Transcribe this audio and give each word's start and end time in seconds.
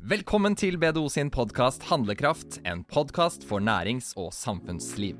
Velkommen 0.00 0.54
til 0.56 0.78
BDO 0.80 1.02
sin 1.12 1.28
podkast 1.28 1.82
Handlekraft, 1.90 2.54
en 2.64 2.80
podkast 2.88 3.42
for 3.44 3.60
nærings- 3.60 4.14
og 4.16 4.30
samfunnsliv. 4.32 5.18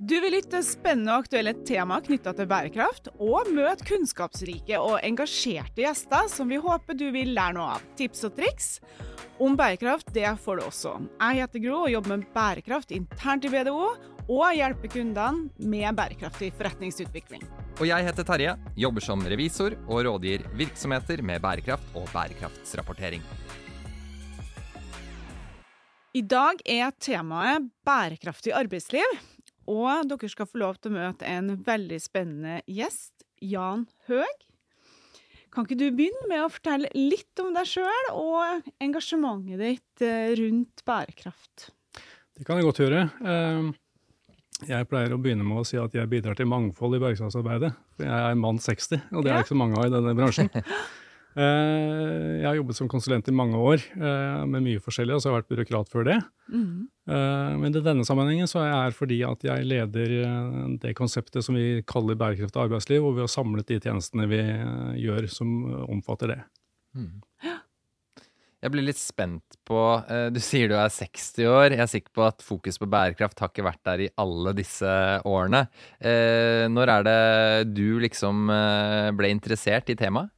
Du 0.00 0.14
vil 0.24 0.32
lytte 0.32 0.62
spennende 0.64 1.12
og 1.12 1.26
aktuelle 1.26 1.52
tema 1.68 1.98
knytta 2.00 2.32
til 2.38 2.48
bærekraft, 2.48 3.10
og 3.20 3.50
møte 3.52 3.84
kunnskapsrike 3.90 4.80
og 4.80 5.02
engasjerte 5.04 5.84
gjester 5.84 6.32
som 6.32 6.48
vi 6.48 6.62
håper 6.64 6.96
du 6.96 7.10
vil 7.12 7.34
lære 7.36 7.58
noe 7.58 7.74
av. 7.74 7.84
Tips 8.00 8.24
og 8.30 8.32
triks 8.40 8.72
om 9.36 9.52
bærekraft 9.58 10.14
det 10.16 10.32
får 10.40 10.62
du 10.62 10.66
også. 10.70 10.96
Jeg 11.20 11.42
heter 11.42 11.66
Gro 11.68 11.84
og 11.84 11.92
jobber 11.92 12.16
med 12.16 12.28
bærekraft 12.32 12.96
internt 12.96 13.44
i 13.44 13.52
BDO, 13.52 13.92
og 14.32 14.56
hjelper 14.56 14.96
kundene 14.96 15.50
med 15.60 15.98
bærekraftig 15.98 16.54
forretningsutvikling. 16.56 17.44
Og 17.82 17.88
jeg 17.90 18.08
heter 18.08 18.24
Terje, 18.24 18.56
jobber 18.80 19.04
som 19.04 19.28
revisor 19.28 19.76
og 19.90 20.06
rådgir 20.06 20.48
virksomheter 20.56 21.20
med 21.20 21.42
bærekraft 21.44 21.98
og 21.98 22.08
bærekraftsrapportering. 22.14 23.20
I 26.12 26.20
dag 26.28 26.58
er 26.68 26.90
temaet 27.00 27.70
bærekraftig 27.88 28.52
arbeidsliv, 28.52 29.14
og 29.72 30.10
dere 30.10 30.28
skal 30.28 30.44
få 30.44 30.58
lov 30.60 30.76
til 30.76 30.92
å 30.92 30.98
møte 30.98 31.24
en 31.24 31.54
veldig 31.64 31.98
spennende 32.04 32.58
gjest, 32.68 33.24
Jan 33.40 33.86
Høeg. 34.10 34.44
Kan 35.52 35.64
ikke 35.64 35.78
du 35.80 35.86
begynne 35.96 36.28
med 36.28 36.44
å 36.44 36.50
fortelle 36.52 36.90
litt 36.92 37.40
om 37.40 37.54
deg 37.56 37.64
sjøl 37.68 38.10
og 38.12 38.68
engasjementet 38.84 39.60
ditt 39.60 40.04
eh, 40.04 40.34
rundt 40.36 40.84
bærekraft? 40.88 41.70
Det 42.36 42.44
kan 42.44 42.60
jeg 42.60 42.68
godt 42.68 42.82
gjøre. 42.84 43.06
Eh, 43.32 43.72
jeg 44.68 44.88
pleier 44.92 45.16
å 45.16 45.20
begynne 45.20 45.48
med 45.48 45.62
å 45.62 45.66
si 45.68 45.80
at 45.80 45.96
jeg 45.96 46.12
bidrar 46.12 46.36
til 46.36 46.48
mangfold 46.52 46.98
i 46.98 47.00
bærekraftsarbeidet. 47.06 47.72
Jeg 48.04 48.12
er 48.12 48.34
en 48.34 48.44
mann 48.44 48.60
60, 48.60 49.08
og 49.16 49.24
det 49.24 49.32
er 49.32 49.40
ikke 49.40 49.54
så 49.54 49.62
mange 49.64 49.80
av 49.80 49.88
i 49.88 49.96
denne 49.96 50.12
bransjen. 50.20 50.52
Eh, 51.36 52.40
Jeg 52.42 52.46
har 52.46 52.56
jobbet 52.58 52.76
som 52.76 52.88
konsulent 52.92 53.28
i 53.28 53.34
mange 53.34 53.56
år 53.56 53.80
eh, 53.96 54.42
med 54.50 54.64
mye 54.66 54.82
forskjellig, 54.84 55.14
og 55.16 55.22
så 55.22 55.30
har 55.30 55.36
jeg 55.38 55.42
vært 55.42 55.52
byråkrat 55.54 55.88
før 55.92 56.04
det. 56.10 56.18
Mhm. 56.52 56.82
Eh, 57.08 57.56
Men 57.62 57.72
i 57.76 57.80
denne 57.80 58.04
sammenhengen 58.04 58.50
så 58.50 58.60
er 58.62 58.68
jeg 58.68 58.82
her 58.82 58.96
fordi 58.98 59.18
at 59.30 59.42
jeg 59.48 59.64
leder 59.70 60.14
det 60.82 60.94
konseptet 60.98 61.42
som 61.44 61.54
vi 61.56 61.82
kaller 61.88 62.18
bærekraftig 62.20 62.60
arbeidsliv, 62.66 63.00
hvor 63.02 63.14
vi 63.16 63.24
har 63.24 63.32
samlet 63.32 63.66
de 63.66 63.80
tjenestene 63.80 64.28
vi 64.28 64.42
gjør 65.06 65.28
som 65.30 65.48
omfatter 65.88 66.34
det. 66.34 66.40
Jeg 68.62 68.70
blir 68.70 68.84
litt 68.86 69.00
spent 69.00 69.56
på 69.66 69.78
Du 70.30 70.38
sier 70.38 70.68
du 70.70 70.76
er 70.78 70.92
60 70.92 71.46
år. 71.50 71.70
Jeg 71.72 71.80
er 71.82 71.90
sikker 71.90 72.12
på 72.14 72.26
at 72.28 72.44
fokus 72.46 72.78
på 72.78 72.86
bærekraft 72.86 73.40
har 73.42 73.48
ikke 73.50 73.64
vært 73.66 73.82
der 73.88 74.04
i 74.04 74.10
alle 74.22 74.52
disse 74.54 74.92
årene. 75.26 75.64
Eh, 75.98 76.68
Når 76.70 76.92
er 76.98 77.02
det 77.08 77.74
du 77.74 77.98
liksom 77.98 78.46
ble 79.16 79.32
interessert 79.32 79.90
i 79.90 79.96
temaet? 79.98 80.30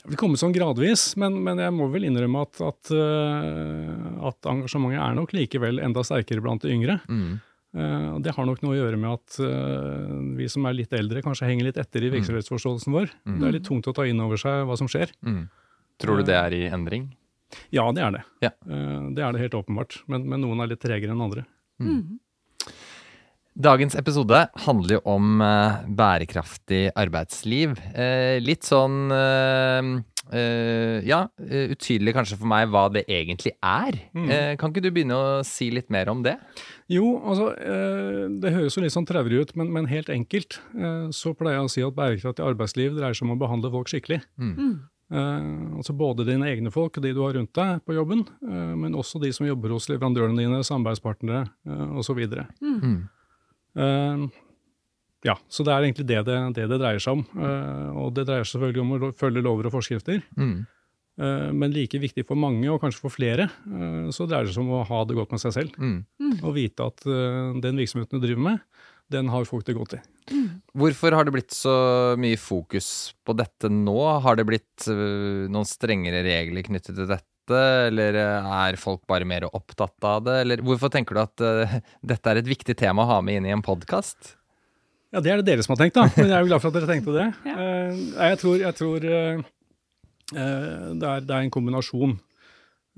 Det 0.00 0.14
vil 0.14 0.20
komme 0.20 0.38
sånn 0.40 0.54
gradvis, 0.54 1.12
men, 1.20 1.36
men 1.44 1.60
jeg 1.60 1.74
må 1.76 1.90
vel 1.92 2.06
innrømme 2.08 2.42
at, 2.46 2.60
at, 2.64 2.90
eh, 2.94 4.26
at 4.30 4.48
engasjementet 4.48 5.02
er 5.04 5.16
nok 5.18 5.34
likevel 5.36 5.80
enda 5.84 6.04
sterkere 6.06 6.44
blant 6.44 6.64
de 6.64 6.72
yngre. 6.72 6.96
Mm. 7.10 7.38
Eh, 7.70 8.18
det 8.24 8.32
har 8.34 8.48
nok 8.48 8.64
noe 8.64 8.74
å 8.74 8.78
gjøre 8.80 8.98
med 8.98 9.12
at 9.12 9.38
eh, 9.44 10.16
vi 10.40 10.48
som 10.50 10.66
er 10.66 10.78
litt 10.78 10.94
eldre, 10.96 11.22
kanskje 11.22 11.50
henger 11.50 11.68
litt 11.68 11.78
etter 11.78 12.06
i 12.06 12.10
virksomhetsforståelsen 12.16 12.96
vår. 12.96 13.12
Mm. 13.28 13.36
Det 13.38 13.48
er 13.48 13.56
litt 13.58 13.68
tungt 13.68 13.90
å 13.90 13.94
ta 13.94 14.08
inn 14.08 14.22
over 14.24 14.40
seg 14.40 14.64
hva 14.66 14.78
som 14.80 14.90
skjer. 14.90 15.12
Mm. 15.26 15.44
Tror 16.00 16.20
du 16.20 16.26
det 16.30 16.38
er 16.38 16.56
i 16.56 16.64
endring? 16.72 17.10
Ja, 17.74 17.84
det 17.94 18.02
er 18.06 18.16
det. 18.16 18.24
Ja. 18.46 18.50
Eh, 18.66 19.06
det 19.14 19.22
er 19.26 19.36
det 19.36 19.44
helt 19.44 19.58
åpenbart. 19.60 20.00
Men, 20.10 20.26
men 20.32 20.42
noen 20.42 20.64
er 20.64 20.72
litt 20.72 20.82
tregere 20.82 21.14
enn 21.14 21.28
andre. 21.28 21.46
Mhm. 21.82 22.18
Dagens 23.58 23.96
episode 23.98 24.44
handler 24.64 24.98
jo 24.98 25.00
om 25.10 25.40
eh, 25.42 25.80
bærekraftig 25.98 26.84
arbeidsliv. 26.98 27.74
Eh, 27.94 28.38
litt 28.42 28.68
sånn 28.68 29.10
eh, 29.10 29.90
Ja, 31.02 31.24
utydelig 31.40 32.14
kanskje 32.14 32.38
for 32.38 32.50
meg 32.52 32.68
hva 32.70 32.84
det 32.94 33.02
egentlig 33.10 33.56
er. 33.58 33.98
Mm. 34.14 34.28
Eh, 34.30 34.52
kan 34.60 34.70
ikke 34.70 34.84
du 34.84 34.92
begynne 34.94 35.18
å 35.18 35.40
si 35.46 35.72
litt 35.74 35.90
mer 35.90 36.12
om 36.12 36.22
det? 36.22 36.36
Jo, 36.90 37.16
altså, 37.26 37.50
det 38.42 38.54
høres 38.54 38.78
jo 38.78 38.84
litt 38.84 38.94
sånn 38.94 39.08
traurig 39.08 39.42
ut, 39.42 39.52
men, 39.58 39.70
men 39.74 39.90
helt 39.90 40.10
enkelt 40.10 40.58
så 41.14 41.34
pleier 41.38 41.60
jeg 41.60 41.66
å 41.66 41.74
si 41.74 41.84
at 41.86 41.98
bærekraftig 41.98 42.46
arbeidsliv 42.46 42.96
dreier 42.96 43.14
seg 43.14 43.28
om 43.28 43.36
å 43.36 43.40
behandle 43.42 43.70
folk 43.74 43.90
skikkelig. 43.90 44.22
Mm. 44.38 44.72
Uh, 45.10 45.74
altså 45.80 45.90
både 45.98 46.22
dine 46.22 46.46
egne 46.46 46.70
folk 46.70 46.94
og 46.94 47.02
de 47.02 47.10
du 47.10 47.24
har 47.24 47.34
rundt 47.34 47.50
deg 47.58 47.80
på 47.82 47.96
jobben, 47.96 48.20
uh, 48.46 48.74
men 48.78 48.94
også 48.94 49.18
de 49.18 49.32
som 49.34 49.48
jobber 49.48 49.72
hos 49.74 49.88
leverandørene 49.90 50.38
dine, 50.38 50.60
samarbeidspartnere 50.66 51.48
uh, 51.66 51.96
osv. 51.98 52.20
Mm. 52.62 53.00
Uh, 53.78 54.30
ja, 55.26 55.36
så 55.52 55.64
det 55.66 55.72
er 55.72 55.84
egentlig 55.84 56.06
det 56.08 56.20
det, 56.28 56.36
det, 56.56 56.66
det 56.70 56.78
dreier 56.80 57.02
seg 57.02 57.18
om. 57.18 57.24
Eh, 57.36 57.88
og 58.00 58.12
det 58.16 58.26
dreier 58.28 58.46
seg 58.46 58.56
selvfølgelig 58.56 58.84
om 58.84 58.92
å 58.92 59.10
følge 59.16 59.42
lover 59.44 59.68
og 59.68 59.74
forskrifter. 59.74 60.22
Mm. 60.40 60.54
Eh, 61.20 61.48
men 61.52 61.74
like 61.74 62.00
viktig 62.00 62.24
for 62.28 62.40
mange, 62.40 62.64
og 62.72 62.80
kanskje 62.82 63.04
for 63.04 63.12
flere, 63.12 63.50
eh, 63.68 64.06
så 64.16 64.28
dreier 64.28 64.48
det 64.48 64.54
seg 64.56 64.64
om 64.64 64.78
å 64.78 64.86
ha 64.88 65.02
det 65.04 65.18
godt 65.18 65.34
med 65.34 65.42
seg 65.42 65.56
selv. 65.58 65.76
Mm. 65.76 66.38
Og 66.40 66.54
vite 66.56 66.88
at 66.88 67.04
den 67.04 67.82
virksomheten 67.82 68.16
du 68.16 68.24
driver 68.24 68.46
med, 68.48 68.64
den 69.10 69.28
har 69.32 69.48
folk 69.48 69.66
det 69.66 69.74
godt 69.76 69.98
i. 69.98 70.02
Hvorfor 70.78 71.16
har 71.18 71.26
det 71.26 71.34
blitt 71.34 71.52
så 71.52 71.74
mye 72.20 72.38
fokus 72.40 73.10
på 73.26 73.34
dette 73.36 73.68
nå? 73.72 73.98
Har 74.24 74.38
det 74.38 74.46
blitt 74.48 74.86
noen 74.86 75.66
strengere 75.68 76.22
regler 76.24 76.64
knyttet 76.68 76.94
til 76.94 77.10
dette? 77.10 77.26
Eller 77.90 78.18
øh, 78.20 78.50
er 78.60 78.78
folk 78.80 79.02
bare 79.10 79.28
mer 79.28 79.48
opptatt 79.50 80.06
av 80.06 80.24
det? 80.26 80.36
Eller 80.44 80.62
hvorfor 80.64 80.92
tenker 80.92 81.16
du 81.16 81.22
at 81.24 81.44
uh, 81.44 81.78
dette 82.12 82.30
er 82.30 82.40
et 82.40 82.50
viktig 82.50 82.76
tema 82.78 83.06
å 83.06 83.10
ha 83.16 83.20
med 83.24 83.40
inn 83.40 83.50
i 83.50 83.54
en 83.56 83.64
podkast? 83.64 84.36
Ja, 85.10 85.18
det 85.18 85.32
er 85.32 85.40
det 85.40 85.48
dere 85.48 85.66
som 85.66 85.74
har 85.74 85.80
tenkt, 85.82 85.98
da. 85.98 86.06
Men 86.14 86.28
jeg 86.30 86.36
er 86.36 86.44
jo 86.44 86.50
glad 86.52 86.62
for 86.62 86.70
at 86.70 86.78
dere 86.78 86.90
tenkte 86.90 87.16
det. 87.16 87.28
Ja. 87.50 87.56
uh, 87.58 88.02
jeg 88.30 88.42
tror, 88.44 88.58
jeg 88.62 88.78
tror 88.78 89.06
uh, 89.10 89.46
eh, 90.34 90.90
det, 90.94 91.06
er, 91.06 91.24
det 91.26 91.34
er 91.34 91.46
en 91.46 91.54
kombinasjon. 91.54 92.18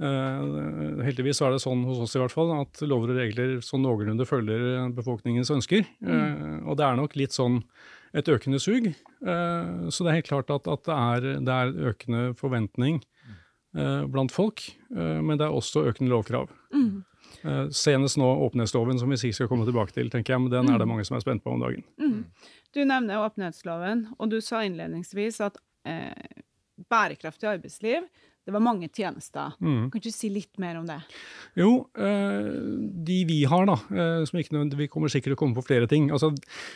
Eh, 0.03 1.03
heldigvis 1.07 1.43
er 1.45 1.55
det 1.55 1.63
sånn 1.63 1.85
hos 1.87 2.01
oss 2.03 2.17
i 2.17 2.21
hvert 2.23 2.33
fall, 2.35 2.51
at 2.63 2.81
lover 2.87 3.13
og 3.13 3.19
regler 3.21 3.59
sånn 3.65 3.85
noenlunde 3.85 4.27
følger 4.27 4.91
befolkningens 4.97 5.53
ønsker. 5.55 5.85
Eh, 5.85 6.59
og 6.65 6.79
det 6.81 6.87
er 6.87 6.99
nok 6.99 7.17
litt 7.21 7.37
sånn 7.37 7.61
et 8.17 8.29
økende 8.29 8.61
sug. 8.63 8.89
Eh, 8.89 9.73
så 9.93 10.05
det 10.05 10.13
er 10.13 10.19
helt 10.21 10.31
klart 10.31 10.53
at, 10.55 10.69
at 10.69 10.89
det, 10.89 10.97
er, 10.97 11.29
det 11.45 11.59
er 11.59 11.93
økende 11.93 12.25
forventning 12.41 13.01
eh, 13.01 13.12
blant 13.73 14.33
folk, 14.33 14.65
eh, 14.97 15.19
men 15.25 15.39
det 15.41 15.47
er 15.47 15.57
også 15.57 15.87
økende 15.89 16.13
lovkrav. 16.13 16.51
Mm. 16.75 17.03
Eh, 17.43 17.69
senest 17.75 18.19
nå 18.21 18.29
åpenhetsloven, 18.47 18.99
som 18.99 19.11
vi 19.11 19.19
sikkert 19.19 19.41
skal 19.41 19.51
komme 19.51 19.67
tilbake 19.67 19.95
til, 19.97 20.11
tenker 20.13 20.35
jeg, 20.35 20.45
men 20.45 20.53
den 20.53 20.71
er 20.71 20.81
det 20.81 20.89
mange 20.89 21.07
som 21.09 21.17
er 21.19 21.25
spent 21.25 21.45
på 21.45 21.55
om 21.55 21.63
dagen. 21.63 21.85
Mm. 22.01 22.21
Du 22.75 22.83
nevner 22.85 23.25
åpenhetsloven, 23.25 24.07
og 24.19 24.31
du 24.33 24.39
sa 24.45 24.63
innledningsvis 24.67 25.41
at 25.49 25.59
eh, 25.89 26.43
bærekraftig 26.93 27.51
arbeidsliv, 27.57 28.07
det 28.45 28.51
var 28.53 28.61
mange 28.65 28.89
tjenester. 28.91 29.53
Mm. 29.63 29.91
Kan 29.93 30.01
du 30.03 30.11
si 30.11 30.29
litt 30.35 30.59
mer 30.59 30.77
om 30.81 30.87
det? 30.89 30.97
Jo, 31.55 31.87
eh, 31.95 32.49
de 33.07 33.19
vi 33.29 33.45
har, 33.47 33.67
da, 33.69 33.77
eh, 33.95 34.25
som 34.27 34.41
ikke 34.41 34.57
nødvendigvis 34.57 34.91
kommer 34.91 35.13
sikkert 35.13 35.31
til 35.31 35.37
å 35.37 35.41
komme 35.45 35.55
på 35.55 35.63
flere 35.67 35.87
ting. 35.87 36.09
Altså, 36.11 36.33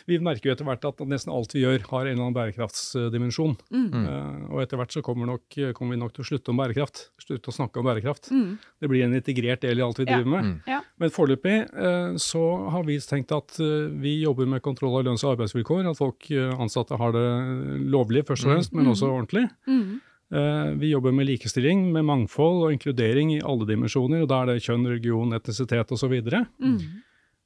vi 0.06 0.18
merker 0.22 0.50
jo 0.50 0.54
etter 0.54 0.64
hvert 0.68 0.84
at 0.86 1.02
nesten 1.10 1.32
alt 1.34 1.52
vi 1.56 1.64
gjør 1.64 1.82
har 1.90 2.06
en 2.06 2.12
eller 2.12 2.22
annen 2.28 2.36
bærekraftsdimensjon. 2.38 3.56
Mhm. 3.70 4.06
Eh, 4.06 4.46
og 4.54 4.62
etter 4.62 4.78
hvert 4.78 4.94
så 4.94 5.02
kommer, 5.02 5.26
nok, 5.26 5.42
kommer 5.74 5.96
vi 5.96 6.00
nok 6.04 6.14
til 6.14 6.22
å 6.24 6.28
slutte 6.30 6.54
om 6.54 6.56
bærekraft. 6.62 7.08
Slutte 7.18 7.50
å 7.50 7.56
snakke 7.58 7.82
om 7.82 7.86
bærekraft. 7.90 8.30
Mm. 8.30 8.58
Det 8.80 8.88
blir 8.88 9.04
en 9.04 9.14
integrert 9.18 9.60
del 9.66 9.78
i 9.78 9.82
alt 9.82 9.98
vi 9.98 10.04
Ja. 10.06 10.16
driver 10.16 10.30
med. 10.30 10.44
Mm. 10.44 10.62
Ja. 10.68 10.80
Men 10.98 11.10
foreløpig 11.10 11.56
eh, 11.74 12.14
så 12.16 12.70
har 12.70 12.84
vi 12.84 12.98
tenkt 12.98 13.32
at 13.34 13.58
vi 13.58 14.22
jobber 14.22 14.46
med 14.46 14.62
kontroll 14.62 14.98
av 14.98 15.04
lønns- 15.04 15.24
og 15.24 15.36
arbeidsvilkår. 15.36 15.90
At 15.90 15.96
folk 15.98 16.30
ansatte 16.30 16.96
har 16.96 17.12
det 17.12 17.26
lovlig 17.90 18.24
først 18.24 18.46
og 18.46 18.52
fremst, 18.54 18.72
men 18.72 18.86
også 18.86 19.10
ordentlig. 19.10 19.50
Mhm. 19.66 20.00
Eh, 20.32 20.74
Vi 20.78 20.90
jobber 20.90 21.12
med 21.12 21.26
likestilling, 21.26 21.92
med 21.92 22.04
mangfold 22.04 22.64
og 22.66 22.72
inkludering 22.72 23.32
i 23.36 23.40
alle 23.42 23.66
dimensjoner. 23.66 24.22
og 24.22 24.28
Da 24.28 24.42
er 24.42 24.46
det 24.46 24.62
kjønn, 24.62 24.86
religion, 24.86 25.32
etnisitet 25.32 25.92
osv. 25.92 26.16
Mm. 26.60 26.78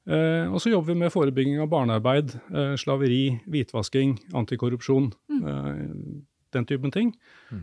Eh, 0.08 0.46
og 0.52 0.58
så 0.60 0.70
jobber 0.72 0.94
vi 0.94 0.98
med 1.00 1.12
forebygging 1.12 1.60
av 1.60 1.68
barnearbeid, 1.68 2.34
eh, 2.54 2.74
slaveri, 2.76 3.41
hvitvasking, 3.46 4.18
antikorrupsjon. 4.32 5.12
eh, 5.30 5.86
Den 6.52 6.64
typen 6.66 6.91
ting. 6.91 7.14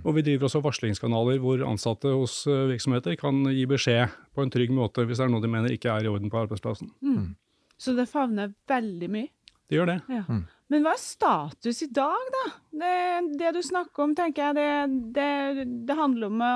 Og 0.06 0.14
vi 0.16 0.22
driver 0.22 0.46
også 0.48 0.62
varslingskanaler 0.64 1.40
hvor 1.44 1.60
ansatte 1.68 2.08
hos 2.08 2.48
eh, 2.48 2.68
virksomheter 2.72 3.18
kan 3.20 3.44
gi 3.44 3.66
beskjed 3.66 4.08
på 4.34 4.42
en 4.44 4.50
trygg 4.50 4.70
måte 4.72 5.04
hvis 5.06 5.18
det 5.18 5.26
er 5.26 5.30
noe 5.34 5.42
de 5.42 5.48
mener 5.52 5.70
ikke 5.76 5.92
er 5.92 6.06
i 6.06 6.08
orden 6.08 6.30
på 6.32 6.40
arbeidsplassen. 6.48 6.92
Mhm. 7.04 7.36
Så 7.78 7.94
det 7.98 8.08
favner 8.08 8.54
veldig 8.70 9.10
mye. 9.10 9.28
Det 9.70 9.76
gjør 9.78 9.86
det. 9.88 10.02
Ja. 10.08 10.24
Men 10.70 10.84
hva 10.84 10.94
er 10.98 11.00
status 11.00 11.82
i 11.86 11.88
dag, 11.96 12.32
da? 12.34 12.44
Det, 12.82 12.94
det 13.40 13.54
du 13.56 13.62
snakker 13.64 14.04
om, 14.04 14.16
tenker 14.18 14.50
jeg, 14.50 14.58
det, 14.58 15.14
det, 15.16 15.68
det 15.88 15.96
handler 15.96 16.28
om 16.28 16.42
å, 16.44 16.52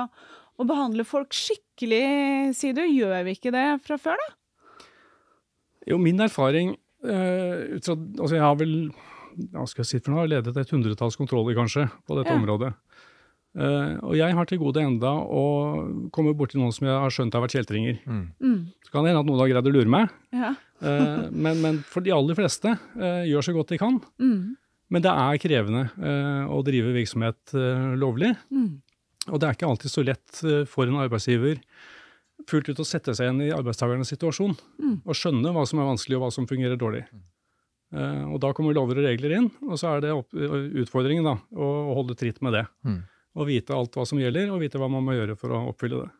å 0.60 0.66
behandle 0.68 1.06
folk 1.08 1.32
skikkelig, 1.32 2.52
sier 2.58 2.76
du. 2.76 2.82
Gjør 2.84 3.22
vi 3.24 3.36
ikke 3.38 3.54
det 3.54 3.64
fra 3.86 3.96
før, 4.00 4.20
da? 4.20 4.86
Jo, 5.88 5.96
min 5.98 6.20
erfaring 6.22 6.74
eh, 7.02 7.72
ut 7.78 7.88
fra, 7.88 7.96
altså 7.96 8.36
Jeg 8.36 8.44
har 8.44 8.60
vel 8.60 8.76
hva 9.50 9.64
skal 9.66 9.80
jeg 9.82 9.88
si 9.88 9.98
for 10.04 10.12
noe, 10.12 10.28
ledet 10.28 10.52
et 10.60 10.70
hundretalls 10.76 11.16
kontroller 11.16 11.56
kanskje 11.56 11.86
på 12.04 12.18
dette 12.18 12.34
Ja. 12.34 12.36
området. 12.36 12.74
Eh, 13.52 13.94
og 14.00 14.14
jeg 14.16 14.32
har 14.32 14.48
til 14.48 14.60
gode 14.62 14.80
enda 14.80 15.10
å 15.12 15.42
komme 16.14 16.32
borti 16.36 16.56
noen 16.56 16.72
som 16.72 16.86
jeg 16.88 16.96
har 17.04 17.12
skjønt 17.12 17.34
har 17.36 17.44
vært 17.44 17.56
kjeltringer. 17.58 17.98
Mm. 18.06 18.24
Mm. 18.40 18.58
Så 18.86 18.94
kan 18.94 19.04
det 19.04 19.12
hende 19.12 19.24
at 19.24 19.28
noen 19.28 19.42
har 19.42 19.50
greid 19.52 19.68
å 19.68 19.74
lure 19.74 19.92
meg, 19.92 20.12
Ja. 20.32 20.54
uh, 20.82 21.28
men, 21.30 21.60
men 21.60 21.80
for 21.88 22.04
de 22.04 22.14
aller 22.16 22.38
fleste 22.38 22.72
uh, 22.72 23.22
gjør 23.28 23.44
så 23.44 23.54
godt 23.56 23.74
de 23.74 23.80
kan. 23.82 24.00
Mm. 24.22 24.54
Men 24.92 25.04
det 25.04 25.12
er 25.12 25.40
krevende 25.40 25.86
eh, 26.04 26.48
å 26.52 26.58
drive 26.66 26.90
virksomhet 26.92 27.54
lovlig. 27.96 28.34
Mm. 28.52 28.82
Og 29.30 29.38
det 29.40 29.46
er 29.48 29.56
ikke 29.56 29.70
alltid 29.70 29.88
så 29.88 30.02
lett 30.04 30.40
for 30.68 30.84
en 30.84 30.98
arbeidsgiver 31.00 31.62
fullt 32.44 32.68
ut 32.68 32.82
å 32.82 32.84
sette 32.84 33.14
seg 33.16 33.30
igjen 33.30 33.40
i 33.46 33.54
arbeidstakernes 33.56 34.10
situasjon 34.12 34.52
og 34.98 35.16
skjønne 35.16 35.54
hva 35.54 35.64
som 35.68 35.80
er 35.80 35.88
vanskelig 35.88 36.18
og 36.18 36.26
hva 36.26 36.30
som 36.36 36.48
fungerer 36.50 36.76
dårlig. 36.76 37.06
Eh, 37.92 38.24
og 38.32 38.38
da 38.42 38.52
kommer 38.56 38.76
lover 38.76 39.00
og 39.00 39.06
regler 39.08 39.34
inn, 39.38 39.48
og 39.68 39.76
så 39.80 39.94
er 39.94 40.04
det 40.04 40.12
opp, 40.12 40.32
utfordringen 40.36 41.26
da, 41.26 41.38
å, 41.52 41.70
å 41.92 41.96
holde 41.98 42.16
tritt 42.18 42.40
med 42.44 42.56
det. 42.56 42.66
Og 43.38 43.48
vite 43.48 43.74
alt 43.76 43.94
hva 43.96 44.04
som 44.08 44.20
gjelder, 44.20 44.50
og 44.52 44.60
vite 44.60 44.80
hva 44.80 44.90
man 44.92 45.04
må 45.06 45.16
gjøre 45.16 45.38
for 45.40 45.54
å 45.54 45.64
oppfylle 45.70 46.02
det. 46.04 46.10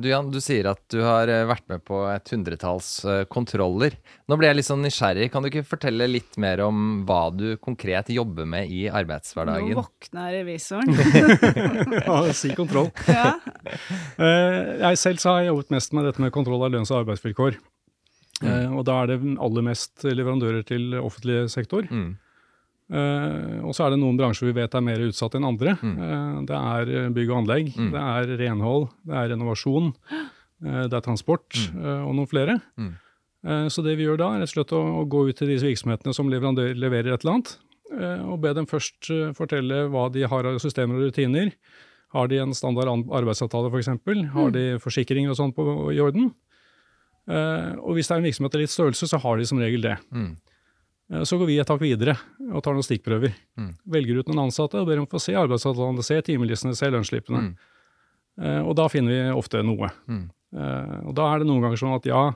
Du 0.00 0.06
Jan, 0.06 0.28
du 0.30 0.38
sier 0.38 0.68
at 0.70 0.80
du 0.92 1.00
har 1.02 1.28
eh, 1.28 1.42
vært 1.50 1.64
med 1.68 1.82
på 1.82 1.98
et 2.06 2.30
hundretalls 2.30 2.88
eh, 3.10 3.24
kontroller. 3.26 3.96
Nå 4.30 4.36
ble 4.38 4.46
jeg 4.46 4.58
litt 4.60 4.68
sånn 4.68 4.84
nysgjerrig. 4.86 5.26
Kan 5.32 5.42
du 5.42 5.48
ikke 5.50 5.64
fortelle 5.66 6.06
litt 6.06 6.38
mer 6.40 6.62
om 6.62 7.02
hva 7.08 7.24
du 7.34 7.56
konkret 7.58 8.12
jobber 8.14 8.46
med 8.48 8.70
i 8.70 8.84
arbeidshverdagen? 8.86 9.74
Nå 9.74 9.82
våkner 9.82 10.36
revisoren. 10.38 10.94
Ja, 12.06 12.20
si 12.36 12.54
kontroll. 12.56 12.92
ja. 13.10 13.34
Eh, 14.20 14.80
jeg 14.80 14.98
selv 15.00 15.20
så 15.22 15.32
har 15.32 15.42
jeg 15.42 15.50
jobbet 15.50 15.70
mest 15.72 15.94
med 15.96 16.04
dette 16.06 16.22
med 16.22 16.32
kontroll 16.34 16.62
av 16.66 16.72
lønns- 16.74 16.90
og 16.92 17.02
arbeidsvilkår. 17.02 17.58
Mm. 18.40 18.72
og 18.78 18.86
da 18.88 18.94
er 19.02 19.10
det 19.10 19.16
aller 19.44 19.64
mest 19.66 20.04
leverandører 20.06 20.62
til 20.64 20.94
offentlig 20.96 21.42
sektor. 21.52 21.84
Mm. 21.92 22.14
Eh, 22.90 23.60
og 23.62 23.70
så 23.76 23.84
er 23.86 23.92
det 23.94 24.00
noen 24.02 24.16
bransjer 24.18 24.48
vi 24.50 24.56
vet 24.56 24.74
er 24.74 24.82
mer 24.82 24.98
utsatt 25.06 25.36
enn 25.38 25.44
andre. 25.46 25.76
Mm. 25.78 25.92
Uh, 26.00 26.40
det 26.48 26.56
er 26.58 26.90
eh, 27.04 27.08
bygg 27.14 27.28
og 27.30 27.36
anlegg, 27.44 27.68
Mm. 27.76 27.90
det 27.94 28.00
er 28.02 28.32
renhold, 28.40 28.88
det 29.06 29.14
er 29.20 29.28
renovasjon, 29.36 29.92
uh, 30.10 30.84
det 30.90 30.96
er 30.98 31.04
transport 31.06 31.54
eh, 31.70 32.02
og 32.02 32.14
noen 32.18 32.26
flere. 32.30 32.58
Mm. 32.76 32.90
Så 33.72 33.80
det 33.80 33.94
vi 33.96 34.04
gjør 34.04 34.18
da, 34.20 34.26
er 34.36 34.42
rett 34.42 34.50
og 34.50 34.52
slett 34.52 34.72
å, 34.76 34.80
å 35.00 35.04
gå 35.08 35.22
ut 35.30 35.38
til 35.38 35.48
disse 35.48 35.64
virksomhetene 35.64 36.12
som 36.12 36.28
leverer 36.28 37.14
et 37.14 37.22
eller 37.24 37.32
annet, 37.38 37.54
og 38.28 38.36
be 38.42 38.50
dem 38.52 38.66
først 38.68 39.08
fortelle 39.38 39.86
hva 39.88 40.10
de 40.12 40.26
har 40.28 40.44
av 40.50 40.58
systemer 40.60 40.98
og 40.98 41.06
rutiner. 41.08 41.48
Har 42.12 42.28
de 42.28 42.36
en 42.42 42.52
standard 42.52 42.90
an- 42.92 43.06
arbeidsavtale 43.08 43.70
f.eks.? 43.72 43.88
Har 44.34 44.52
de 44.52 44.66
forsikringer 44.84 45.32
og 45.32 45.38
sånn 45.40 45.54
i 45.94 46.02
orden? 46.04 46.28
Og 47.30 47.94
hvis 47.96 48.10
det 48.10 48.16
er 48.16 48.20
en 48.20 48.28
virksomhet 48.28 48.54
av 48.58 48.60
litt 48.66 48.74
størrelse, 48.74 49.08
så 49.08 49.20
har 49.24 49.40
de 49.40 49.46
som 49.48 49.58
regel 49.62 49.88
det. 49.88 49.96
Mm. 50.12 50.34
Eh, 51.10 51.22
Så 51.24 51.38
går 51.38 51.46
vi 51.46 51.58
et 51.58 51.66
tak 51.66 51.80
videre 51.80 52.16
og 52.52 52.62
tar 52.62 52.72
noen 52.74 52.86
stikkprøver. 52.86 53.32
Mm. 53.58 53.74
Velger 53.90 54.18
ut 54.20 54.28
noen 54.28 54.44
ansatte 54.46 54.78
og 54.80 54.86
ber 54.86 54.96
dem 54.96 55.06
få 55.10 55.20
se 55.20 55.32
arbeidsavtalene, 55.34 56.02
se 56.06 56.20
timelistene, 56.22 56.74
se 56.76 56.86
lønnsslippene. 56.90 57.40
Mm. 57.40 57.56
Eh, 58.40 58.60
Og 58.68 58.76
da 58.76 58.88
finner 58.88 59.10
vi 59.10 59.38
ofte 59.38 59.62
noe. 59.64 59.90
Mm. 60.08 60.30
Eh, 60.56 61.00
Og 61.08 61.14
da 61.14 61.34
er 61.34 61.38
det 61.40 61.46
noen 61.48 61.60
ganger 61.62 61.76
sånn 61.78 61.96
at 61.96 62.04
ja, 62.06 62.32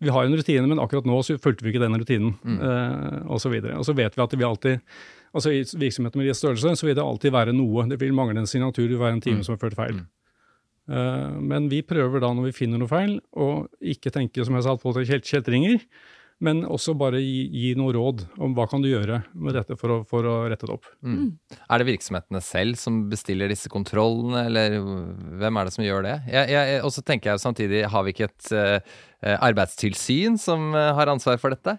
vi 0.00 0.08
har 0.10 0.24
en 0.24 0.34
rutine, 0.36 0.66
men 0.68 0.78
akkurat 0.78 1.04
nå 1.06 1.18
så 1.24 1.38
fulgte 1.38 1.62
vi 1.62 1.72
ikke 1.72 1.80
den 1.80 1.98
rutinen, 1.98 2.34
Mm. 2.44 2.58
eh, 2.60 3.26
og 3.30 3.38
så 3.40 3.48
videre. 3.50 3.76
Og 3.78 3.84
så 3.84 3.94
vet 3.94 4.14
vi 4.16 4.22
at 4.22 4.30
vi 4.32 4.44
alltid 4.44 4.80
Altså 5.34 5.50
I 5.50 5.64
virksomheter 5.64 6.14
med 6.16 6.26
litt 6.28 6.36
størrelse 6.36 6.76
så 6.78 6.86
vil 6.86 6.94
det 6.94 7.02
alltid 7.02 7.32
være 7.32 7.52
noe. 7.52 7.88
Det 7.88 7.98
vil 7.98 8.12
mangle 8.12 8.38
en 8.38 8.46
signatur, 8.46 8.86
det 8.86 8.90
vil 8.94 8.98
være 9.02 9.14
en 9.14 9.20
time 9.20 9.36
Mm. 9.38 9.44
som 9.44 9.56
har 9.58 9.58
ført 9.68 9.74
feil. 9.74 9.94
Mm. 9.98 10.06
Eh, 10.88 11.40
Men 11.40 11.68
vi 11.68 11.82
prøver 11.82 12.20
da, 12.20 12.28
når 12.32 12.44
vi 12.44 12.52
finner 12.52 12.78
noe 12.78 12.86
feil, 12.86 13.18
å 13.36 13.66
ikke 13.82 14.12
tenke 14.12 14.44
som 14.44 14.54
jeg 14.54 14.62
sa, 14.62 14.76
på 14.76 14.92
til 14.94 15.04
kjelt- 15.04 15.26
kjeltringer, 15.26 15.80
men 16.44 16.62
også 16.68 16.94
bare 16.98 17.20
gi, 17.22 17.46
gi 17.52 17.70
noe 17.78 17.94
råd 17.96 18.24
om 18.42 18.54
hva 18.56 18.66
kan 18.70 18.82
du 18.84 18.90
gjøre 18.90 19.22
med 19.32 19.56
dette 19.56 19.76
for 19.80 19.94
å, 19.94 19.96
for 20.08 20.26
å 20.28 20.34
rette 20.50 20.68
det 20.68 20.74
opp. 20.74 20.88
Mm. 21.04 21.32
Er 21.64 21.80
det 21.80 21.88
virksomhetene 21.88 22.42
selv 22.44 22.78
som 22.80 23.04
bestiller 23.10 23.50
disse 23.52 23.70
kontrollene, 23.72 24.44
eller 24.50 24.76
hvem 25.40 25.60
er 25.60 25.68
det 25.68 25.74
som 25.76 25.86
gjør 25.86 26.06
det? 26.06 26.16
Og 26.82 26.92
så 26.94 27.04
tenker 27.06 27.32
jeg 27.32 27.44
samtidig, 27.44 27.82
har 27.92 28.06
vi 28.06 28.14
ikke 28.14 28.28
et 28.28 28.52
uh, 28.54 28.94
arbeidstilsyn 29.34 30.38
som 30.40 30.70
eh, 30.76 30.92
har 30.98 31.10
ansvar 31.12 31.40
for 31.42 31.54
dette? 31.54 31.78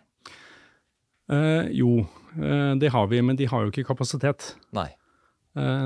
Uh, 1.31 1.69
jo, 1.73 2.01
uh, 2.39 2.73
det 2.81 2.94
har 2.94 3.09
vi, 3.12 3.21
men 3.25 3.38
de 3.39 3.50
har 3.51 3.65
jo 3.65 3.73
ikke 3.73 3.88
kapasitet 3.94 4.53
Nei. 4.75 4.89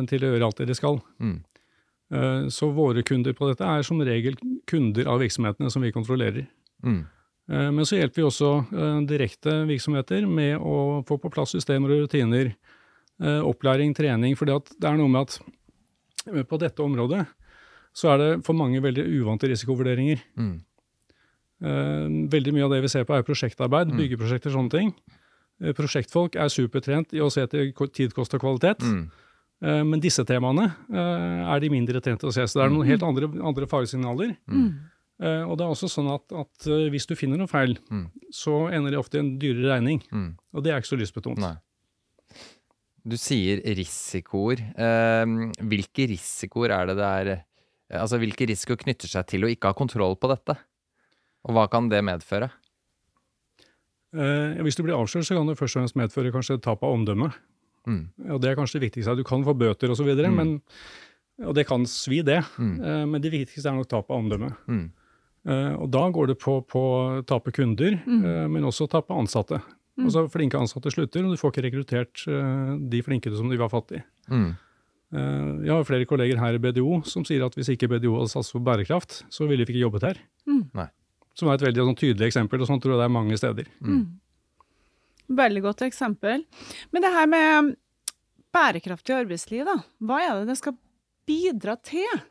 til 0.09 0.23
å 0.25 0.31
gjøre 0.31 0.47
alt 0.47 0.63
det 0.63 0.71
de 0.71 0.75
skal. 0.77 0.95
Mm. 1.21 1.37
Eh, 2.13 2.47
så 2.49 2.71
våre 2.73 3.03
kunder 3.05 3.35
på 3.37 3.51
dette 3.51 3.65
er 3.65 3.85
som 3.85 4.01
regel 4.01 4.37
kunder 4.69 5.09
av 5.11 5.21
virksomhetene 5.21 5.69
som 5.69 5.83
vi 5.85 5.93
kontrollerer. 5.93 6.47
Mm. 6.83 7.03
Eh, 7.49 7.71
Men 7.71 7.85
så 7.85 7.97
hjelper 7.97 8.21
vi 8.21 8.27
også 8.27 8.49
eh, 8.71 8.99
direkte 9.09 9.53
virksomheter 9.69 10.27
med 10.29 10.57
å 10.61 11.01
få 11.07 11.17
på 11.21 11.31
plass 11.33 11.55
systemer 11.55 11.89
og 11.95 12.03
rutiner, 12.05 12.51
eh, 13.21 13.41
opplæring, 13.41 13.95
trening. 13.97 14.35
For 14.37 14.45
det 14.45 14.59
er 14.85 14.97
noe 14.99 15.09
med 15.09 15.21
at 15.27 15.39
på 16.49 16.59
dette 16.61 16.83
området 16.83 17.23
så 17.95 18.11
er 18.13 18.17
det 18.21 18.45
for 18.45 18.53
mange 18.53 18.79
veldig 18.83 19.01
uvante 19.21 19.47
risikovurderinger. 19.49 20.19
Mm. 20.37 20.59
Veldig 22.29 22.53
mye 22.53 22.63
av 22.67 22.71
det 22.71 22.81
vi 22.85 22.91
ser 22.91 23.03
på 23.07 23.15
er 23.17 23.23
prosjektarbeid, 23.27 23.89
Mm. 23.89 23.97
byggeprosjekter, 23.97 24.51
sånne 24.53 24.69
ting. 24.71 24.93
Prosjektfolk 25.75 26.35
er 26.35 26.47
supertrent 26.53 27.11
i 27.13 27.19
å 27.19 27.31
se 27.31 27.45
til 27.47 27.73
tid, 27.91 28.13
kost 28.13 28.33
og 28.33 28.41
kvalitet. 28.41 28.79
Mm. 28.79 29.09
Men 29.89 29.99
disse 29.99 30.23
temaene 30.23 30.69
er 30.93 31.59
de 31.59 31.69
mindre 31.69 31.99
trente 31.99 32.27
å 32.27 32.31
se. 32.31 32.45
Så 32.47 32.59
det 32.59 32.65
er 32.67 32.69
noen 32.69 32.87
helt 32.87 33.03
andre, 33.03 33.27
andre 33.43 33.65
faresignaler. 33.67 34.37
Mm. 34.47 34.69
Eh, 35.21 35.43
Og 35.43 35.57
det 35.57 35.65
er 35.65 35.71
også 35.73 35.89
sånn 35.91 36.07
at, 36.13 36.23
at 36.31 36.67
eh, 36.67 36.89
hvis 36.93 37.05
du 37.09 37.15
finner 37.15 37.37
noe 37.37 37.47
feil, 37.51 37.77
Mm. 37.91 38.05
så 38.31 38.71
ender 38.71 38.91
det 38.91 38.99
ofte 38.99 39.17
i 39.17 39.19
en 39.19 39.33
dyrere 39.39 39.73
regning. 39.75 39.99
Mm. 40.11 40.37
Og 40.53 40.63
det 40.63 40.71
er 40.71 40.79
ikke 40.79 40.93
så 40.95 40.99
lystbetont. 41.01 41.37
Nei. 41.43 41.55
Du 43.05 43.15
sier 43.17 43.61
risikoer. 43.63 44.59
Eh, 44.77 45.25
hvilke 45.63 46.07
risikoer 46.11 46.71
er 46.71 46.85
det 46.87 46.97
det 46.97 47.05
er 47.05 47.45
Altså 47.91 48.19
hvilke 48.21 48.45
risikoer 48.45 48.77
knytter 48.77 49.07
seg 49.09 49.25
til 49.25 49.41
å 49.41 49.49
ikke 49.49 49.65
ha 49.71 49.73
kontroll 49.73 50.13
på 50.15 50.29
dette? 50.29 50.53
Og 51.47 51.55
hva 51.55 51.63
kan 51.71 51.87
det 51.89 52.03
medføre? 52.05 52.51
Eh, 54.13 54.59
hvis 54.65 54.77
du 54.77 54.83
blir 54.85 54.93
avslørt, 54.97 55.25
så 55.25 55.35
kan 55.37 55.47
det 55.49 55.57
først 55.57 55.75
og 55.77 55.81
fremst 55.83 55.97
medføre 55.97 56.31
kanskje 56.33 56.59
tap 56.61 56.83
av 56.85 56.93
omdømme. 56.95 57.31
Mm. 57.89 58.03
Og 58.35 58.41
det 58.41 58.51
er 58.51 58.55
kanskje 58.59 58.79
det 58.79 58.87
viktigste. 58.91 59.15
Du 59.17 59.23
kan 59.25 59.43
få 59.45 59.55
bøter 59.57 59.89
osv., 59.89 60.05
Mm. 60.05 60.35
men 60.35 60.61
og 61.47 61.55
det 61.55 61.65
kan 61.67 61.85
svi, 61.85 62.21
det. 62.21 62.43
Mm. 62.59 62.81
Eh, 62.83 63.05
men 63.05 63.21
det 63.21 63.31
viktigste 63.31 63.65
er 63.69 63.77
nok 63.77 63.87
tap 63.87 64.09
av 64.11 64.17
omdømme. 64.19 64.55
Mm. 64.67 64.91
Eh, 65.49 65.73
og 65.81 65.89
da 65.91 66.03
går 66.13 66.27
det 66.33 66.37
på, 66.43 66.59
på 66.69 66.79
å 66.93 67.25
tape 67.25 67.51
kunder, 67.55 67.95
Mm. 68.05 68.23
eh, 68.25 68.47
men 68.53 68.67
også 68.69 68.85
tape 68.91 69.15
ansatte. 69.17 69.57
Mm. 69.97 70.05
Altså 70.05 70.27
Flinke 70.31 70.59
ansatte 70.59 70.91
slutter, 70.93 71.25
og 71.25 71.33
du 71.33 71.39
får 71.41 71.51
ikke 71.55 71.65
rekruttert 71.67 72.21
eh, 72.29 72.73
de 72.91 73.01
flinke 73.03 73.31
som 73.35 73.49
de 73.51 73.57
var 73.59 73.71
fatt 73.73 73.91
i. 73.97 74.03
Mm. 74.29 74.51
Eh, 75.09 75.65
jeg 75.65 75.73
har 75.73 75.87
flere 75.89 76.05
kolleger 76.05 76.37
her 76.39 76.53
i 76.53 76.61
BDO 76.61 77.01
som 77.09 77.25
sier 77.25 77.43
at 77.47 77.55
hvis 77.57 77.71
ikke 77.73 77.89
BDO 77.89 78.13
hadde 78.19 78.29
satset 78.31 78.53
på 78.59 78.63
bærekraft, 78.67 79.23
så 79.33 79.47
ville 79.49 79.65
vi 79.65 79.73
ikke 79.73 79.85
jobbet 79.87 80.05
her. 80.11 80.21
Mm. 80.47 80.63
Som 81.39 81.49
er 81.49 81.57
et 81.57 81.65
veldig 81.65 81.83
sånn, 81.87 81.97
tydelig 81.97 82.29
eksempel, 82.29 82.61
og 82.61 82.67
sånn 82.69 82.79
tror 82.83 82.93
jeg 82.93 83.01
det 83.01 83.07
er 83.09 83.15
mange 83.17 83.37
steder. 83.39 83.67
Mm. 83.81 84.05
Veldig 85.39 85.61
godt 85.65 85.81
eksempel. 85.85 86.43
Men 86.91 87.01
det 87.05 87.11
her 87.13 87.27
med 87.29 87.75
bærekraftig 88.55 89.13
arbeidsliv, 89.23 89.65
da. 89.67 89.75
Hva 90.01 90.17
er 90.25 90.39
det 90.41 90.47
det 90.53 90.57
skal 90.61 90.77
bidra 91.29 91.75
til? 91.85 92.21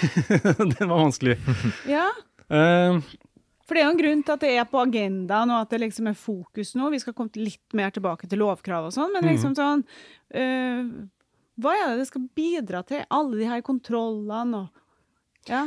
det 0.72 0.84
var 0.84 0.96
vanskelig. 0.96 1.38
Ja, 1.90 2.08
Uh, 2.52 3.00
for 3.62 3.78
det 3.78 3.82
er 3.82 3.86
jo 3.86 3.94
en 3.94 4.00
grunn 4.00 4.22
til 4.26 4.34
at 4.34 4.42
det 4.44 4.52
er 4.60 4.68
på 4.68 4.80
agendaen, 4.82 5.52
og 5.54 5.64
at 5.64 5.72
det 5.72 5.80
liksom 5.84 6.10
er 6.10 6.18
fokus 6.18 6.74
nå. 6.76 6.90
Vi 6.92 7.00
skal 7.00 7.14
komme 7.16 7.32
litt 7.40 7.76
mer 7.78 7.92
tilbake 7.94 8.28
til 8.28 8.42
lovkrav 8.42 8.90
og 8.90 8.94
sånn, 8.94 9.12
men 9.14 9.28
liksom 9.30 9.54
sånn 9.56 9.84
uh, 10.36 10.82
Hva 11.62 11.76
er 11.78 11.92
det 11.92 12.02
det 12.02 12.08
skal 12.10 12.26
bidra 12.36 12.82
til? 12.88 13.06
Alle 13.08 13.38
de 13.40 13.48
her 13.48 13.64
kontrollene 13.64 14.64
og 14.64 15.48
Ja. 15.48 15.64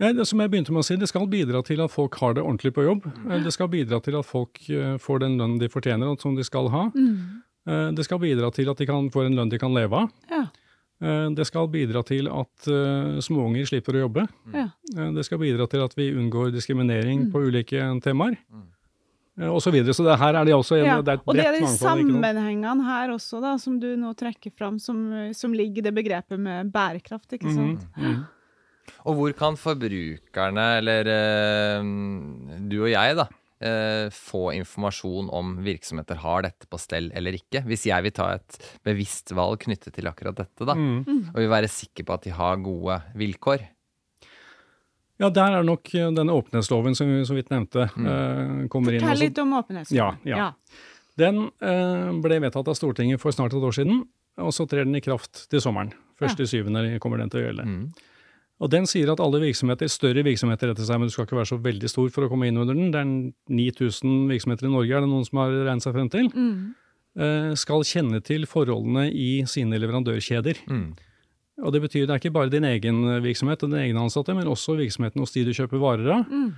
ja, 0.00 0.12
det 0.16 0.24
som 0.28 0.40
jeg 0.40 0.52
begynte 0.52 0.72
med 0.72 0.84
å 0.84 0.86
si, 0.86 0.96
det 0.96 1.08
skal 1.10 1.26
bidra 1.28 1.64
til 1.66 1.82
at 1.84 1.92
folk 1.92 2.14
har 2.20 2.36
det 2.36 2.44
ordentlig 2.44 2.72
på 2.76 2.86
jobb. 2.86 3.10
Det 3.44 3.52
skal 3.52 3.68
bidra 3.68 3.98
til 4.00 4.16
at 4.16 4.24
folk 4.24 4.62
eh, 4.72 4.94
får 4.96 5.20
den 5.20 5.34
lønnen 5.36 5.58
de 5.60 5.68
fortjener, 5.68 6.08
og 6.08 6.22
som 6.22 6.32
de 6.38 6.46
skal 6.46 6.70
ha. 6.72 6.86
Mm. 6.94 7.42
Det 7.92 8.06
skal 8.06 8.22
bidra 8.22 8.48
til 8.56 8.70
at 8.72 8.80
de 8.80 8.86
kan 8.88 9.10
få 9.12 9.26
en 9.26 9.36
lønn 9.36 9.50
de 9.52 9.58
kan 9.60 9.74
leve 9.76 9.98
av. 10.00 10.08
Ja. 10.32 10.46
Eh, 11.02 11.30
Det 11.34 11.46
skal 11.46 11.68
bidra 11.72 12.02
til 12.04 12.26
at 12.28 12.66
uh, 12.68 13.16
småunger 13.24 13.64
slipper 13.66 13.96
å 13.96 14.02
jobbe. 14.08 14.26
Ja. 14.52 14.66
Eh, 14.96 15.12
Det 15.16 15.24
skal 15.24 15.38
bidra 15.38 15.66
til 15.68 15.80
at 15.84 15.94
vi 15.96 16.10
unngår 16.12 16.52
diskriminering 16.52 17.26
Mm. 17.26 17.30
på 17.32 17.40
ulike 17.48 17.80
temaer. 18.02 18.36
Mm. 18.52 18.66
Eh, 19.40 19.48
Og 19.48 19.62
så 19.62 19.70
videre. 19.72 19.94
Så 19.96 20.04
det, 20.04 20.18
her 20.18 20.34
er 20.34 20.44
det 20.44 20.52
også 20.52 20.76
en, 20.78 20.84
ja. 20.84 21.00
det 21.00 21.08
er 21.08 21.14
et 21.14 21.22
Og 21.26 21.34
det 21.34 21.46
er 21.46 21.52
de 21.52 21.60
mangfold. 21.64 21.78
sammenhengene 21.78 22.84
her 22.84 23.08
også, 23.14 23.40
da, 23.40 23.56
som 23.56 23.78
du 23.80 23.96
nå 23.96 24.12
trekker 24.14 24.52
fram, 24.52 24.78
som, 24.78 25.32
som 25.32 25.52
ligger 25.52 25.78
i 25.78 25.86
det 25.88 25.94
begrepet 25.94 26.38
med 26.38 26.70
bærekraft, 26.72 27.32
ikke 27.32 27.48
sant? 27.54 27.86
Mhm, 27.96 28.04
mhm. 28.10 28.24
Og 29.06 29.14
hvor 29.16 29.32
kan 29.32 29.54
forbrukerne, 29.56 30.78
eller 30.78 31.06
eh, 31.06 31.82
du 32.68 32.82
og 32.82 32.90
jeg, 32.90 33.16
da, 33.16 33.22
eh, 33.22 33.36
få 33.60 34.42
informasjon 34.56 35.26
om 35.36 35.50
virksomheter 35.60 36.16
har 36.22 36.46
dette 36.46 36.68
på 36.70 36.78
stell 36.80 37.10
eller 37.16 37.36
ikke? 37.36 37.60
Hvis 37.68 37.84
jeg 37.90 38.06
vil 38.06 38.14
ta 38.16 38.30
et 38.38 38.56
bevisst 38.86 39.34
valg 39.36 39.60
knyttet 39.66 39.92
til 39.98 40.08
akkurat 40.08 40.38
dette, 40.38 40.64
da, 40.64 40.72
mm. 40.72 41.34
og 41.34 41.36
vil 41.36 41.50
være 41.52 41.68
sikker 41.68 42.08
på 42.08 42.16
at 42.16 42.24
de 42.24 42.32
har 42.38 42.62
gode 42.64 42.96
vilkår. 43.20 43.66
Ja, 45.20 45.28
der 45.28 45.58
er 45.58 45.66
nok 45.66 45.90
eh, 45.92 46.08
denne 46.16 46.32
åpenhetsloven 46.32 46.96
som 46.96 47.10
vi 47.10 47.20
så 47.28 47.36
vidt 47.36 47.52
nevnte, 47.52 47.90
mm. 47.92 48.70
kommer 48.72 48.96
inn. 48.96 49.04
Fortell 49.04 49.26
litt 49.26 49.42
om 49.42 49.52
åpenhetsloven. 49.58 50.22
Ja, 50.24 50.38
ja. 50.46 50.48
Den 51.20 51.42
eh, 51.60 52.12
ble 52.24 52.38
vedtatt 52.46 52.70
av 52.70 52.78
Stortinget 52.78 53.20
for 53.20 53.34
snart 53.34 53.52
et 53.56 53.66
år 53.66 53.76
siden, 53.76 54.06
og 54.40 54.54
så 54.56 54.64
trer 54.70 54.86
den 54.88 54.96
i 54.96 55.04
kraft 55.04 55.44
til 55.52 55.60
sommeren. 55.60 55.92
1.7. 56.20 56.98
kommer 57.00 57.20
den 57.20 57.32
til 57.32 57.42
å 57.42 57.44
gjelde. 57.44 57.66
Mm. 57.68 57.84
Og 58.60 58.68
Den 58.70 58.84
sier 58.86 59.08
at 59.10 59.20
alle 59.24 59.40
virksomheter, 59.40 59.88
større 59.88 60.22
virksomheter 60.22 60.70
etter 60.70 60.84
seg, 60.84 60.98
men 61.00 61.08
du 61.08 61.12
skal 61.14 61.24
ikke 61.24 61.38
være 61.38 61.48
så 61.48 61.56
veldig 61.64 61.88
stor 61.88 62.10
for 62.12 62.26
å 62.26 62.28
komme 62.28 62.46
inn 62.50 62.58
under 62.60 62.74
den. 62.76 62.90
Det 62.92 63.00
er 63.00 63.32
9000 63.48 64.28
virksomheter 64.28 64.68
i 64.68 64.72
Norge, 64.74 64.92
er 64.96 65.00
det 65.00 65.08
noen 65.08 65.24
som 65.24 65.38
har 65.40 65.50
regnet 65.64 65.82
seg 65.86 65.94
frem 65.96 66.10
til. 66.12 66.28
Mm. 66.34 66.74
eh, 67.18 67.54
skal 67.58 67.82
kjenne 67.82 68.20
til 68.22 68.44
forholdene 68.46 69.08
i 69.10 69.42
sine 69.48 69.78
leverandørkjeder. 69.80 70.60
Mm. 70.68 70.90
Og 71.64 71.72
Det 71.72 71.80
betyr 71.82 72.06
det 72.06 72.10
er 72.14 72.20
ikke 72.20 72.32
bare 72.32 72.48
din 72.52 72.64
egen 72.64 73.00
virksomhet 73.24 73.62
og 73.64 73.70
dine 73.72 73.82
egne 73.88 74.00
ansatte, 74.04 74.34
men 74.36 74.46
også 74.48 74.76
virksomheten 74.78 75.20
hos 75.20 75.32
de 75.32 75.42
du 75.44 75.50
kjøper 75.52 75.80
varer 75.82 76.10
av. 76.20 76.28
Mm. 76.30 76.52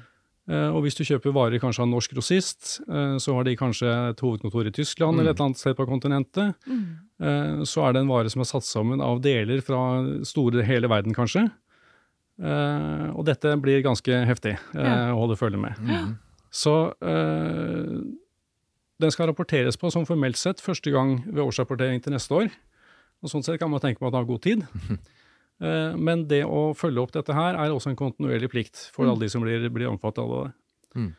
Eh, 0.50 0.68
Og 0.74 0.82
hvis 0.82 0.94
du 0.98 1.04
kjøper 1.06 1.32
varer 1.32 1.58
kanskje 1.62 1.80
av 1.82 1.86
en 1.86 1.94
norsk 1.94 2.12
grossist, 2.14 2.80
eh, 2.90 3.16
så 3.18 3.34
har 3.34 3.44
de 3.44 3.56
kanskje 3.56 3.88
et 4.10 4.20
hovedkontor 4.20 4.66
i 4.66 4.70
Tyskland 4.74 5.14
Mm. 5.16 5.20
eller 5.20 5.30
et 5.30 5.40
annet 5.40 5.56
sted 5.56 5.74
på 5.76 5.86
kontinentet. 5.86 6.54
Mm. 6.66 6.98
Eh, 7.22 7.62
Så 7.64 7.86
er 7.88 7.92
det 7.94 8.02
en 8.02 8.08
vare 8.08 8.28
som 8.28 8.40
er 8.42 8.50
satt 8.50 8.64
sammen 8.66 9.00
av 9.00 9.20
deler 9.22 9.60
fra 9.62 10.02
store 10.24 10.62
hele 10.64 10.88
verden, 10.88 11.14
kanskje. 11.14 11.50
Eh, 12.40 13.08
Og 13.12 13.24
dette 13.28 13.52
blir 13.60 13.82
ganske 13.84 14.24
heftig 14.26 14.56
uh, 14.74 15.12
å 15.12 15.18
holde 15.20 15.36
følge 15.36 15.58
med. 15.60 15.76
Mm. 15.84 16.14
Så 16.52 16.72
uh, 16.96 18.00
den 19.02 19.10
skal 19.12 19.28
rapporteres 19.30 19.76
på 19.76 19.90
som 19.92 20.06
formelt 20.08 20.36
sett 20.40 20.60
første 20.62 20.90
gang 20.94 21.18
ved 21.26 21.42
årsrapportering 21.44 22.00
til 22.02 22.12
neste 22.14 22.34
år. 22.34 22.48
Og 23.22 23.30
Sånn 23.30 23.42
sett 23.44 23.60
kan 23.60 23.70
man 23.70 23.80
tenke 23.82 24.00
på 24.00 24.08
at 24.08 24.14
det 24.14 24.20
har 24.22 24.30
god 24.30 24.42
tid. 24.42 24.64
Men 26.06 26.24
det 26.26 26.40
å 26.42 26.72
følge 26.74 26.98
opp 27.04 27.12
dette 27.14 27.34
her 27.36 27.54
er 27.54 27.70
også 27.70 27.92
en 27.92 27.98
kontinuerlig 27.98 28.48
plikt 28.50 28.80
for 28.94 29.06
alle 29.06 29.22
de 29.22 29.28
som 29.30 29.44
blir, 29.44 29.68
blir 29.70 29.86
omfattet 29.92 30.18
av 30.24 30.32
det. 30.32 30.48
Mm. 30.98 31.10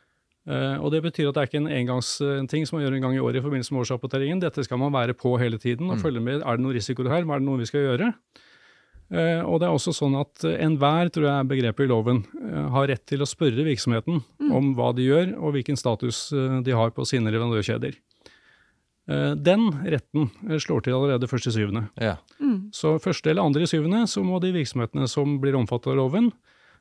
Og 0.83 0.89
Det 0.91 0.99
betyr 1.05 1.29
at 1.29 1.37
det 1.37 1.41
er 1.45 1.47
ikke 1.47 1.61
en 1.61 1.69
engangsting 1.71 2.65
som 2.67 2.75
man 2.75 2.83
gjør 2.83 2.97
en 2.97 3.05
gang 3.05 3.15
i 3.15 3.21
året 3.23 3.39
i 3.39 3.43
forbindelse 3.45 3.71
med 3.71 3.85
årsrapporteringen. 3.85 4.41
Dette 4.43 4.65
skal 4.67 4.81
man 4.81 4.91
være 4.91 5.15
på 5.15 5.37
hele 5.39 5.55
tiden 5.63 5.87
og 5.87 5.95
Mm. 5.95 6.03
følge 6.03 6.19
med. 6.25 6.41
Er 6.43 6.57
det 6.59 6.65
noen 6.65 6.75
risikoer 6.75 7.07
her? 7.13 7.23
Hva 7.23 7.37
er 7.37 7.39
det 7.39 7.47
noe 7.47 7.61
vi 7.61 7.69
skal 7.71 7.85
gjøre? 7.87 8.09
Eh, 9.11 9.41
og 9.45 9.59
det 9.61 9.67
er 9.67 9.73
også 9.75 9.91
sånn 9.93 10.15
at 10.17 10.43
eh, 10.47 10.55
enhver, 10.63 11.09
tror 11.13 11.27
jeg 11.27 11.35
er 11.43 11.49
begrepet 11.49 11.85
i 11.85 11.89
loven, 11.91 12.23
eh, 12.39 12.69
har 12.73 12.87
rett 12.89 13.03
til 13.09 13.21
å 13.21 13.27
spørre 13.29 13.65
virksomheten 13.67 14.21
om 14.53 14.71
hva 14.77 14.93
de 14.95 15.05
gjør 15.09 15.35
og 15.37 15.53
hvilken 15.57 15.77
status 15.77 16.29
eh, 16.33 16.61
de 16.65 16.71
har 16.73 16.89
på 16.95 17.05
sine 17.05 17.29
leverandørkjeder. 17.33 17.97
Eh, 19.11 19.33
den 19.35 19.67
retten 19.83 20.29
eh, 20.49 20.57
slår 20.63 20.85
til 20.85 20.95
allerede 20.95 21.27
1.7. 21.27 21.83
Ja. 22.01 22.15
Mm. 22.39 22.69
Så 22.73 22.95
første 23.03 23.29
eller 23.33 23.43
andre 23.43 23.67
i 23.67 23.69
syvende 23.69 24.05
så 24.09 24.23
må 24.25 24.39
de 24.41 24.53
virksomhetene 24.55 25.09
som 25.11 25.35
blir 25.43 25.57
omfattet 25.59 25.91
av 25.93 25.99
loven, 25.99 26.31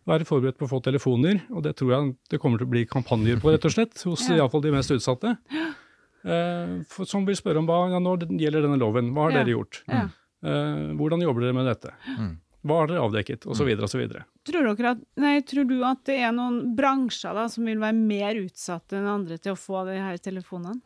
være 0.09 0.25
forberedt 0.27 0.57
på 0.59 0.67
å 0.67 0.71
få 0.73 0.81
telefoner, 0.83 1.45
og 1.55 1.63
det 1.67 1.77
tror 1.79 1.93
jeg 1.95 2.15
det 2.33 2.41
kommer 2.43 2.59
til 2.59 2.67
å 2.67 2.73
bli 2.73 2.87
kampanjer 2.91 3.39
på, 3.43 3.53
rett 3.55 3.67
og 3.69 3.75
slett, 3.77 3.99
hos 4.09 4.25
Ja. 4.31 4.37
i 4.37 4.41
alle 4.41 4.51
fall 4.55 4.65
de 4.65 4.73
mest 4.79 4.95
utsatte. 4.95 5.37
Eh, 6.23 6.75
for, 6.87 7.03
som 7.03 7.25
vil 7.27 7.35
spørre 7.35 7.59
om 7.59 7.67
hva 7.67 7.81
ja, 7.91 7.99
når 7.99 8.29
gjelder 8.39 8.63
denne 8.63 8.77
loven, 8.79 9.09
hva 9.11 9.25
har 9.25 9.33
Ja. 9.33 9.39
dere 9.41 9.57
gjort? 9.57 9.81
Ja. 9.91 10.05
Eh, 10.05 10.13
hvordan 10.43 11.23
jobber 11.23 11.45
dere 11.47 11.55
med 11.57 11.69
dette? 11.71 11.93
Mm. 12.19 12.33
Hva 12.63 12.79
har 12.79 12.91
dere 12.93 13.03
avdekket? 13.03 13.47
Og 13.51 13.59
så 13.59 13.67
videre 13.67 13.89
og 13.89 13.91
så 13.91 13.99
videre. 13.99 14.25
Tror, 14.47 14.69
dere 14.71 14.95
at, 14.95 15.03
nei, 15.19 15.35
tror 15.47 15.67
du 15.67 15.77
at 15.87 16.03
det 16.07 16.21
er 16.23 16.35
noen 16.35 16.77
bransjer 16.79 17.35
da, 17.35 17.49
som 17.51 17.67
vil 17.67 17.81
være 17.83 17.97
mer 17.99 18.39
utsatte 18.39 18.99
enn 19.01 19.09
andre 19.11 19.39
til 19.43 19.57
å 19.57 19.59
få 19.59 19.83
de 19.89 19.99
her 19.99 20.21
telefonene? 20.23 20.79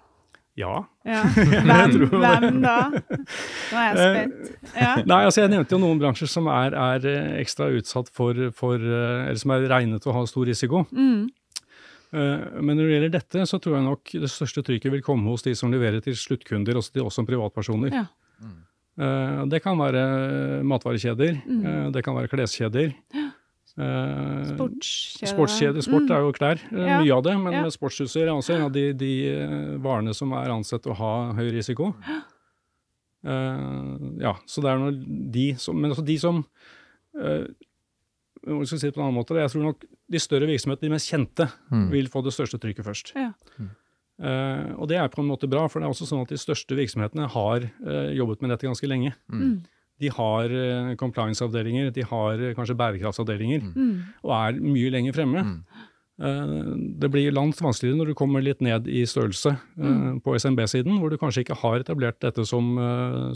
Ja. 0.57 0.87
Ja. 1.05 1.21
Hvem, 1.37 2.07
hvem 2.09 2.63
da? 2.63 2.77
Nå 2.89 3.77
er 3.77 3.91
jeg 3.91 3.97
spent. 4.01 4.55
Ja. 4.73 4.95
Nei, 5.11 5.19
altså 5.29 5.43
jeg 5.43 5.53
nevnte 5.53 5.77
jo 5.77 5.83
noen 5.83 6.01
bransjer 6.01 6.31
som 6.33 6.49
er, 6.49 6.73
er 6.73 7.05
eh, 7.11 7.35
ekstra 7.43 7.69
utsatt 7.77 8.09
for, 8.09 8.41
for 8.57 8.81
eh, 8.81 9.27
Eller 9.27 9.43
som 9.43 9.53
er 9.53 9.67
regnet 9.69 10.01
til 10.01 10.15
å 10.15 10.17
ha 10.17 10.23
stor 10.31 10.49
risiko. 10.49 10.87
Mm. 10.97 11.27
Eh, 12.17 12.47
Men 12.63 12.73
når 12.73 12.87
det 12.87 12.95
gjelder 12.95 13.15
dette, 13.19 13.45
så 13.53 13.61
tror 13.61 13.77
jeg 13.77 13.85
nok 13.91 14.15
det 14.25 14.33
største 14.33 14.65
trykket 14.65 14.97
vil 14.97 15.05
komme 15.05 15.29
hos 15.29 15.45
de 15.45 15.53
som 15.59 15.69
leverer 15.73 16.01
til 16.01 16.17
sluttkunder, 16.17 16.81
også 16.81 16.97
til 16.97 17.05
oss 17.05 17.21
som 17.21 17.29
privatpersoner. 17.29 17.93
Ja. 17.93 18.07
Eh, 18.99 19.45
Det 19.47 19.63
kan 19.63 19.77
være 19.79 20.63
matvarekjeder, 20.65 21.43
Mm. 21.47 21.67
eh, 21.67 21.91
det 21.93 22.03
kan 22.05 22.15
være 22.17 22.29
kleskjeder. 22.29 22.95
eh, 23.77 24.45
Sportskjeder. 24.57 25.29
Sportskjeder. 25.35 25.83
Sport 25.85 26.11
er 26.11 26.21
jo 26.25 26.33
klær, 26.33 26.57
eh, 26.73 26.87
Ja. 26.87 27.01
mye 27.03 27.13
av 27.17 27.23
det, 27.25 27.37
men 27.39 27.53
Ja. 27.53 27.65
sportsutstyr 27.69 28.23
er 28.25 28.33
også 28.33 28.55
en 28.57 28.63
av 28.63 28.73
de, 28.73 28.93
de 28.95 29.29
eh, 29.29 29.77
varene 29.79 30.15
som 30.15 30.33
er 30.33 30.49
ansett 30.49 30.87
å 30.87 30.95
ha 30.97 31.33
høy 31.35 31.51
risiko. 31.53 31.95
Eh, 33.25 33.99
ja, 34.23 34.35
så 34.47 34.63
det 34.63 34.71
er 34.71 34.79
noe 34.79 34.93
de 35.33 35.55
som 35.59 35.81
Men 35.81 35.91
altså 35.91 36.05
de 36.07 36.17
som 36.19 36.45
uh, 37.19 37.47
jeg 38.47 38.67
skal 38.69 38.79
si 38.79 38.87
det 38.87 38.95
på 38.95 39.01
en 39.01 39.09
annen 39.09 39.17
måte, 39.19 39.35
Jeg 39.35 39.51
tror 39.51 39.63
nok 39.65 39.85
de 40.09 40.19
større 40.19 40.47
virksomhetene, 40.47 40.81
de 40.87 40.91
mest 40.95 41.11
kjente, 41.11 41.51
Mm. 41.73 41.91
vil 41.91 42.07
få 42.09 42.23
det 42.23 42.33
største 42.33 42.61
trykket 42.61 42.85
først. 42.87 43.13
Ja. 43.17 43.33
Eh, 44.17 44.69
og 44.81 44.89
det 44.89 44.97
er 44.97 45.09
på 45.13 45.21
en 45.21 45.29
måte 45.29 45.49
bra, 45.51 45.67
for 45.69 45.81
det 45.81 45.87
er 45.89 45.93
også 45.93 46.07
sånn 46.09 46.23
at 46.25 46.31
de 46.33 46.39
største 46.41 46.77
virksomhetene 46.79 47.27
har 47.35 47.67
uh, 47.85 48.13
jobbet 48.17 48.41
med 48.41 48.51
dette 48.55 48.65
ganske 48.69 48.89
lenge. 48.89 49.13
Mm. 49.33 49.59
De 50.01 50.09
har 50.13 50.53
uh, 50.53 50.95
compliance-avdelinger, 51.01 51.91
de 51.93 52.05
har 52.05 52.41
kanskje 52.57 52.77
bærekraftsavdelinger, 52.81 53.61
Mm. 53.75 53.93
og 54.25 54.33
er 54.39 54.61
mye 54.61 54.91
lenger 54.95 55.13
fremme. 55.17 55.43
Mm. 55.45 55.61
Eh, 56.17 56.77
det 56.97 57.11
blir 57.13 57.29
langt 57.37 57.59
vanskeligere 57.61 57.99
når 57.99 58.07
du 58.09 58.15
kommer 58.17 58.41
litt 58.41 58.63
ned 58.65 58.87
i 58.89 59.03
størrelse 59.05 59.59
Mm. 59.77 60.23
på 60.25 60.33
SMB-siden, 60.41 60.97
hvor 60.99 61.11
du 61.13 61.19
kanskje 61.21 61.45
ikke 61.45 61.59
har 61.61 61.81
etablert 61.85 62.19
dette 62.25 62.47
som, 62.49 62.71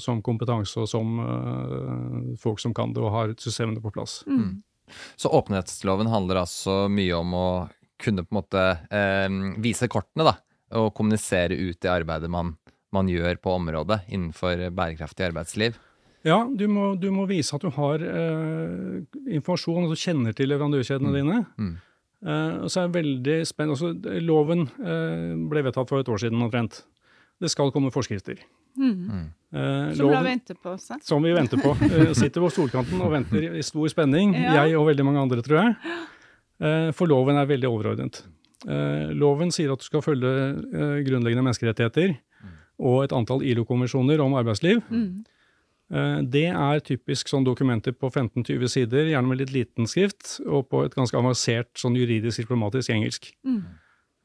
som 0.01 0.23
kompetanse 0.25 0.81
og 0.81 0.89
som 0.89 1.19
folk 2.41 2.59
som 2.59 2.73
kan 2.73 2.95
det 2.97 3.03
og 3.05 3.13
har 3.13 3.35
systemene 3.37 3.83
på 3.85 3.93
plass. 3.93 4.23
Mm. 4.27 4.63
Så 5.21 5.29
åpenhetsloven 5.29 6.09
handler 6.09 6.41
altså 6.41 6.87
mye 6.89 7.13
om 7.21 7.35
å 7.37 7.49
kunne 8.01 8.25
på 8.25 8.33
en 8.33 8.41
måte 8.41 8.65
eh, 8.91 9.29
vise 9.61 9.87
kortene, 9.93 10.25
da. 10.25 10.39
Og 10.79 10.93
kommunisere 10.95 11.57
ut 11.59 11.81
det 11.83 11.91
arbeidet 11.91 12.31
man, 12.31 12.55
man 12.95 13.09
gjør 13.11 13.39
på 13.43 13.55
området 13.59 14.03
innenfor 14.09 14.69
bærekraftig 14.77 15.27
arbeidsliv. 15.31 15.79
Ja, 16.27 16.43
du 16.45 16.67
må, 16.69 16.93
du 17.01 17.09
må 17.15 17.25
vise 17.31 17.57
at 17.57 17.63
du 17.65 17.71
har 17.73 18.03
eh, 18.05 19.01
informasjon, 19.39 19.87
altså 19.87 19.97
du 19.97 20.03
kjenner 20.03 20.37
til 20.37 20.51
leverandørkjedene 20.53 21.15
dine. 21.17 21.39
Mm. 21.57 21.73
Eh, 22.21 22.57
og 22.61 22.69
så 22.69 22.83
er 22.83 22.89
jeg 22.89 22.97
veldig 22.99 23.37
spent, 23.49 23.73
altså 23.73 23.95
Loven 24.21 24.67
eh, 24.85 25.31
ble 25.49 25.63
vedtatt 25.65 25.89
for 25.89 26.03
et 26.05 26.11
år 26.13 26.21
siden 26.21 26.45
omtrent. 26.45 26.83
Det 27.41 27.49
skal 27.49 27.73
komme 27.73 27.89
forskrifter. 27.95 28.43
Mm. 28.77 29.31
Eh, 29.51 29.95
Som 29.97 30.11
vi 30.11 30.15
loven- 30.15 30.43
på 30.63 30.75
seg. 30.79 31.01
Som 31.03 31.25
vi 31.25 31.33
venter 31.33 31.57
på. 31.63 31.73
Eh, 31.91 32.13
sitter 32.13 32.45
på 32.45 32.51
stolkanten 32.53 33.01
og 33.01 33.15
venter 33.17 33.57
i 33.57 33.63
stor 33.65 33.89
spenning. 33.89 34.35
Ja. 34.37 34.67
Jeg 34.67 34.77
og 34.79 34.87
veldig 34.91 35.07
mange 35.09 35.25
andre, 35.25 35.41
tror 35.43 35.63
jeg. 35.63 35.97
Eh, 36.61 36.91
for 36.93 37.09
loven 37.09 37.41
er 37.41 37.49
veldig 37.49 37.71
overordnet. 37.73 38.21
Eh, 38.69 39.13
loven 39.17 39.53
sier 39.55 39.73
at 39.73 39.81
du 39.81 39.87
skal 39.87 40.05
følge 40.05 40.31
eh, 40.31 40.99
grunnleggende 41.07 41.47
menneskerettigheter 41.47 42.19
og 42.81 43.05
et 43.05 43.15
antall 43.17 43.45
ILO-konvensjoner 43.45 44.23
om 44.25 44.37
arbeidsliv. 44.41 44.81
Mm. 44.89 45.25
Eh, 45.91 46.19
det 46.33 46.47
er 46.49 46.85
typisk 46.87 47.31
sånn 47.31 47.47
dokumenter 47.47 47.95
på 47.97 48.11
15-20 48.11 48.73
sider, 48.73 49.11
gjerne 49.11 49.31
med 49.31 49.43
litt 49.43 49.53
liten 49.55 49.91
skrift, 49.91 50.39
og 50.47 50.69
på 50.71 50.85
et 50.87 50.97
ganske 50.97 51.19
avansert 51.19 51.71
sånn 51.81 51.99
juridisk 51.99 52.45
diplomatisk 52.45 52.95
engelsk. 52.95 53.31
Mm. 53.47 53.61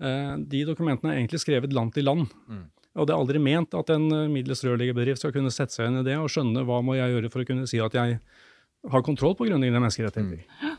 Eh, 0.05 0.33
de 0.55 0.63
dokumentene 0.69 1.13
er 1.13 1.21
egentlig 1.21 1.43
skrevet 1.43 1.75
land 1.75 1.95
til 1.95 2.07
land. 2.07 2.31
Mm. 2.47 2.65
Og 2.95 3.07
det 3.07 3.11
er 3.11 3.19
aldri 3.19 3.41
ment 3.43 3.75
at 3.75 3.89
en 3.91 4.07
middels 4.31 4.61
rørleggerbedrift 4.63 5.19
skal 5.19 5.33
kunne 5.35 5.51
sette 5.51 5.75
seg 5.75 5.89
inn 5.89 5.99
i 5.99 6.05
det 6.07 6.15
og 6.15 6.29
skjønne 6.31 6.63
hva 6.63 6.79
må 6.85 6.95
jeg 6.95 7.11
gjøre 7.11 7.31
for 7.33 7.43
å 7.43 7.47
kunne 7.49 7.67
si 7.67 7.81
at 7.83 7.97
jeg 7.97 8.21
har 8.93 9.03
kontroll 9.03 9.35
på 9.35 9.49
grunnleggende 9.49 9.81
menneskerettigheter. 9.83 10.77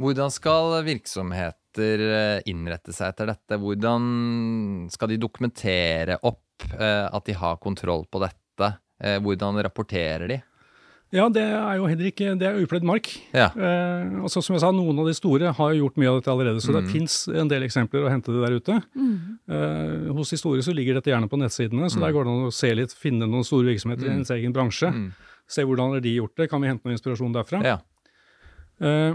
Hvordan 0.00 0.32
skal 0.32 0.78
virksomheter 0.86 1.59
eh, 1.78 2.40
innrette 2.46 2.92
seg 2.92 3.08
etter 3.14 3.26
dette? 3.26 3.58
Hvordan 3.60 4.90
skal 4.90 5.08
de 5.08 5.16
dokumentere 5.18 6.18
opp 6.22 6.64
eh, 6.78 7.08
at 7.12 7.24
de 7.24 7.32
har 7.32 7.56
kontroll 7.62 8.06
på 8.10 8.20
dette? 8.20 8.76
Eh, 9.02 9.18
Hvordan 9.20 9.62
rapporterer 9.62 10.28
de? 10.28 10.42
Ja, 11.12 11.28
det 11.28 11.42
er 11.42 11.74
jo 11.76 11.86
heller 11.90 12.06
ikke 12.06 12.38
det 12.38 12.46
er 12.46 12.60
upløyd 12.62 12.84
mark. 12.86 13.08
Ja. 13.34 13.48
Eh, 13.56 14.20
altså 14.22 14.38
som 14.42 14.54
jeg 14.54 14.60
sa, 14.62 14.70
Noen 14.70 14.98
av 15.02 15.06
de 15.08 15.14
store 15.14 15.50
har 15.52 15.72
gjort 15.74 15.96
mye 15.98 16.06
av 16.12 16.20
dette 16.20 16.30
allerede, 16.30 16.60
så 16.62 16.70
det 16.72 16.84
Mm. 16.84 16.90
fins 16.92 17.26
en 17.28 17.48
del 17.48 17.62
eksempler 17.66 18.04
å 18.06 18.10
hente 18.12 18.30
det 18.30 18.44
der 18.46 18.54
ute. 18.60 18.76
Mm. 18.94 19.38
Eh, 19.50 20.12
hos 20.14 20.30
de 20.30 20.36
store 20.36 20.62
så 20.62 20.72
ligger 20.72 20.94
dette 20.94 21.10
gjerne 21.10 21.28
på 21.28 21.36
nettsidene, 21.40 21.90
så 21.90 21.98
der 21.98 22.12
går 22.12 22.24
det 22.24 22.30
an 22.30 22.46
å 22.46 22.52
se 22.52 22.72
litt, 22.74 22.92
finne 22.94 23.26
noen 23.26 23.42
store 23.44 23.66
virksomheter 23.74 24.06
i 24.06 24.10
Mm. 24.10 24.18
ens 24.20 24.30
egen 24.30 24.52
bransje. 24.52 24.86
Mm. 24.92 25.12
Se 25.48 25.62
hvordan 25.64 25.90
har 25.94 26.00
de 26.00 26.14
gjort 26.14 26.36
det, 26.36 26.48
kan 26.48 26.60
vi 26.60 26.68
hente 26.68 26.84
noe 26.84 26.94
inspirasjon 26.94 27.32
derfra? 27.34 27.64
Ja. 27.64 27.78
Eh, 28.80 29.14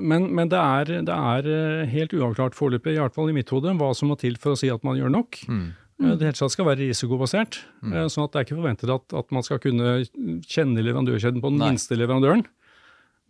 men, 0.00 0.28
men 0.34 0.48
det 0.52 0.58
er, 0.60 0.90
det 1.06 1.14
er 1.14 1.48
eh, 1.50 1.86
helt 1.90 2.12
uavklart 2.14 2.54
foreløpig, 2.58 2.94
i 2.96 3.00
hvert 3.02 3.14
fall 3.16 3.30
i 3.32 3.36
mitt 3.36 3.50
hode, 3.50 3.72
hva 3.78 3.92
som 3.98 4.08
må 4.12 4.18
til 4.20 4.36
for 4.40 4.54
å 4.54 4.58
si 4.60 4.70
at 4.70 4.84
man 4.86 4.96
gjør 5.00 5.10
nok. 5.10 5.40
Mm. 5.48 5.64
Eh, 6.02 6.16
Det 6.18 6.28
helt 6.30 6.38
tatt 6.38 6.54
skal 6.54 6.66
være 6.70 6.84
risikobasert, 6.88 7.60
Mm. 7.82 8.08
sånn 8.10 8.24
at 8.24 8.32
det 8.32 8.38
er 8.40 8.44
ikke 8.46 8.60
forventet 8.62 8.90
at, 8.94 9.12
at 9.14 9.30
man 9.34 9.42
skal 9.42 9.58
kunne 9.58 10.04
kjenne 10.46 10.82
leverandørkjeden 10.82 11.42
på 11.42 11.50
den 11.50 11.58
Nei. 11.58 11.70
minste 11.74 11.98
leverandøren. 11.98 12.44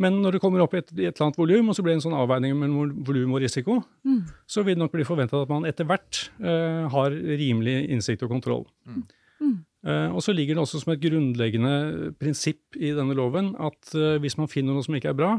Men 0.01 0.21
når 0.23 0.33
det 0.33 0.41
kommer 0.41 0.61
opp 0.65 0.73
i 0.75 0.79
et, 0.81 0.89
et 0.93 0.99
eller 1.15 1.27
annet 1.29 1.37
volum, 1.39 1.69
og 1.69 1.77
så 1.77 1.83
blir 1.85 1.93
det 1.95 2.01
en 2.01 2.07
sånn 2.11 2.17
avveining 2.21 2.55
mellom 2.59 3.05
volum 3.05 3.35
og 3.37 3.43
risiko, 3.45 3.83
Mm. 4.05 4.23
så 4.49 4.65
vil 4.65 4.75
det 4.75 4.83
nok 4.83 4.93
bli 4.93 5.05
forventet 5.05 5.43
at 5.43 5.49
man 5.53 5.65
etter 5.69 5.85
hvert 5.85 6.31
uh, 6.43 6.89
har 6.89 7.11
rimelig 7.13 7.89
innsikt 7.93 8.23
og 8.25 8.31
kontroll. 8.31 8.65
Mm. 8.89 9.05
Eh, 9.85 10.09
og 10.15 10.21
så 10.23 10.31
ligger 10.33 10.55
det 10.55 10.63
også 10.63 10.79
som 10.81 10.93
et 10.93 11.01
grunnleggende 11.03 12.15
prinsipp 12.19 12.77
i 12.79 12.93
denne 12.95 13.17
loven 13.19 13.57
at 13.59 13.91
uh, 13.99 14.15
hvis 14.23 14.37
man 14.39 14.47
finner 14.47 14.73
noe 14.77 14.85
som 14.87 14.95
ikke 14.95 15.11
er 15.11 15.19
bra, 15.19 15.31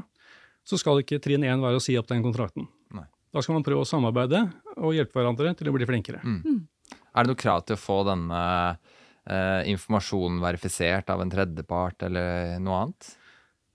så 0.64 0.80
skal 0.80 1.02
ikke 1.04 1.22
trinn 1.24 1.46
én 1.48 1.64
være 1.64 1.80
å 1.80 1.84
si 1.84 1.96
opp 2.00 2.10
den 2.12 2.24
kontrakten. 2.26 2.68
Nei. 2.96 3.06
Da 3.34 3.44
skal 3.44 3.58
man 3.58 3.66
prøve 3.66 3.84
å 3.84 3.90
samarbeide 3.90 4.46
og 4.78 4.96
hjelpe 4.96 5.20
hverandre 5.20 5.56
til 5.60 5.70
å 5.70 5.76
bli 5.76 5.88
flinkere. 5.90 6.22
Er 6.24 7.26
det 7.26 7.30
noe 7.30 7.40
krav 7.40 7.66
til 7.68 7.78
å 7.78 7.82
få 7.82 8.00
denne 8.08 8.44
eh, 8.72 9.62
informasjonen 9.74 10.40
verifisert 10.44 11.12
av 11.14 11.22
en 11.24 11.34
tredjepart 11.34 12.08
eller 12.08 12.58
noe 12.64 12.80
annet? 12.86 13.12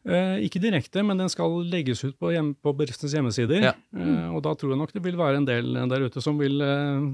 Eh, 0.09 0.45
ikke 0.47 0.62
direkte, 0.62 1.02
men 1.04 1.21
den 1.21 1.30
skal 1.33 1.59
legges 1.68 2.00
ut 2.07 2.16
på, 2.16 2.30
hjem, 2.33 2.54
på 2.57 2.73
bedriftens 2.76 3.12
hjemmesider. 3.16 3.66
Ja. 3.71 3.75
Eh, 3.92 4.28
og 4.33 4.40
da 4.47 4.54
tror 4.57 4.73
jeg 4.73 4.80
nok 4.80 4.95
det 4.95 5.02
vil 5.04 5.18
være 5.18 5.42
en 5.42 5.49
del 5.49 5.75
der 5.90 6.07
ute 6.09 6.23
som 6.25 6.38
vil 6.40 6.62
eh, 6.64 7.09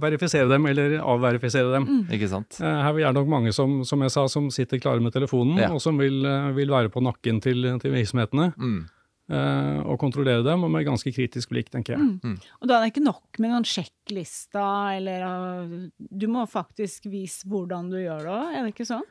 verifisere 0.00 0.48
dem 0.50 0.66
eller 0.66 0.98
avverifisere 1.00 1.72
dem. 1.72 1.86
Ikke 2.12 2.28
sant? 2.28 2.58
Eh, 2.60 2.82
Her 2.82 2.98
er 2.98 3.12
det 3.12 3.14
nok 3.14 3.28
mange 3.28 3.52
som, 3.56 3.82
som 3.84 4.00
jeg 4.04 4.10
sa, 4.10 4.26
som 4.28 4.50
sitter 4.50 4.78
klare 4.78 5.00
med 5.00 5.12
telefonen, 5.12 5.56
Ja. 5.58 5.70
og 5.72 5.80
som 5.80 5.96
vil, 5.98 6.24
eh, 6.26 6.50
vil 6.52 6.68
være 6.68 6.88
på 6.92 7.02
nakken 7.02 7.40
til, 7.42 7.62
til 7.80 7.92
virksomhetene 7.92 8.52
Mm. 8.56 8.88
eh, 9.30 9.80
og 9.86 9.98
kontrollere 9.98 10.44
dem, 10.44 10.62
og 10.64 10.70
med 10.70 10.84
ganske 10.86 11.10
kritisk 11.12 11.50
blikk, 11.50 11.70
tenker 11.70 11.96
jeg. 11.96 12.38
Og 12.62 12.68
da 12.68 12.76
er 12.78 12.84
det 12.86 12.92
ikke 12.94 13.04
nok 13.06 13.38
med 13.38 13.50
noen 13.50 13.64
sjekklister, 13.64 14.96
eller 14.98 15.90
Du 16.16 16.26
må 16.28 16.46
faktisk 16.48 17.06
vise 17.10 17.44
hvordan 17.48 17.90
du 17.90 17.96
gjør 17.96 18.18
det 18.22 18.34
òg, 18.36 18.54
er 18.54 18.62
det 18.64 18.74
ikke 18.74 18.86
sånn? 18.86 19.02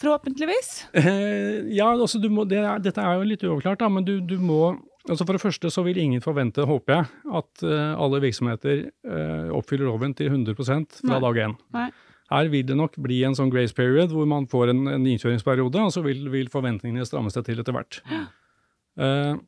Forhåpentligvis. 0.00 0.86
Eh, 0.94 1.66
ja, 1.76 1.90
altså 1.92 2.20
du 2.20 2.28
må, 2.32 2.46
det 2.48 2.58
er, 2.58 2.78
dette 2.80 3.02
er 3.02 3.18
jo 3.18 3.26
litt 3.28 3.42
uoverklart, 3.44 3.78
da, 3.82 3.88
men 3.88 4.04
du, 4.06 4.18
du 4.20 4.38
må 4.38 4.78
altså 5.08 5.24
For 5.26 5.36
det 5.36 5.42
første 5.42 5.70
så 5.72 5.84
vil 5.86 5.98
ingen 5.98 6.20
forvente, 6.20 6.66
håper 6.68 6.94
jeg, 6.94 7.10
at 7.40 7.62
eh, 7.64 7.92
alle 7.96 8.20
virksomheter 8.20 8.86
eh, 8.90 9.50
oppfyller 9.56 9.88
loven 9.88 10.14
til 10.14 10.28
100 10.32 10.54
fra 10.60 10.80
Nei. 10.82 11.20
dag 11.24 11.40
én. 11.46 11.56
Nei. 11.72 11.90
Her 12.30 12.48
vil 12.52 12.66
det 12.68 12.76
nok 12.78 12.94
bli 13.02 13.22
en 13.26 13.34
sånn 13.34 13.50
grace 13.50 13.74
period 13.74 14.12
hvor 14.14 14.26
man 14.30 14.46
får 14.50 14.70
en, 14.70 14.84
en 14.92 15.06
innkjøringsperiode, 15.10 15.82
og 15.82 15.94
så 15.94 16.02
vil, 16.04 16.28
vil 16.30 16.50
forventningene 16.52 17.06
stramme 17.08 17.32
seg 17.34 17.48
til 17.48 17.62
etter 17.62 17.74
hvert. 17.74 17.98
Ja. 18.06 18.20
Uh, 19.00 19.40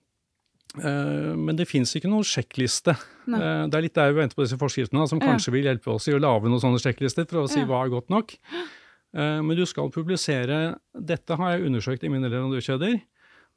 uh, 0.80 1.30
men 1.38 1.59
det 1.59 1.68
fins 1.71 1.92
ikke 1.94 2.11
noen 2.11 2.26
sjekkliste. 2.26 2.97
Eh, 3.28 3.62
det 3.71 3.78
er 3.78 3.85
litt 3.85 3.94
der 3.94 4.11
vi 4.11 4.18
venter 4.18 4.35
på 4.38 4.42
disse 4.42 4.59
forskriftene, 4.59 5.06
som 5.06 5.21
Ja. 5.23 5.28
kanskje 5.30 5.54
vil 5.54 5.68
hjelpe 5.68 5.92
oss 5.94 6.09
i 6.11 6.16
å 6.16 6.18
lage 6.23 6.50
noen 6.50 6.62
sånne 6.62 6.82
sjekklister 6.82 7.28
for 7.30 7.44
å 7.44 7.50
si 7.50 7.61
Ja. 7.61 7.68
hva 7.71 7.85
er 7.85 7.94
godt 7.94 8.11
nok. 8.11 8.35
Men 9.12 9.52
du 9.52 9.66
skal 9.68 9.90
publisere 9.92 10.78
Dette 10.97 11.37
har 11.37 11.50
jeg 11.52 11.66
undersøkt 11.68 12.02
i 12.02 12.09
mine 12.09 12.30
leverandørkjeder. 12.32 12.94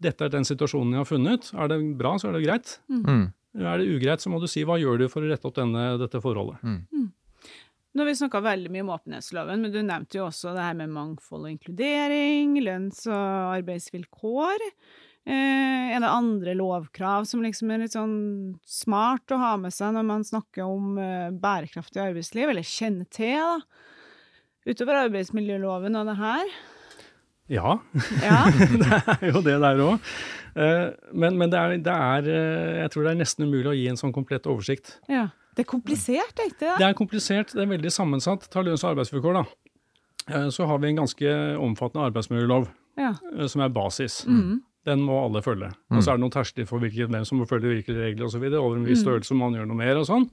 Dette 0.04 0.28
er 0.28 0.34
den 0.34 0.48
situasjonen 0.48 0.96
jeg 0.96 1.04
har 1.04 1.10
funnet. 1.10 1.50
Er 1.56 1.72
det 1.72 1.80
bra, 2.00 2.16
så 2.20 2.30
er 2.30 2.38
det 2.38 2.46
greit. 2.46 2.78
Mm. 2.92 3.30
Er 3.56 3.80
det 3.80 3.88
ugreit, 3.88 4.24
så 4.24 4.32
må 4.32 4.42
du 4.44 4.50
si 4.52 4.66
hva 4.68 4.76
gjør 4.82 5.00
du 5.00 5.06
for 5.12 5.24
å 5.24 5.30
rette 5.32 5.48
opp 5.48 5.56
denne, 5.56 5.94
dette 6.02 6.20
forholdet. 6.24 6.60
Nå 7.96 8.04
har 8.04 8.10
vi 8.10 8.18
snakka 8.20 8.42
veldig 8.44 8.74
mye 8.74 8.84
om 8.84 8.92
åpenhetsloven, 8.92 9.62
men 9.64 9.72
du 9.72 9.80
nevnte 9.80 10.18
jo 10.20 10.26
også 10.28 10.52
det 10.52 10.66
her 10.66 10.76
med 10.76 10.92
mangfold 10.92 11.48
og 11.48 11.54
inkludering, 11.54 12.58
lønns- 12.66 13.06
og 13.08 13.54
arbeidsvilkår. 13.56 14.66
Eh, 15.26 15.94
er 15.96 16.04
det 16.04 16.12
andre 16.12 16.58
lovkrav 16.60 17.24
som 17.26 17.42
liksom 17.42 17.72
er 17.72 17.86
litt 17.86 17.96
sånn 17.96 18.60
smart 18.68 19.32
å 19.32 19.40
ha 19.42 19.54
med 19.58 19.74
seg 19.74 19.96
når 19.96 20.06
man 20.12 20.28
snakker 20.28 20.68
om 20.68 21.00
eh, 21.02 21.32
bærekraftig 21.32 22.04
arbeidsliv, 22.04 22.52
eller 22.52 22.68
kjenne 22.68 23.08
til, 23.08 23.40
da? 23.40 23.64
Utover 24.66 25.06
arbeidsmiljøloven 25.06 25.96
og 25.98 26.12
det 26.12 26.18
her? 26.20 26.54
Ja, 27.50 27.78
Ja. 28.26 28.40
det 28.50 28.88
er 29.22 29.28
jo 29.32 29.42
det 29.46 29.58
der 29.62 29.82
òg. 29.86 30.00
Men, 31.14 31.38
men 31.38 31.50
det, 31.52 31.60
er, 31.60 31.78
det 31.84 31.92
er 31.94 32.28
eh, 32.32 32.78
Jeg 32.82 32.92
tror 32.94 33.04
det 33.04 33.12
er 33.12 33.20
nesten 33.20 33.44
umulig 33.46 33.68
å 33.70 33.76
gi 33.76 33.88
en 33.92 33.98
sånn 34.00 34.14
komplett 34.16 34.48
oversikt. 34.48 35.00
ja. 35.12 35.28
Det 35.56 35.64
er 35.64 35.70
komplisert, 35.72 36.36
er 36.44 36.50
ikke 36.50 36.60
det? 36.66 36.72
Det 36.82 36.86
er 36.90 36.96
komplisert, 37.00 37.52
det 37.56 37.62
er 37.64 37.68
veldig 37.70 37.92
sammensatt. 37.96 38.50
Ta 38.52 38.60
lønns- 38.60 38.82
og 38.84 38.90
arbeidsvilkår, 38.92 39.38
da. 39.38 39.44
Eh, 40.36 40.50
Så 40.52 40.66
har 40.68 40.82
vi 40.84 40.90
en 40.90 40.98
ganske 41.00 41.30
omfattende 41.64 42.04
arbeidsmiljølov, 42.10 42.66
Ja. 43.00 43.14
eh, 43.38 43.48
som 43.48 43.62
er 43.64 43.70
basis. 43.70 44.26
Mm. 44.28 44.58
Den 44.86 45.00
må 45.08 45.16
alle 45.24 45.40
følge. 45.42 45.70
Og 45.92 46.04
så 46.04 46.12
er 46.12 46.18
det 46.18 46.24
noen 46.26 46.34
terskler 46.36 46.68
for 46.68 46.80
hvilke, 46.84 47.08
hvem 47.08 47.24
som 47.26 47.40
må 47.40 47.48
følge 47.48 47.72
hvilke 47.72 47.96
regler 47.96 48.26
osv. 48.28 48.44
Over 48.52 48.76
en 48.76 48.84
Mm. 48.84 48.90
viss 48.90 49.02
størrelse 49.06 49.32
må 49.32 49.48
man 49.50 49.54
gjøre 49.62 49.68
noe 49.72 49.78
mer 49.80 49.96
og 49.96 50.06
sånn. 50.06 50.28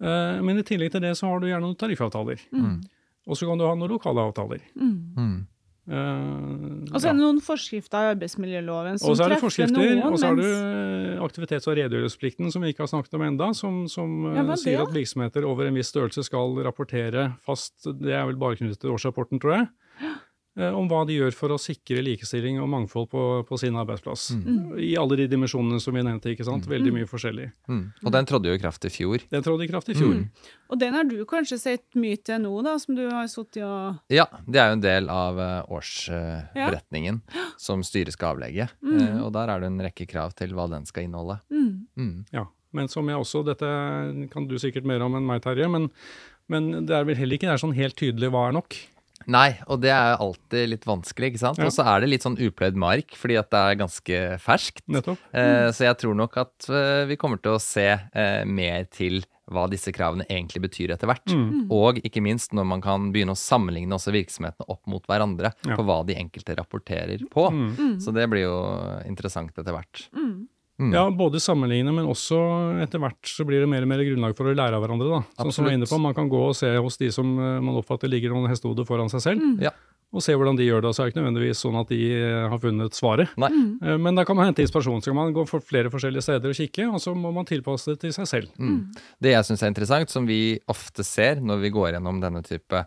Eh, 0.00 0.40
Men 0.42 0.58
i 0.58 0.62
tillegg 0.62 0.92
til 0.92 1.00
det 1.00 1.16
så 1.18 1.26
har 1.26 1.40
du 1.40 1.46
gjerne 1.48 1.66
noen 1.66 1.76
tariffavtaler. 1.76 2.38
Mm. 2.54 2.82
Og 3.26 3.36
så 3.36 3.48
kan 3.48 3.58
du 3.58 3.66
ha 3.66 3.74
noen 3.74 3.90
lokale 3.90 4.22
avtaler. 4.30 4.60
Mm. 4.78 5.46
Eh, 5.90 6.94
Og 6.94 7.00
så 7.02 7.08
er 7.10 7.16
det 7.16 7.18
noen 7.20 7.40
forskrifter 7.42 8.04
i 8.06 8.10
arbeidsmiljøloven 8.14 9.00
som 9.00 9.10
Og 9.10 9.16
så 9.18 9.24
er 9.26 9.32
det 9.34 9.38
treffer 9.42 9.72
noen, 9.74 10.02
og 10.06 10.18
så 10.22 10.28
er 10.30 10.36
det 10.38 11.18
aktivitets- 11.26 11.66
og 11.66 11.74
redegjørelsesplikten, 11.80 12.52
som 12.54 12.62
vi 12.62 12.70
ikke 12.72 12.84
har 12.86 12.92
snakket 12.92 13.16
om 13.18 13.24
enda, 13.26 13.50
som, 13.58 13.80
som 13.90 14.12
eh, 14.30 14.36
Ja, 14.38 14.44
hva 14.46 14.54
er 14.54 14.56
det? 14.56 14.62
sier 14.62 14.84
at 14.84 14.94
virksomheter 14.94 15.48
over 15.50 15.66
en 15.66 15.74
viss 15.80 15.90
størrelse 15.90 16.22
skal 16.28 16.54
rapportere 16.62 17.32
fast, 17.46 17.74
det 17.90 18.14
er 18.14 18.24
vel 18.30 18.38
bare 18.38 18.60
knyttet 18.60 18.78
til 18.84 18.94
årsrapporten, 18.94 19.42
tror 19.42 19.56
jeg, 19.58 19.66
om 20.56 20.88
hva 20.90 21.04
de 21.06 21.14
gjør 21.14 21.36
for 21.36 21.54
å 21.54 21.58
sikre 21.62 22.02
likestilling 22.02 22.58
og 22.60 22.68
mangfold 22.72 23.06
på, 23.12 23.24
på 23.48 23.58
sin 23.60 23.76
arbeidsplass. 23.78 24.30
I 24.82 24.92
alle 24.98 25.20
de 25.20 25.28
dimensjonene 25.30 25.78
som 25.80 25.94
vi 25.94 26.02
nevnte, 26.04 26.32
ikke 26.34 26.46
sant? 26.48 26.66
Veldig 26.68 26.94
mye 26.96 27.08
forskjellig. 27.08 27.46
Mm. 27.70 27.84
Og 28.02 28.14
den 28.16 28.28
trådde 28.28 28.50
jo 28.50 28.58
i 28.58 28.62
kraft 28.62 28.84
i 28.88 28.92
fjor. 28.92 29.22
Den 29.30 29.46
trådde 29.46 29.66
i 29.66 29.70
kraft 29.70 29.92
i 29.92 29.96
fjor. 29.96 30.16
Og 30.70 30.78
den 30.80 30.94
har 30.94 31.06
du 31.06 31.16
kanskje 31.28 31.60
sett 31.62 31.86
mye 31.98 32.18
til 32.18 32.42
nå, 32.42 32.52
da, 32.66 32.76
som 32.82 32.98
du 32.98 33.04
har 33.06 33.30
sittet 33.30 33.62
og 33.66 34.12
Ja, 34.12 34.26
det 34.46 34.60
er 34.62 34.72
jo 34.72 34.78
en 34.80 34.84
del 34.84 35.10
av 35.10 35.38
årsberetningen 35.70 36.80
årsberetningen 36.80 37.20
som 37.56 37.82
styret 37.84 38.14
skal 38.14 38.34
avlegge. 38.36 38.68
Eh, 38.84 39.18
og 39.22 39.32
der 39.36 39.50
er 39.50 39.60
det 39.60 39.70
en 39.70 39.82
rekke 39.84 40.06
krav 40.08 40.34
til 40.38 40.54
hva 40.54 40.68
den 40.70 40.86
skal 40.86 41.06
inneholde. 41.06 41.40
mm. 41.50 41.86
Mm. 41.96 42.24
Ja, 42.32 42.46
men 42.72 42.88
som 42.88 43.08
jeg 43.08 43.18
også, 43.18 43.42
dette 43.44 43.66
kan 44.30 44.46
du 44.46 44.56
sikkert 44.58 44.86
mer 44.86 45.02
om 45.02 45.16
enn 45.18 45.26
meg, 45.26 45.42
Terje, 45.42 45.68
men, 45.68 45.90
men 46.48 46.86
det 46.86 46.94
er 46.96 47.04
vel 47.04 47.18
heller 47.18 47.36
ikke 47.36 47.48
det 47.48 47.56
er 47.56 47.62
sånn 47.62 47.76
helt 47.76 47.96
tydelig 47.98 48.30
hva 48.30 48.48
er 48.48 48.56
nok. 48.56 48.76
Nei, 49.28 49.50
og 49.68 49.82
det 49.82 49.90
er 49.92 50.16
alltid 50.16 50.70
litt 50.72 50.86
vanskelig, 50.88 51.32
ikke 51.32 51.42
sant. 51.42 51.58
Ja. 51.60 51.66
Og 51.68 51.74
så 51.74 51.84
er 51.84 52.00
det 52.00 52.08
litt 52.08 52.24
sånn 52.24 52.38
upløyd 52.40 52.78
mark, 52.80 53.12
fordi 53.18 53.36
at 53.40 53.50
det 53.52 53.60
er 53.60 53.80
ganske 53.82 54.20
ferskt. 54.40 54.80
Nettopp. 54.88 55.20
Eh, 55.36 55.68
så 55.76 55.84
jeg 55.90 55.98
tror 56.00 56.16
nok 56.16 56.38
at 56.40 56.70
eh, 56.72 57.04
vi 57.10 57.18
kommer 57.20 57.42
til 57.42 57.58
å 57.58 57.60
se 57.62 57.88
eh, 57.90 58.44
mer 58.48 58.88
til 58.94 59.20
hva 59.50 59.64
disse 59.66 59.90
kravene 59.92 60.24
egentlig 60.30 60.62
betyr 60.68 60.92
etter 60.94 61.10
hvert. 61.10 61.32
Mm. 61.34 61.66
Og 61.74 61.98
ikke 62.06 62.22
minst 62.22 62.54
når 62.54 62.68
man 62.70 62.82
kan 62.84 63.08
begynne 63.10 63.34
å 63.34 63.38
sammenligne 63.38 63.96
også 63.96 64.14
virksomhetene 64.14 64.68
opp 64.70 64.86
mot 64.90 65.04
hverandre 65.10 65.50
Ja. 65.66 65.74
på 65.74 65.84
hva 65.88 66.00
de 66.06 66.14
enkelte 66.14 66.54
rapporterer 66.54 67.24
på. 67.32 67.48
Mm. 67.50 67.98
Så 68.00 68.14
det 68.14 68.28
blir 68.30 68.46
jo 68.46 68.56
interessant 69.10 69.50
etter 69.58 69.74
hvert. 69.74 70.04
Mm. 70.14 70.46
Ja, 70.94 71.04
både 71.12 71.40
sammenligne, 71.44 71.92
men 71.92 72.08
også 72.08 72.40
etter 72.80 72.98
hvert 73.02 73.20
så 73.28 73.44
blir 73.44 73.60
det 73.60 73.68
mer 73.68 73.84
og 73.84 73.92
mer 73.92 74.00
grunnlag 74.06 74.34
for 74.38 74.48
å 74.48 74.56
lære 74.56 74.78
av 74.78 74.82
hverandre. 74.86 75.10
da. 75.12 75.44
Sånn 75.44 75.52
som 75.52 75.68
jeg 75.68 75.74
er 75.76 75.78
inne 75.82 75.90
på, 75.90 76.00
Man 76.00 76.14
kan 76.16 76.28
gå 76.32 76.40
og 76.48 76.56
se 76.56 76.72
hos 76.80 76.96
de 76.96 77.10
som 77.12 77.26
eh, 77.38 77.60
man 77.60 77.76
oppfatter 77.76 78.08
ligger 78.08 78.32
noen 78.32 78.48
hestehoder 78.48 78.88
foran 78.88 79.10
seg 79.12 79.20
selv, 79.20 79.44
Ja. 79.60 79.70
og 80.12 80.24
se 80.24 80.32
hvordan 80.34 80.56
de 80.56 80.64
gjør 80.66 80.82
det. 80.82 80.94
Så 80.96 81.02
er 81.04 81.10
det 81.10 81.12
ikke 81.14 81.22
nødvendigvis 81.22 81.60
sånn 81.62 81.76
at 81.78 81.88
de 81.92 82.00
eh, 82.16 82.48
har 82.48 82.58
funnet 82.58 82.96
svaret. 82.96 83.28
Nei. 83.36 83.50
Mm. 83.52 84.00
Men 84.02 84.14
da 84.18 84.24
kan 84.24 84.34
man 84.36 84.48
hente 84.48 84.64
inspirasjon. 84.64 85.02
Så 85.04 85.12
kan 85.12 85.20
man 85.20 85.34
gå 85.36 85.44
for 85.46 85.60
flere 85.60 85.92
forskjellige 85.92 86.24
steder 86.26 86.48
og 86.50 86.56
kikke, 86.56 86.88
og 86.90 86.98
så 87.04 87.14
må 87.14 87.30
man 87.36 87.44
tilpasse 87.46 87.92
det 87.92 88.00
til 88.00 88.12
seg 88.16 88.26
selv. 88.26 88.48
Mm. 88.58 88.80
Det 89.20 89.36
jeg 89.36 89.44
syns 89.50 89.62
er 89.62 89.70
interessant, 89.74 90.10
som 90.10 90.26
vi 90.26 90.58
ofte 90.66 91.04
ser 91.06 91.44
når 91.44 91.60
vi 91.60 91.70
går 91.76 91.92
gjennom 91.94 92.18
denne 92.24 92.42
type 92.42 92.86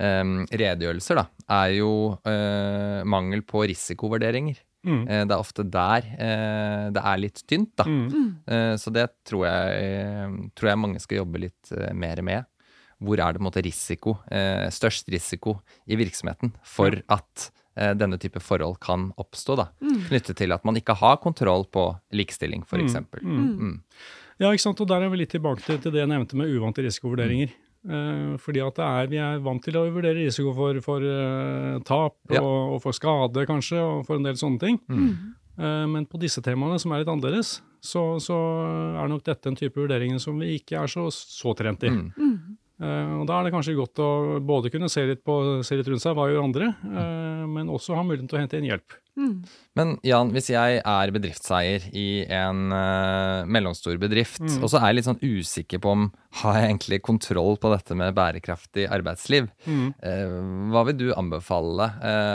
um, 0.00 0.38
redegjørelser, 0.50 1.20
da, 1.20 1.26
er 1.62 1.76
jo 1.78 1.92
uh, 2.26 3.04
mangel 3.04 3.42
på 3.46 3.68
risikovurderinger. 3.70 4.56
Mm. 4.84 5.02
Eh, 5.08 5.22
det 5.24 5.34
er 5.34 5.40
ofte 5.40 5.64
der 5.66 6.08
eh, 6.12 6.86
det 6.94 7.02
er 7.02 7.20
litt 7.20 7.42
tynt, 7.48 7.72
da. 7.80 7.86
Mm. 7.88 8.26
Eh, 8.46 8.74
så 8.80 8.92
det 8.94 9.08
tror 9.26 9.46
jeg, 9.48 10.50
tror 10.54 10.70
jeg 10.70 10.82
mange 10.82 11.02
skal 11.02 11.22
jobbe 11.22 11.44
litt 11.46 11.74
mer 11.96 12.22
med. 12.26 12.50
Hvor 13.04 13.20
er 13.20 13.34
det 13.34 13.40
på 13.40 13.42
en 13.42 13.48
måte 13.48 13.64
risiko, 13.66 14.14
størst 14.72 15.10
risiko 15.12 15.58
i 15.90 15.96
virksomheten 15.98 16.52
for 16.64 16.94
at 17.12 17.48
denne 17.98 18.16
type 18.22 18.38
forhold 18.40 18.78
kan 18.80 19.08
oppstå, 19.20 19.56
da. 19.58 19.66
Knyttet 20.06 20.38
til 20.38 20.54
at 20.54 20.64
man 20.64 20.78
ikke 20.78 20.94
har 21.00 21.18
kontroll 21.20 21.66
på 21.74 21.88
likestilling, 22.14 22.62
f.eks. 22.62 22.94
Mm. 23.18 23.42
Mm. 23.58 23.74
Ja, 24.40 24.52
ikke 24.54 24.62
sant? 24.62 24.80
og 24.80 24.88
der 24.88 25.04
er 25.04 25.10
vi 25.12 25.20
litt 25.20 25.34
tilbake 25.34 25.66
til, 25.66 25.82
til 25.82 25.92
det 25.92 26.04
jeg 26.04 26.12
nevnte 26.14 26.38
med 26.38 26.54
uvante 26.54 26.86
risikovurderinger. 26.86 27.52
Eh, 27.84 28.34
fordi 28.40 28.62
at 28.64 28.78
det 28.78 28.84
er, 28.86 29.08
vi 29.12 29.18
er 29.20 29.42
vant 29.44 29.60
til 29.64 29.76
å 29.76 29.84
vurdere 29.92 30.16
risiko 30.24 30.54
for, 30.56 30.78
for 30.84 31.04
eh, 31.04 31.78
tap 31.84 32.16
Ja. 32.32 32.40
og, 32.40 32.76
og 32.76 32.82
for 32.86 32.96
skade, 32.96 33.44
kanskje, 33.50 33.76
og 33.82 34.06
for 34.08 34.16
en 34.16 34.24
del 34.24 34.38
sånne 34.40 34.60
ting. 34.62 34.78
Eh, 34.90 35.84
men 35.86 36.06
på 36.10 36.18
disse 36.18 36.40
temaene, 36.42 36.80
som 36.80 36.92
er 36.96 37.02
litt 37.04 37.12
annerledes, 37.12 37.58
så, 37.84 38.16
så 38.24 38.34
er 38.96 39.08
nok 39.12 39.22
dette 39.26 39.50
en 39.50 39.58
type 39.60 39.76
vurderinger 39.76 40.18
som 40.18 40.38
vi 40.40 40.54
ikke 40.58 40.80
er 40.80 40.88
så, 40.88 41.04
så 41.12 41.52
trent 41.58 41.84
i. 41.84 41.90
Mm. 41.92 42.08
Eh, 42.82 43.10
og 43.20 43.26
Da 43.28 43.36
er 43.38 43.44
det 43.46 43.52
kanskje 43.54 43.76
godt 43.78 44.00
å 44.02 44.40
både 44.42 44.70
kunne 44.72 44.88
se 44.90 45.04
litt, 45.06 45.20
på, 45.24 45.62
se 45.62 45.76
litt 45.78 45.86
rundt 45.86 46.02
seg, 46.02 46.16
hva 46.16 46.24
gjør 46.26 46.42
andre, 46.42 46.72
eh, 46.82 47.44
men 47.46 47.68
også 47.70 47.94
ha 47.94 48.02
muligheten 48.02 48.28
til 48.28 48.38
å 48.38 48.42
hente 48.42 48.58
inn 48.58 48.66
hjelp. 48.66 48.96
Men 49.78 49.92
Jan, 50.02 50.32
hvis 50.34 50.48
jeg 50.50 50.80
er 50.82 51.12
bedriftseier 51.14 51.84
i 51.94 52.24
en 52.34 52.72
eh, 52.74 53.44
mellomstor 53.46 53.96
bedrift, 54.02 54.40
Mm. 54.42 54.58
og 54.64 54.68
så 54.72 54.80
er 54.80 54.88
jeg 54.90 54.96
litt 54.96 55.06
sånn 55.06 55.22
usikker 55.22 55.78
på 55.78 55.92
om 55.92 56.12
har 56.42 56.54
jeg 56.58 56.70
egentlig 56.72 57.02
kontroll 57.06 57.56
på 57.62 57.70
dette 57.76 57.94
med 57.94 58.12
bærekraftig 58.14 58.88
arbeidsliv, 58.90 59.46
Mm. 59.70 59.94
eh, 60.02 60.34
hva 60.74 60.84
vil 60.86 60.96
du 60.98 61.12
anbefale 61.14 61.92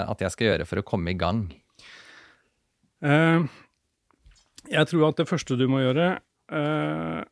at 0.08 0.19
jeg 0.23 0.32
skal 0.32 0.47
gjøre 0.54 0.65
for 0.67 0.80
å 0.80 0.84
komme 0.88 1.12
i 1.12 1.19
gang? 1.19 1.49
Eh, 3.04 3.43
jeg 4.71 4.88
tror 4.88 5.10
at 5.10 5.17
det 5.19 5.28
første 5.30 5.58
du 5.60 5.67
må 5.71 5.80
gjøre, 5.84 6.19
eh, 6.52 7.23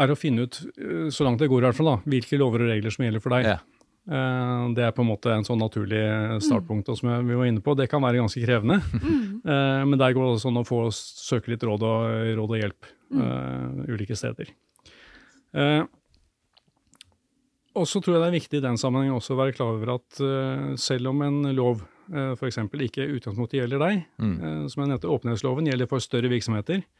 er 0.00 0.12
å 0.12 0.16
finne 0.18 0.46
ut, 0.48 0.58
eh, 0.80 1.08
så 1.12 1.26
langt 1.26 1.38
det 1.42 1.48
går 1.52 1.62
i 1.62 1.68
hvert 1.68 1.76
fall, 1.78 1.90
da, 1.92 1.98
hvilke 2.08 2.38
lover 2.40 2.64
og 2.64 2.72
regler 2.72 2.94
som 2.94 3.04
gjelder 3.04 3.22
for 3.24 3.34
deg. 3.36 3.44
Ja. 3.50 3.58
Eh, 4.10 4.64
det 4.74 4.86
er 4.86 4.94
på 4.96 5.04
en 5.04 5.10
måte 5.12 5.30
en 5.34 5.44
sånn 5.46 5.60
naturlig 5.60 6.00
startpunkt, 6.42 6.88
Mm. 6.88 6.96
som 6.96 7.26
vi 7.28 7.34
var 7.36 7.46
inne 7.46 7.60
på. 7.62 7.76
Det 7.76 7.88
kan 7.90 8.02
være 8.02 8.18
ganske 8.22 8.42
krevende, 8.44 8.80
mm. 8.80 9.42
men 9.90 9.98
der 9.98 10.12
går 10.16 10.24
det 10.26 10.34
også 10.40 10.48
an 10.50 10.62
å 10.62 10.66
få 10.66 10.80
søke 10.94 11.52
litt 11.52 11.62
råd 11.62 11.82
og, 11.82 12.36
råd 12.40 12.50
og 12.56 12.60
hjelp 12.62 12.90
eh, 13.20 13.94
ulike 13.94 14.16
steder. 14.16 14.50
Uh, 15.54 15.82
og 17.74 17.86
så 17.86 18.00
tror 18.02 18.16
jeg 18.16 18.22
det 18.22 18.28
er 18.28 18.36
viktig 18.38 18.58
i 18.58 18.64
den 18.64 18.78
sammenheng 18.78 19.14
også 19.14 19.34
å 19.36 19.38
være 19.40 19.54
klar 19.56 19.76
over 19.76 19.94
at 19.96 20.20
uh, 20.22 20.76
selv 20.78 21.10
om 21.12 21.22
en 21.22 21.40
lov 21.54 21.82
uh, 22.12 22.32
f.eks. 22.34 22.58
ikke 22.66 23.06
i 23.06 23.14
utgangspunktet 23.18 23.60
gjelder 23.60 23.78
deg, 23.82 24.04
Mm. 24.18 24.36
eh, 24.42 24.64
som 24.70 24.82
jeg 24.82 24.90
nevnte, 24.90 25.10
åpenhetsloven 25.10 25.66
gjelder 25.70 25.88
for 25.90 25.98
større 26.02 26.30
virksomheter, 26.32 26.82
Eh, 26.82 26.99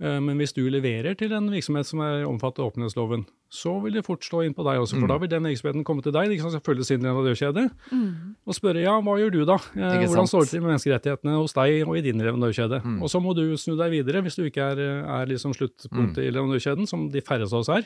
Men 0.00 0.38
hvis 0.40 0.54
du 0.56 0.62
leverer 0.72 1.12
til 1.14 1.32
en 1.36 1.50
virksomhet 1.52 1.84
som 1.84 2.00
er 2.00 2.22
omfattet 2.24 2.62
av 2.62 2.70
åpenhetsloven, 2.70 3.26
så 3.52 3.74
vil 3.84 3.92
det 3.98 4.04
fort 4.06 4.22
slå 4.24 4.40
inn 4.46 4.54
på 4.56 4.64
deg 4.64 4.78
også, 4.80 4.96
for 4.96 5.04
Mm. 5.04 5.08
da 5.12 5.18
vil 5.18 5.28
den 5.28 5.42
virksomheten 5.44 5.84
komme 5.84 6.00
til 6.02 6.12
deg, 6.12 6.30
liksom, 6.30 6.54
følge 6.64 6.84
sin 6.88 7.02
leverandørkjede, 7.04 7.70
Mm. 7.92 8.34
og 8.46 8.54
spørre 8.56 8.80
ja, 8.80 8.94
hva 9.04 9.18
gjør 9.20 9.30
du 9.34 9.44
da? 9.44 9.58
Eh, 9.76 10.06
Hvordan 10.08 10.24
står 10.30 10.40
det 10.40 10.48
til 10.54 10.60
med 10.62 10.70
menneskerettighetene 10.72 11.36
hos 11.36 11.52
deg 11.52 11.86
og 11.86 11.98
i 11.98 12.00
din 12.00 12.16
leverandørkjede? 12.16 12.80
Mm. 12.82 13.02
Og 13.02 13.08
så 13.12 13.20
må 13.20 13.34
du 13.36 13.44
snu 13.58 13.76
deg 13.76 13.90
videre, 13.92 14.22
hvis 14.24 14.36
du 14.36 14.44
ikke 14.48 14.72
er, 14.72 14.78
er 15.04 15.26
liksom 15.26 15.52
sluttpunktet 15.52 16.16
Mm. 16.16 16.28
i 16.28 16.30
leverandørkjeden, 16.32 16.88
som 16.88 17.10
de 17.10 17.20
færreste 17.20 17.52
av 17.52 17.60
oss 17.60 17.68
er, 17.68 17.84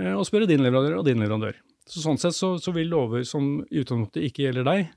eh, 0.00 0.14
og 0.16 0.24
spørre 0.24 0.46
din 0.48 0.60
leverandør 0.64 1.00
og 1.00 1.04
din 1.04 1.18
leverandør. 1.20 1.54
Så 1.86 2.00
sånn 2.00 2.16
sett 2.18 2.32
så, 2.32 2.56
så 2.58 2.72
vil 2.72 2.88
lover 2.88 3.22
som 3.26 3.66
i 3.70 3.84
utgangspunktet 3.84 4.24
ikke 4.32 4.48
gjelder 4.48 4.64
deg, 4.64 4.88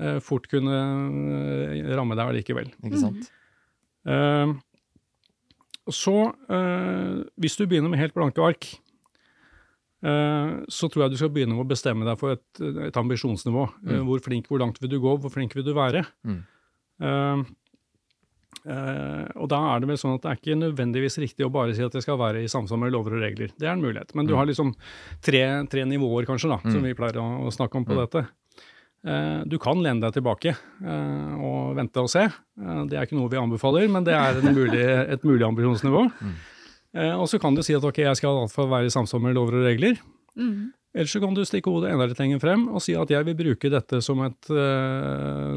eh, 0.00 0.18
fort 0.20 0.48
kunne 0.48 0.72
eh, 0.72 1.94
ramme 1.94 2.16
deg 2.16 2.24
allikevel. 2.24 2.72
Ikke 2.84 2.98
sant? 3.02 3.30
Eh, 4.06 4.54
så 5.90 6.32
eh, 6.50 7.24
hvis 7.40 7.56
du 7.56 7.66
begynner 7.66 7.88
med 7.90 7.98
helt 8.00 8.14
blanke 8.14 8.42
ark, 8.44 8.68
eh, 10.02 10.50
så 10.68 10.88
tror 10.90 11.04
jeg 11.06 11.10
du 11.14 11.16
skal 11.20 11.30
begynne 11.34 11.54
med 11.56 11.64
å 11.66 11.68
bestemme 11.70 12.04
deg 12.08 12.18
for 12.20 12.36
et, 12.36 12.44
et 12.88 12.96
ambisjonsnivå. 13.00 13.64
Eh, 13.86 13.98
Mm. 13.98 14.06
hvor, 14.06 14.20
flink, 14.20 14.46
hvor 14.48 14.58
langt 14.60 14.78
vil 14.80 14.90
du 14.90 15.00
gå, 15.00 15.16
hvor 15.20 15.30
flink 15.32 15.54
vil 15.54 15.64
du 15.64 15.74
være? 15.74 16.04
Mm. 16.26 16.42
Eh, 17.00 17.44
eh, 18.68 19.26
og 19.36 19.48
da 19.48 19.60
er 19.74 19.80
det 19.80 19.88
vel 19.88 20.00
sånn 20.00 20.14
at 20.16 20.22
det 20.24 20.30
er 20.32 20.40
ikke 20.40 20.58
nødvendigvis 20.60 21.18
riktig 21.22 21.46
å 21.46 21.52
bare 21.52 21.74
si 21.76 21.82
at 21.84 21.92
det 21.94 22.02
skal 22.04 22.18
være 22.18 22.42
i 22.44 22.50
samsvar 22.50 22.78
med 22.82 22.92
lover 22.92 23.16
og 23.18 23.22
regler. 23.22 23.52
Det 23.58 23.66
er 23.68 23.72
en 23.76 23.82
mulighet. 23.82 24.14
Men 24.14 24.26
du 24.26 24.34
Mm. 24.34 24.38
har 24.38 24.46
liksom 24.46 24.74
tre, 25.22 25.44
tre 25.68 25.84
nivåer, 25.84 26.26
kanskje, 26.26 26.48
da, 26.50 26.58
som 26.70 26.80
Mm. 26.82 26.88
vi 26.88 26.94
pleier 26.94 27.16
å, 27.16 27.46
å 27.46 27.50
snakke 27.54 27.76
om 27.76 27.84
på 27.84 27.94
Mm. 27.94 28.06
dette. 28.06 28.28
Eh, 29.06 29.44
Du 29.46 29.58
kan 29.62 29.78
lene 29.82 30.00
deg 30.02 30.12
tilbake 30.16 30.54
eh, 30.56 31.34
og 31.38 31.76
vente 31.78 32.00
og 32.02 32.10
se. 32.10 32.24
Eh, 32.26 32.84
Det 32.90 32.98
er 32.98 33.06
ikke 33.06 33.16
noe 33.18 33.30
vi 33.30 33.38
anbefaler, 33.38 33.88
men 33.88 34.04
det 34.04 34.14
er 34.14 34.40
en 34.42 34.54
mulig, 34.54 34.82
et 35.14 35.22
mulig 35.24 35.44
ambisjonsnivå. 35.46 36.06
Mm. 36.20 36.34
Eh, 36.94 37.14
Og 37.20 37.28
så 37.28 37.38
kan 37.40 37.54
du 37.54 37.62
si 37.62 37.74
at 37.74 37.84
ok, 37.84 37.98
jeg 37.98 38.16
skal 38.16 38.34
i 38.34 38.40
hvert 38.42 38.52
fall 38.56 38.68
være 38.68 38.86
i 38.86 38.90
samsvar 38.90 39.20
med 39.22 39.34
lover 39.38 39.60
og 39.60 39.68
regler. 39.70 39.96
Mm. 40.36 40.72
Eller 40.94 41.06
så 41.06 41.20
kan 41.20 41.34
du 41.36 41.44
stikke 41.44 41.70
hodet 41.70 41.92
enda 41.92 42.06
litt 42.08 42.18
lenger 42.18 42.40
frem 42.40 42.62
og 42.72 42.80
si 42.82 42.94
at 42.96 43.10
jeg 43.12 43.22
vil 43.28 43.34
bruke 43.36 43.70
dette 43.70 44.00
som 44.02 44.18
et, 44.24 44.48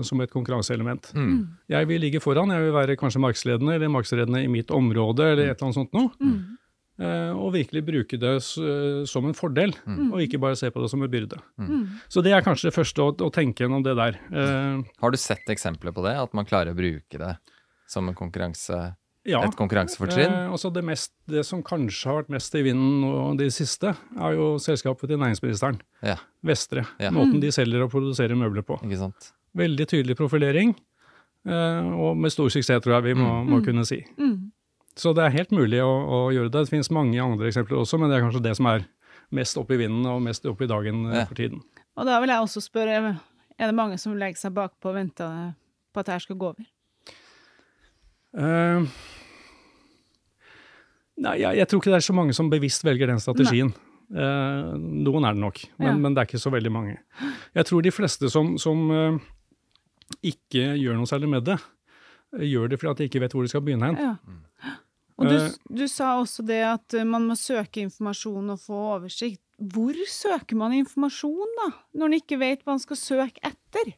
som 0.06 0.20
et 0.22 0.30
konkurranseelement. 0.30 1.08
Mm. 1.16 1.48
Jeg 1.72 1.88
vil 1.88 2.02
ligge 2.04 2.20
foran, 2.22 2.52
jeg 2.52 2.62
vil 2.66 2.74
være 2.76 2.98
kanskje 3.00 3.22
markedsledende 3.24 3.74
eller 3.74 3.90
markedsledende 3.90 4.44
i 4.44 4.50
mitt 4.52 4.70
område 4.76 5.24
eller 5.32 5.48
et 5.50 5.56
eller 5.56 5.70
annet 5.72 5.80
sånt 5.80 5.94
noe. 5.96 6.12
Mm. 7.02 7.06
eh, 7.06 7.32
Og 7.42 7.54
virkelig 7.54 7.82
bruke 7.86 8.20
det 8.20 8.42
som 9.10 9.26
en 9.26 9.34
fordel, 9.34 9.74
Mm. 9.88 10.14
og 10.14 10.20
ikke 10.22 10.40
bare 10.40 10.56
se 10.56 10.70
på 10.70 10.82
det 10.82 10.90
som 10.92 11.02
en 11.02 11.10
byrde. 11.10 11.40
Mm. 11.60 11.88
Så 12.10 12.22
det 12.24 12.32
er 12.34 12.42
kanskje 12.42 12.70
det 12.70 12.76
første 12.78 13.02
å, 13.02 13.12
å 13.18 13.32
tenke 13.34 13.64
gjennom 13.66 13.84
det 13.84 13.96
der. 13.98 14.20
Eh, 14.32 14.84
Har 15.02 15.12
du 15.12 15.18
sett 15.18 15.46
eksempler 15.50 15.92
på 15.92 16.04
det? 16.04 16.16
At 16.16 16.34
man 16.34 16.46
klarer 16.46 16.74
å 16.74 16.78
bruke 16.78 17.18
det 17.18 17.38
som 17.88 18.08
en 18.08 18.16
konkurranse, 18.16 18.96
ja. 19.26 19.42
et 19.44 19.56
konkurransefortrinn? 19.58 20.32
Eh, 20.32 20.52
altså 20.52 20.72
det, 20.74 20.84
mest, 20.84 21.12
det 21.28 21.44
som 21.46 21.62
kanskje 21.64 22.06
har 22.06 22.22
vært 22.24 22.30
mest 22.30 22.56
i 22.56 22.62
vinden 22.64 23.02
nå 23.02 23.38
de 23.38 23.50
siste, 23.50 23.96
er 24.20 24.34
jo 24.38 24.56
selskapet 24.58 25.08
til 25.10 25.18
næringsministeren, 25.18 25.82
Ja, 26.04 26.16
Vestre. 26.44 26.86
Ja. 27.00 27.10
Måten 27.12 27.36
Mm. 27.38 27.42
de 27.42 27.48
selger 27.52 27.84
og 27.84 27.92
produserer 27.92 28.36
møbler 28.36 28.64
på. 28.64 28.80
ikke 28.82 28.98
sant? 28.98 29.32
Veldig 29.56 29.86
tydelig 29.88 30.16
profilering, 30.18 30.76
eh, 31.48 31.82
og 31.92 32.16
med 32.18 32.32
stor 32.32 32.48
suksess, 32.50 32.82
tror 32.82 33.02
jeg 33.02 33.04
vi 33.04 33.22
må, 33.22 33.44
må 33.46 33.60
Mm. 33.60 33.66
kunne 33.66 33.86
si. 33.86 34.06
Mm. 34.18 34.51
Så 35.00 35.14
det 35.16 35.24
er 35.24 35.36
helt 35.38 35.52
mulig 35.56 35.80
å, 35.84 35.88
å 35.88 36.18
gjøre 36.36 36.52
det. 36.52 36.66
Det 36.66 36.74
finnes 36.74 36.92
mange 36.92 37.20
andre 37.24 37.48
eksempler 37.48 37.80
også, 37.80 37.98
men 38.02 38.10
det 38.12 38.18
er 38.18 38.26
kanskje 38.26 38.44
det 38.44 38.56
som 38.58 38.68
er 38.68 38.84
mest 39.32 39.56
oppe 39.58 39.78
i 39.78 39.80
vinden 39.80 40.06
og 40.12 40.22
mest 40.26 40.46
oppe 40.50 40.66
i 40.66 40.70
dagen 40.72 41.06
eh, 41.12 41.22
Ja. 41.22 41.26
for 41.30 41.36
tiden. 41.40 41.62
Og 41.96 42.06
da 42.08 42.18
vil 42.24 42.30
jeg 42.34 42.44
også 42.44 42.62
spørre, 42.64 42.98
er 43.60 43.66
det 43.72 43.76
mange 43.78 43.98
som 44.02 44.16
legger 44.20 44.40
seg 44.40 44.54
bakpå 44.56 44.92
og 44.92 44.96
venter 44.98 45.54
på 45.94 46.00
at 46.02 46.08
det 46.10 46.14
her 46.18 46.24
skal 46.26 46.38
gå 46.40 46.50
over? 46.52 46.68
Uh, 48.32 48.88
nei, 51.20 51.36
jeg, 51.42 51.58
jeg 51.60 51.68
tror 51.68 51.82
ikke 51.82 51.92
det 51.92 51.98
er 52.00 52.06
så 52.08 52.16
mange 52.16 52.36
som 52.36 52.50
bevisst 52.52 52.86
velger 52.88 53.12
den 53.12 53.20
strategien. 53.24 53.74
Uh, 54.12 54.76
noen 54.76 55.28
er 55.28 55.36
det 55.36 55.44
nok, 55.44 55.60
men, 55.80 55.88
Ja. 55.88 55.98
men 56.00 56.16
det 56.16 56.24
er 56.24 56.30
ikke 56.32 56.42
så 56.44 56.52
veldig 56.52 56.72
mange. 56.72 56.98
Jeg 57.56 57.68
tror 57.68 57.84
de 57.86 57.92
fleste 57.96 58.32
som, 58.32 58.54
som 58.60 58.82
uh, 58.92 59.20
ikke 60.24 60.74
gjør 60.80 60.98
noe 61.00 61.08
særlig 61.12 61.30
med 61.32 61.46
det, 61.48 61.60
gjør 62.40 62.70
det 62.72 62.80
fordi 62.80 63.04
de 63.04 63.10
ikke 63.10 63.22
vet 63.26 63.34
hvor 63.36 63.44
de 63.44 63.52
skal 63.52 63.64
begynne 63.66 63.92
hen. 63.92 63.98
Ja. 64.00 64.76
Og 65.22 65.28
du, 65.30 65.36
Eh. 65.38 65.50
du 65.70 65.84
sa 65.92 66.16
også 66.22 66.42
det 66.48 66.62
at 66.66 66.94
eh, 66.98 67.04
man 67.06 67.28
må 67.30 67.36
søke 67.38 67.84
informasjon 67.84 68.50
og 68.56 68.60
få 68.64 68.78
oversikt. 68.98 69.42
Hvor 69.62 69.94
søker 70.10 70.56
man 70.58 70.74
informasjon, 70.74 71.52
da? 71.60 71.68
Når 71.94 72.06
en 72.10 72.16
ikke 72.18 72.40
vet 72.42 72.64
hva 72.66 72.74
en 72.74 72.82
skal 72.82 72.98
søke 72.98 73.44
etter? 73.46 73.92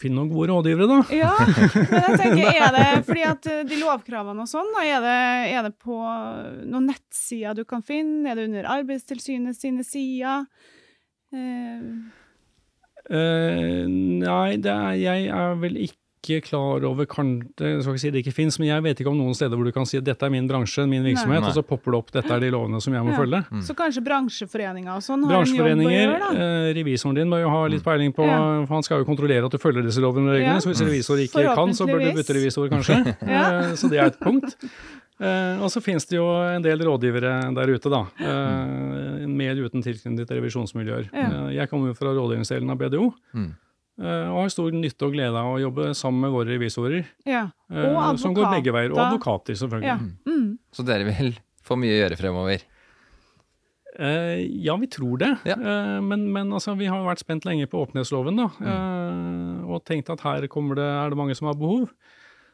Finn 0.00 0.12
noen 0.16 0.28
gode 0.28 0.48
rådgivere, 0.52 0.86
da. 0.88 0.96
Ja, 1.12 1.32
men 1.40 2.02
jeg 2.04 2.18
tenker, 2.20 2.48
er 2.64 2.72
det 2.76 3.04
fordi 3.08 3.22
at 3.28 3.46
eh, 3.52 3.62
de 3.68 3.78
lovkravene 3.80 4.44
og 4.44 4.48
sånn, 4.48 4.70
er 4.80 5.00
det, 5.04 5.18
er 5.56 5.62
det 5.68 5.74
på 5.80 5.96
noen 6.68 6.88
nettsider 6.92 7.56
du 7.56 7.64
kan 7.68 7.84
finne? 7.84 8.28
Er 8.30 8.36
det 8.40 8.48
under 8.50 8.68
Arbeidstilsynet 8.78 9.56
sine 9.60 9.84
sider? 9.84 10.46
Eh, 11.34 11.82
Eh, 13.06 13.84
nei, 13.86 14.56
det 14.58 14.72
er, 14.72 14.94
jeg 14.98 15.28
er 15.30 15.52
vel 15.62 15.76
ikke 15.84 16.00
klar 16.44 16.84
over 16.84 17.06
kan, 17.06 17.28
Jeg 17.58 17.82
skal 17.82 17.94
ikke 17.94 18.00
si 18.02 18.10
det 18.10 18.20
ikke 18.24 18.34
fins, 18.34 18.58
men 18.58 18.68
jeg 18.68 18.82
vet 18.82 19.00
ikke 19.00 19.10
om 19.12 19.18
noen 19.18 19.34
steder 19.34 19.56
hvor 19.56 19.64
du 19.64 19.72
kan 19.72 19.86
si 19.86 19.96
at 19.98 20.04
dette 20.04 20.22
er 20.26 20.30
min 20.30 20.48
bransje, 20.48 20.84
min 20.88 21.04
virksomhet, 21.06 21.40
Nei. 21.40 21.48
og 21.50 21.54
så 21.54 21.62
popper 21.66 21.92
det 21.94 21.98
opp 22.00 22.10
dette 22.12 22.30
er 22.36 22.40
de 22.40 22.50
lovene 22.50 22.80
som 22.82 22.92
jeg 22.94 23.02
må 23.06 23.12
Ja. 23.14 23.18
følge. 23.18 23.40
Mm. 23.50 23.62
Så 23.62 23.74
kanskje 23.78 24.02
bransjeforeninger 24.04 24.94
og 24.96 25.02
sånn 25.06 25.24
har 25.24 25.40
en 25.42 25.46
jobb 25.46 25.86
å 25.86 25.94
gjøre, 25.94 26.18
da? 26.18 26.30
eh, 26.34 26.74
revisoren 26.74 27.14
din 27.14 27.28
må 27.28 27.40
jo 27.40 27.48
ha 27.48 27.66
litt 27.66 27.84
peiling 27.84 28.12
på 28.12 28.26
Ja. 28.26 28.64
for 28.66 28.74
Han 28.74 28.82
skal 28.82 28.98
jo 28.98 29.04
kontrollere 29.04 29.44
at 29.46 29.50
du 29.52 29.58
følger 29.58 29.82
disse 29.82 30.00
lovene 30.00 30.28
og 30.28 30.34
reglene, 30.36 30.54
Ja. 30.54 30.58
så 30.60 30.68
hvis 30.72 30.82
revisor 30.84 31.16
ikke 31.22 31.54
kan, 31.54 31.68
så 31.74 31.86
bør 31.86 32.00
du 32.02 32.12
bytte 32.12 32.34
revisor, 32.34 32.68
kanskje. 32.68 33.16
Ja. 33.26 33.60
Eh, 33.70 33.72
så 33.76 33.88
det 33.88 33.98
er 33.98 34.06
et 34.06 34.20
punkt. 34.20 34.56
Eh, 35.18 35.56
og 35.64 35.70
så 35.72 35.80
finnes 35.80 36.04
det 36.06 36.18
jo 36.18 36.26
en 36.28 36.60
del 36.60 36.76
rådgivere 36.78 37.54
der 37.54 37.66
ute, 37.72 37.88
da. 37.88 38.02
Eh, 38.20 39.26
med 39.26 39.48
eller 39.56 39.64
uten 39.70 39.82
tilknytning 39.82 40.26
til 40.26 40.36
revisjonsmiljøer. 40.42 41.08
Ja. 41.12 41.46
Eh, 41.48 41.54
jeg 41.56 41.70
kommer 41.70 41.88
jo 41.88 41.94
fra 41.94 42.12
rådgivningsdelen 42.12 42.68
av 42.70 42.76
BDO. 42.76 43.14
Mm. 43.34 43.54
Eh, 44.00 44.28
og 44.30 44.42
har 44.42 44.52
stor 44.52 44.70
nytte 44.76 45.06
og 45.08 45.12
glede 45.16 45.36
av 45.40 45.54
å 45.54 45.60
jobbe 45.62 45.90
sammen 45.96 46.26
med 46.26 46.34
våre 46.36 46.54
revisorer. 46.56 47.04
Ja. 47.26 47.46
eh, 47.70 47.88
Og 47.90 48.18
som 48.18 48.34
går 48.36 48.50
begge 48.58 48.72
veier. 48.76 48.92
Og 48.92 48.98
advokater. 48.98 49.54
selvfølgelig. 49.54 49.86
Ja. 49.86 49.98
Mm. 50.28 50.58
Så 50.72 50.84
dere 50.86 51.04
vil 51.10 51.34
få 51.66 51.76
mye 51.80 51.96
å 51.96 52.00
gjøre 52.04 52.18
fremover? 52.20 52.62
Eh, 53.98 54.42
ja, 54.60 54.76
vi 54.76 54.86
tror 54.92 55.16
det. 55.18 55.30
Ja. 55.48 55.56
Eh, 55.56 56.00
men 56.04 56.26
men 56.32 56.50
altså, 56.52 56.74
vi 56.76 56.84
har 56.90 57.00
vært 57.06 57.22
spent 57.24 57.46
lenge 57.48 57.66
på 57.66 57.80
åpenhetsloven 57.86 58.36
da, 58.36 58.50
Mm. 58.60 58.68
eh, 58.68 59.70
og 59.72 59.84
tenkt 59.84 60.10
at 60.12 60.20
her 60.20 60.40
det, 60.42 60.50
er 60.52 61.10
det 61.10 61.16
mange 61.16 61.34
som 61.34 61.46
har 61.48 61.54
behov. 61.54 61.88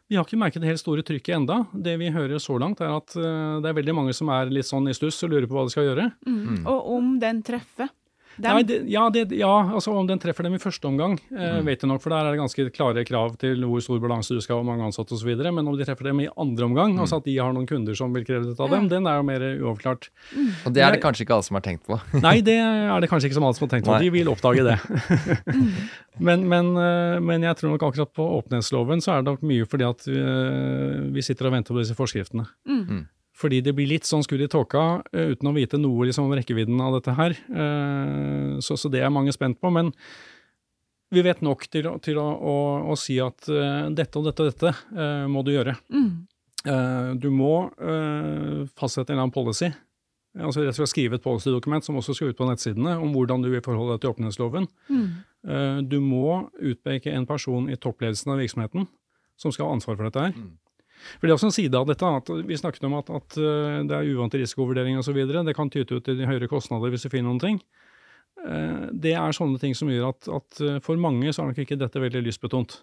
Vi 0.09 0.17
har 0.17 0.25
ikke 0.25 0.39
merket 0.39 0.61
det 0.61 0.69
helt 0.69 0.81
store 0.81 1.03
trykket 1.03 1.35
enda. 1.35 1.67
Det 1.75 1.99
vi 1.99 2.11
hører 2.11 2.37
så 2.39 2.59
langt 2.61 2.81
er 2.83 2.91
at 2.97 3.07
det 3.15 3.65
er 3.71 3.73
veldig 3.73 3.95
mange 3.95 4.13
som 4.15 4.29
er 4.29 4.51
litt 4.51 4.67
sånn 4.67 4.87
i 4.91 4.93
stuss 4.93 5.23
og 5.25 5.31
lurer 5.31 5.47
på 5.49 5.55
hva 5.57 5.65
de 5.65 5.71
skal 5.73 5.85
gjøre. 5.89 6.13
Mm. 6.27 6.67
Og 6.67 6.91
om 6.99 7.19
den 7.19 7.41
treffer. 7.43 7.89
Nei, 8.41 8.63
det, 8.65 8.79
ja, 8.89 9.09
det, 9.13 9.27
ja, 9.37 9.51
altså 9.77 9.93
om 9.93 10.07
den 10.09 10.19
treffer 10.19 10.47
dem 10.47 10.55
i 10.57 10.61
første 10.63 10.89
omgang, 10.89 11.19
eh, 11.35 11.59
Mm. 11.59 11.67
vet 11.67 11.83
jeg 11.83 11.89
nok, 11.91 12.01
for 12.01 12.11
der 12.11 12.25
er 12.25 12.33
det 12.33 12.41
ganske 12.41 12.65
klare 12.73 13.05
krav 13.05 13.37
til 13.39 13.61
hvor 13.69 13.83
stor 13.85 14.01
balanse 14.01 14.33
du 14.35 14.41
skal 14.41 14.57
ha, 14.57 14.63
hvor 14.63 14.71
mange 14.73 14.87
ansatte 14.89 15.13
osv. 15.13 15.37
Men 15.53 15.69
om 15.69 15.77
de 15.77 15.85
treffer 15.85 16.05
dem 16.09 16.21
i 16.21 16.29
andre 16.37 16.65
omgang, 16.65 16.97
altså 16.99 17.17
at 17.21 17.25
de 17.29 17.37
har 17.37 17.53
noen 17.53 17.67
kunder 17.69 17.95
som 17.95 18.13
vil 18.15 18.25
kreve 18.25 18.47
dette 18.49 18.61
av 18.63 18.71
dem, 18.71 18.89
den 18.89 19.07
er 19.07 19.17
jo 19.21 19.23
mer 19.29 19.41
uavklart. 19.61 20.09
Og 20.67 20.73
det 20.73 20.83
er 20.83 20.93
det 20.97 21.03
kanskje 21.03 21.27
ikke 21.27 21.35
alle 21.37 21.45
som 21.45 21.57
har 21.61 21.63
tenkt 21.67 21.85
på. 21.87 22.01
Nei, 22.25 22.41
det 22.41 22.57
er 22.59 23.01
det 23.01 23.11
kanskje 23.13 23.29
ikke 23.29 23.39
som 23.41 23.45
alle 23.45 23.55
som 23.59 23.69
har 23.69 23.75
tenkt 23.77 23.87
på. 23.87 23.93
Nei. 23.93 24.03
De 24.07 24.11
vil 24.17 24.29
oppdage 24.33 24.65
det. 24.65 24.79
men, 26.27 26.49
men, 26.49 26.73
eh, 26.77 27.21
men 27.21 27.43
jeg 27.43 27.57
tror 27.61 27.75
nok 27.75 27.83
akkurat 27.91 28.13
på 28.17 28.27
åpenhetsloven 28.41 29.01
så 29.05 29.17
er 29.19 29.23
det 29.23 29.33
nok 29.33 29.43
mye 29.47 29.67
fordi 29.69 29.85
at 29.89 30.07
vi, 30.09 30.21
vi 31.17 31.23
sitter 31.25 31.49
og 31.51 31.53
venter 31.59 31.75
på 31.77 31.83
disse 31.83 31.97
forskriftene. 31.99 32.47
Fordi 33.43 33.59
det 33.67 33.75
blir 33.75 33.91
litt 33.91 34.07
sånn 34.07 34.23
skudd 34.23 34.45
i 34.47 34.51
tåka 34.51 34.85
uh, 35.03 35.29
uten 35.35 35.51
å 35.51 35.55
vite 35.57 35.81
noe 35.83 36.07
liksom, 36.07 36.29
om 36.31 36.37
rekkevidden 36.39 36.79
av 36.81 36.95
dette 37.01 37.15
her. 37.19 37.35
Uh, 37.51 38.61
Så, 38.63 38.77
så 38.79 38.89
det 38.93 39.03
er 39.03 39.11
mange 39.11 39.33
spent 39.35 39.59
på. 39.61 39.71
Men 39.75 39.91
vi 41.13 41.21
vet 41.27 41.43
nok 41.45 41.67
til, 41.69 41.91
til 42.01 42.17
å, 42.23 42.27
å, 42.39 42.57
å 42.93 42.95
si 42.97 43.19
at 43.21 43.49
uh, 43.51 43.89
dette 43.93 44.17
og 44.21 44.29
dette 44.31 44.45
og 44.45 44.53
dette 44.53 44.71
eh, 44.97 45.25
må 45.29 45.43
du 45.45 45.51
gjøre. 45.53 45.75
Mm. 45.93 46.13
Eh, 46.65 47.09
Du 47.21 47.27
må 47.35 47.51
fastsette 48.79 49.11
en 49.11 49.17
eller 49.19 49.27
annen 49.27 49.35
policy. 49.35 49.69
Altså 50.33 50.63
rett 50.63 50.73
og 50.73 50.79
slett 50.79 50.93
skrive 50.95 51.19
et 51.19 51.25
policy-dokument 51.25 51.85
som 51.85 51.99
også 52.01 52.15
skal 52.17 52.31
ut 52.33 52.39
på 52.39 52.47
nettsidene, 52.49 52.95
om 53.03 53.11
hvordan 53.13 53.43
du 53.45 53.51
vil 53.53 53.61
forholde 53.65 53.99
deg 53.99 54.05
til 54.07 54.13
åpenhetsloven. 54.15 54.69
Mm. 54.89 55.09
Eh, 55.45 55.79
Du 55.91 55.99
må 56.01 56.49
utpeke 56.63 57.13
en 57.13 57.27
person 57.29 57.69
i 57.69 57.77
toppledelsen 57.77 58.33
av 58.33 58.41
virksomheten 58.41 58.87
som 59.37 59.53
skal 59.53 59.69
ha 59.69 59.75
ansvar 59.77 59.99
for 59.99 60.09
dette 60.09 60.25
her. 60.29 60.33
Mm. 60.39 60.55
For 61.19 61.27
det 61.27 61.33
er 61.33 61.39
også 61.39 61.51
en 61.51 61.57
side 61.57 61.79
av 61.79 61.87
dette, 61.89 62.13
at 62.23 62.31
Vi 62.49 62.59
snakket 62.59 62.85
om 62.89 62.99
at, 62.99 63.11
at 63.11 63.39
eh, 63.39 63.81
det 63.89 63.97
er 63.97 64.11
uvante 64.13 64.41
risikovurderinger 64.41 65.03
osv. 65.03 65.19
Det 65.47 65.57
kan 65.57 65.71
tyte 65.73 65.99
ut 65.99 66.05
til 66.07 66.25
høyere 66.27 66.51
kostnader 66.51 66.93
hvis 66.93 67.07
du 67.07 67.13
finner 67.13 67.31
noen 67.31 67.43
ting. 67.43 67.61
Eh, 68.47 68.89
Det 68.93 69.15
er 69.19 69.37
sånne 69.37 69.61
ting 69.63 69.75
som 69.79 69.91
gjør 69.93 70.13
at, 70.13 70.29
at 70.29 70.63
eh, 70.65 70.81
for 70.85 71.01
mange 71.01 71.33
så 71.33 71.43
er 71.43 71.53
nok 71.53 71.63
ikke 71.65 71.81
dette 71.81 72.03
veldig 72.03 72.25
lystbetont. 72.27 72.81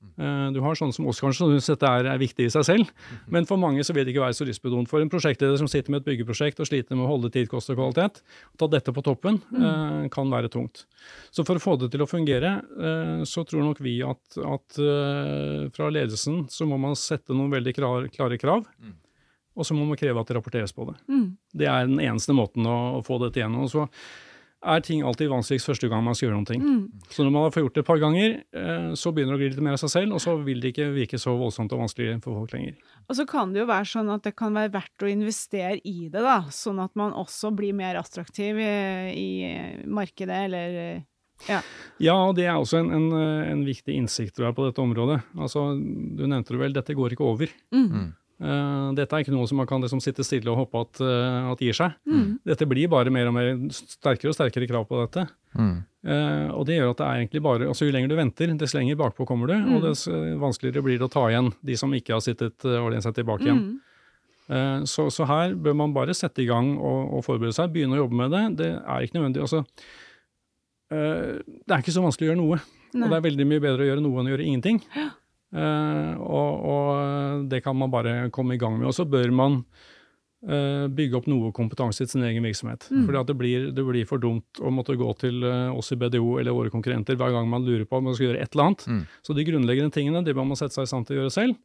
Eh, 0.00 0.46
Du 0.54 0.60
har 0.64 0.78
sånne 0.78 0.94
som 0.96 1.06
oss 1.10 1.20
kanskje, 1.20 1.42
som 1.42 1.52
syns 1.52 1.68
dette 1.72 1.88
er, 1.88 2.08
er 2.08 2.20
viktig 2.20 2.46
i 2.46 2.52
seg 2.52 2.64
selv, 2.66 2.92
men 3.28 3.46
for 3.48 3.60
mange 3.60 3.84
så 3.84 3.94
vil 3.96 4.06
det 4.06 4.14
ikke 4.14 4.24
være 4.24 4.36
så 4.38 4.46
lystbetont. 4.48 4.88
For 4.88 5.02
en 5.02 5.10
prosjektleder 5.12 5.60
som 5.60 5.68
sitter 5.70 5.92
med 5.92 6.02
et 6.02 6.08
byggeprosjekt 6.08 6.62
og 6.62 6.68
sliter 6.70 6.96
med 6.96 7.06
å 7.06 7.10
holde 7.10 7.32
tid, 7.34 7.50
kost 7.52 7.72
og 7.72 7.78
kvalitet, 7.80 8.22
å 8.54 8.60
ta 8.60 8.70
dette 8.72 8.94
på 8.96 9.04
toppen 9.04 9.40
mm. 9.50 10.08
kan 10.14 10.32
være 10.32 10.52
tungt. 10.52 10.86
Så 11.34 11.44
for 11.48 11.60
å 11.60 11.62
få 11.62 11.76
det 11.80 11.90
til 11.92 12.04
å 12.04 12.08
fungere, 12.10 12.56
eh, 12.80 13.20
så 13.28 13.44
tror 13.48 13.66
nok 13.68 13.84
vi 13.84 13.98
at, 14.06 14.40
at 14.40 14.80
fra 15.76 15.92
ledelsen 15.92 16.46
så 16.52 16.66
må 16.68 16.80
man 16.80 16.96
sette 16.98 17.36
noen 17.36 17.52
veldig 17.52 17.76
klar, 17.76 18.08
klare 18.14 18.40
krav, 18.40 18.66
og 19.60 19.66
så 19.66 19.76
må 19.76 19.84
man 19.84 19.98
kreve 19.98 20.20
at 20.20 20.30
det 20.30 20.36
rapporteres 20.38 20.72
på 20.72 20.86
det. 20.88 20.96
Mm. 21.10 21.24
Det 21.60 21.68
er 21.68 21.88
den 21.88 22.00
eneste 22.00 22.34
måten 22.36 22.66
å, 22.70 22.76
å 22.98 23.00
få 23.04 23.18
dette 23.20 23.42
igjennom. 23.42 23.66
Og 23.66 23.72
så 23.72 23.86
er 24.60 24.82
ting 24.84 25.02
alltid 25.06 25.30
vanskeligst 25.32 25.70
første 25.70 25.88
gang 25.88 26.02
man 26.04 26.16
skal 26.16 26.28
gjøre 26.28 26.36
noen 26.36 26.48
ting. 26.48 26.62
Mm. 26.64 27.04
Så 27.08 27.24
når 27.24 27.32
man 27.32 27.46
har 27.46 27.54
fått 27.54 27.64
gjort 27.64 27.78
det 27.78 27.84
et 27.84 27.88
par 27.88 28.00
ganger, 28.02 28.34
eh, 28.60 28.88
så 28.98 29.12
begynner 29.16 29.34
det 29.34 29.38
å 29.38 29.42
gli 29.42 29.50
litt 29.54 29.64
mer 29.64 29.76
av 29.76 29.82
seg 29.82 29.92
selv, 29.94 30.16
og 30.16 30.22
så 30.24 30.36
vil 30.44 30.60
det 30.60 30.74
ikke 30.74 30.90
virke 30.94 31.20
så 31.20 31.34
voldsomt 31.40 31.72
og 31.76 31.84
vanskelig 31.86 32.18
for 32.24 32.42
folk 32.42 32.56
lenger. 32.56 32.76
Og 33.08 33.16
så 33.16 33.26
kan 33.28 33.54
det 33.54 33.62
jo 33.62 33.68
være 33.70 33.90
sånn 33.92 34.12
at 34.12 34.26
det 34.28 34.34
kan 34.38 34.56
være 34.56 34.74
verdt 34.76 35.06
å 35.06 35.12
investere 35.12 35.78
i 35.80 35.96
det, 36.08 36.20
da, 36.20 36.42
sånn 36.52 36.82
at 36.84 36.92
man 36.98 37.16
også 37.16 37.54
blir 37.56 37.76
mer 37.76 38.00
attraktiv 38.00 38.60
i, 38.60 38.74
i 39.16 39.30
markedet, 39.88 40.44
eller 40.50 41.06
ja. 41.48 41.60
Ja, 42.02 42.16
det 42.36 42.44
er 42.44 42.58
også 42.58 42.82
en, 42.82 42.90
en, 42.92 43.06
eh, 43.16 43.50
en 43.52 43.62
viktig 43.64 43.94
innsikt 43.96 44.34
tror 44.36 44.50
jeg, 44.50 44.56
på 44.58 44.66
dette 44.68 44.82
området. 44.82 45.20
Altså, 45.40 45.70
Du 45.72 46.26
nevnte 46.26 46.52
det 46.52 46.60
vel, 46.60 46.74
dette 46.76 46.96
går 46.96 47.16
ikke 47.16 47.28
over. 47.28 47.52
Mm. 47.72 48.12
Eh, 48.40 48.92
dette 48.96 49.12
er 49.12 49.20
ikke 49.24 49.34
noe 49.34 49.46
som 49.50 49.58
man 49.60 49.66
kan 49.68 49.82
liksom 49.84 50.00
sitte 50.00 50.24
stille 50.24 50.48
og 50.48 50.62
håpe 50.62 50.80
at, 50.80 51.00
uh, 51.04 51.50
at 51.52 51.60
gir 51.60 51.76
seg. 51.76 51.92
Mm. 52.08 52.38
Dette 52.48 52.64
blir 52.70 52.88
bare 52.88 53.12
mer 53.12 53.28
og 53.28 53.34
mer 53.36 53.50
sterkere 53.76 54.32
og 54.32 54.36
sterkere 54.38 54.68
krav 54.70 54.86
på 54.88 54.96
dette. 55.02 55.26
Mm. 55.58 55.74
Uh, 56.08 56.48
og 56.56 56.64
det 56.64 56.78
gjør 56.78 56.94
at 56.94 57.02
det 57.02 57.06
er 57.10 57.20
egentlig 57.20 57.42
bare, 57.44 57.68
altså 57.68 57.84
Jo 57.84 57.92
lenger 57.92 58.08
du 58.08 58.16
venter, 58.16 58.54
dess 58.56 58.72
lenger 58.72 58.96
bakpå 58.96 59.26
kommer 59.28 59.46
du, 59.52 59.54
Mm. 59.60 59.74
og 59.76 59.82
dess 59.84 60.06
vanskeligere 60.08 60.82
blir 60.86 60.96
det 60.98 61.04
å 61.10 61.12
ta 61.12 61.26
igjen 61.28 61.52
de 61.60 61.76
som 61.76 61.92
ikke 61.92 62.16
har 62.16 62.24
sittet 62.24 62.64
og 62.64 62.90
lent 62.94 63.04
seg 63.04 63.14
tilbake 63.20 63.44
igjen. 63.44 63.60
Mm. 63.60 63.78
Eh, 64.50 64.80
Så, 64.88 65.10
så 65.12 65.26
her 65.28 65.52
bør 65.54 65.76
man 65.76 65.92
bare 65.92 66.14
sette 66.16 66.40
i 66.42 66.46
gang 66.48 66.72
og, 66.80 67.12
og 67.18 67.24
forberede 67.28 67.52
seg, 67.54 67.68
begynne 67.74 67.98
å 67.98 68.04
jobbe 68.06 68.16
med 68.24 68.30
det. 68.32 68.44
Det 68.64 68.70
er 68.80 69.04
ikke 69.04 69.18
nødvendig. 69.20 69.44
altså 69.44 69.60
eh, 70.90 71.38
Det 71.44 71.70
er 71.74 71.82
ikke 71.84 71.92
så 71.94 72.02
vanskelig 72.08 72.28
å 72.28 72.32
gjøre 72.32 72.40
noe, 72.40 72.58
og 73.04 73.04
det 73.12 73.16
er 73.20 73.26
veldig 73.28 73.46
mye 73.46 73.62
bedre 73.62 73.84
å 73.84 73.90
gjøre 73.92 74.02
noe 74.02 74.20
enn 74.22 74.30
å 74.30 74.32
gjøre 74.34 74.46
ingenting. 74.48 74.80
Eh, 75.52 76.12
og, 76.20 76.66
og 76.74 77.48
det 77.50 77.62
kan 77.64 77.76
man 77.76 77.90
bare 77.90 78.30
komme 78.34 78.54
i 78.54 78.60
gang 78.62 78.76
med. 78.78 78.86
Og 78.90 78.94
så 78.94 79.06
bør 79.10 79.32
man 79.34 79.64
eh, 80.46 80.86
bygge 80.88 81.18
opp 81.18 81.26
noe 81.30 81.50
kompetanse 81.56 82.04
i 82.06 82.10
sin 82.10 82.22
egen 82.26 82.44
virksomhet. 82.46 82.86
Mm. 82.90 83.06
Fordi 83.08 83.24
det 83.32 83.36
blir, 83.40 83.70
det 83.76 83.84
blir 83.88 84.06
for 84.08 84.22
dumt 84.22 84.60
å 84.62 84.70
måtte 84.74 84.94
gå 85.00 85.08
til 85.20 85.42
eh, 85.42 85.72
oss 85.74 85.90
i 85.92 85.98
BDO 86.00 86.36
eller 86.40 86.54
våre 86.56 86.70
konkurrenter 86.72 87.18
hver 87.18 87.34
gang 87.34 87.50
man 87.50 87.66
lurer 87.66 87.84
på 87.90 87.98
om 87.98 88.06
man 88.10 88.14
skal 88.16 88.30
gjøre 88.30 88.44
et 88.44 88.54
eller 88.54 88.70
annet. 88.70 88.86
Mm. 88.86 89.02
Så 89.26 89.36
de 89.36 89.48
grunnleggende 89.50 89.92
tingene 89.96 90.22
det 90.26 90.36
bør 90.38 90.46
man 90.52 90.60
sette 90.60 90.76
seg 90.78 90.86
i 90.86 90.92
stand 90.94 91.08
til 91.10 91.18
å 91.18 91.24
gjøre 91.24 91.34
selv. 91.38 91.58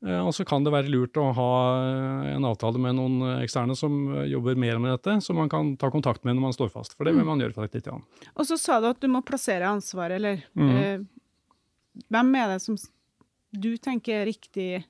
Eh, 0.00 0.20
Og 0.24 0.32
så 0.34 0.46
kan 0.48 0.64
det 0.64 0.72
være 0.72 0.88
lurt 0.90 1.18
å 1.20 1.26
ha 1.36 1.48
eh, 1.84 2.28
en 2.34 2.46
avtale 2.48 2.80
med 2.82 2.96
noen 2.98 3.20
eh, 3.28 3.42
eksterne 3.46 3.76
som 3.76 3.96
eh, 4.16 4.26
jobber 4.32 4.56
mer 4.58 4.78
med 4.80 4.94
dette, 4.96 5.18
som 5.22 5.36
man 5.38 5.48
kan 5.52 5.74
ta 5.80 5.90
kontakt 5.92 6.24
med 6.24 6.34
når 6.38 6.46
man 6.48 6.56
står 6.56 6.70
fast. 6.72 6.96
For 6.96 7.04
det 7.06 7.12
vil 7.18 7.26
man 7.28 7.38
gjøre 7.44 7.52
fra 7.56 7.68
tid 7.68 7.84
til 7.86 7.94
annen. 7.98 8.06
Og 8.34 8.48
så 8.48 8.56
sa 8.58 8.80
du 8.80 8.90
at 8.90 9.00
du 9.00 9.06
må 9.12 9.20
plassere 9.28 9.68
ansvaret, 9.70 10.18
eller 10.18 10.42
Mm. 10.56 10.70
eh, 10.82 11.00
Hvem 12.10 12.28
er 12.38 12.52
det 12.54 12.60
som 12.62 12.76
du 13.52 13.76
tenker 13.78 14.22
er 14.22 14.26
riktig 14.30 14.84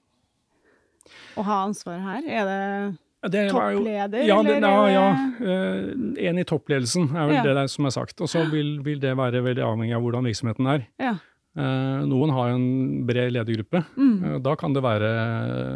å 1.39 1.45
ha 1.47 1.63
ansvaret 1.67 2.03
her? 2.05 2.27
Er 2.29 2.45
det 2.51 3.33
Det 3.33 3.53
var 3.53 3.73
jo- 3.73 3.79
toppleder, 3.81 4.27
Ja, 4.27 4.43
det, 4.43 4.57
eller? 4.57 4.69
ja, 4.69 4.89
ja. 4.89 5.33
eh, 5.41 6.29
en 6.29 6.39
i 6.39 6.45
toppledelsen 6.45 7.11
er 7.15 7.27
vel 7.29 7.35
Ja. 7.37 7.43
det 7.43 7.55
der 7.55 7.67
som 7.69 7.85
er 7.87 7.91
sagt. 7.91 8.21
Og 8.21 8.29
så 8.29 8.45
vil, 8.51 8.79
vil 8.83 8.99
det 8.99 9.15
være 9.17 9.43
veldig 9.45 9.63
avhengig 9.65 9.95
av 9.97 10.03
hvordan 10.03 10.25
virksomheten 10.25 10.67
er. 10.67 10.87
Ja. 10.99 11.15
Eh, 11.57 12.07
noen 12.07 12.31
har 12.31 12.51
en 12.55 13.05
bred 13.07 13.33
ledergruppe. 13.33 13.85
Mm. 13.97 14.25
Eh, 14.25 14.39
da 14.41 14.55
kan 14.57 14.73
det 14.73 14.83
være 14.83 15.11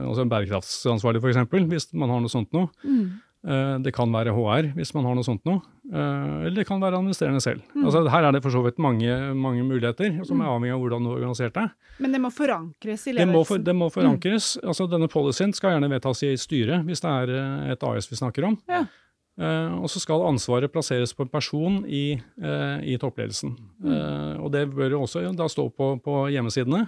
altså 0.06 0.22
en 0.22 0.30
bærekraftsansvarlig, 0.30 1.20
f.eks., 1.20 1.66
hvis 1.68 1.92
man 1.94 2.08
har 2.10 2.20
noe 2.20 2.30
sånt 2.32 2.52
noe. 2.52 2.68
Mm. 2.84 3.20
Eh, 3.44 3.76
det 3.84 3.92
kan 3.92 4.12
være 4.12 4.32
HR, 4.32 4.70
hvis 4.78 4.94
man 4.96 5.04
har 5.04 5.16
noe 5.18 5.26
sånt 5.26 5.44
noe. 5.44 5.60
Eh, 5.92 6.46
eller 6.46 6.56
det 6.62 6.66
kan 6.68 6.80
være 6.80 6.96
administrerende 6.96 7.42
selv. 7.44 7.60
Mm. 7.74 7.84
Altså, 7.84 8.02
her 8.08 8.28
er 8.28 8.32
det 8.36 8.42
for 8.44 8.54
så 8.54 8.62
vidt 8.64 8.80
mange, 8.80 9.18
mange 9.36 9.64
muligheter, 9.66 10.16
som 10.24 10.40
er 10.40 10.48
avhengig 10.48 10.72
av 10.72 10.82
hvordan 10.84 11.04
du 11.04 11.10
har 11.10 11.18
organisert 11.20 11.56
deg. 11.58 11.72
Men 12.00 12.16
det 12.16 12.22
må 12.24 12.32
forankres 12.32 13.06
i 13.06 13.12
Det 13.12 13.26
må, 13.28 13.36
ledelsen? 13.36 13.48
for, 13.50 13.64
det 13.68 13.76
må 13.76 13.88
forankres. 13.92 14.50
Altså, 14.64 14.88
denne 14.90 15.10
policyen 15.12 15.52
skal 15.56 15.76
gjerne 15.76 15.92
vedtas 15.92 16.24
i 16.24 16.34
styret, 16.40 16.86
hvis 16.88 17.04
det 17.04 17.16
er 17.22 17.34
eh, 17.36 17.72
et 17.76 17.88
AS 17.90 18.08
vi 18.08 18.20
snakker 18.22 18.48
om. 18.48 18.56
Ja. 18.70 18.86
Eh, 19.34 19.74
og 19.82 19.90
så 19.90 20.00
skal 20.00 20.24
ansvaret 20.28 20.72
plasseres 20.72 21.12
på 21.12 21.26
en 21.26 21.32
person 21.32 21.82
i, 21.84 22.14
eh, 22.14 22.78
i 22.86 22.96
toppledelsen. 23.02 23.56
Eh, 23.84 24.40
og 24.40 24.52
det 24.54 24.70
bør 24.70 24.94
jo 24.94 25.02
også 25.04 25.26
da 25.36 25.48
stå 25.50 25.68
på, 25.74 25.96
på 26.00 26.16
hjemmesidene. 26.30 26.86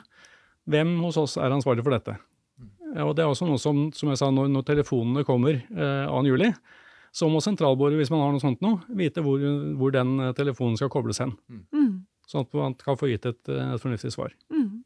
Hvem 0.67 0.97
hos 1.05 1.19
oss 1.21 1.37
er 1.37 1.53
ansvarlig 1.55 1.85
for 1.85 1.95
dette? 1.95 2.17
Eh, 2.97 3.05
og 3.05 3.15
det 3.17 3.25
er 3.25 3.31
også 3.31 3.49
noe 3.49 3.61
som, 3.61 3.87
som 3.95 4.11
jeg 4.13 4.21
sa, 4.21 4.33
når, 4.33 4.51
når 4.55 4.67
telefonene 4.73 5.25
kommer 5.29 5.61
eh, 5.61 6.09
2. 6.09 6.25
juli, 6.33 6.51
så 7.17 7.29
må 7.33 7.41
sentralbordet, 7.45 8.01
hvis 8.01 8.13
man 8.13 8.25
har 8.25 8.35
noe 8.35 8.43
sånt 8.43 8.65
noe, 8.65 8.83
vite 8.97 9.25
hvor, 9.25 9.41
hvor 9.79 9.95
den 9.95 10.17
eh, 10.21 10.35
telefonen 10.37 10.77
skal 10.81 10.93
kobles 10.93 11.23
hen. 11.23 11.37
Mm. 11.49 12.05
Sånn 12.27 12.45
at 12.45 12.59
man 12.59 12.75
kan 12.81 12.99
få 12.99 13.11
gitt 13.13 13.29
et, 13.29 13.43
eh, 13.53 13.73
et 13.77 13.83
fornuftig 13.83 14.13
svar. 14.17 14.35
Mm. 14.53 14.83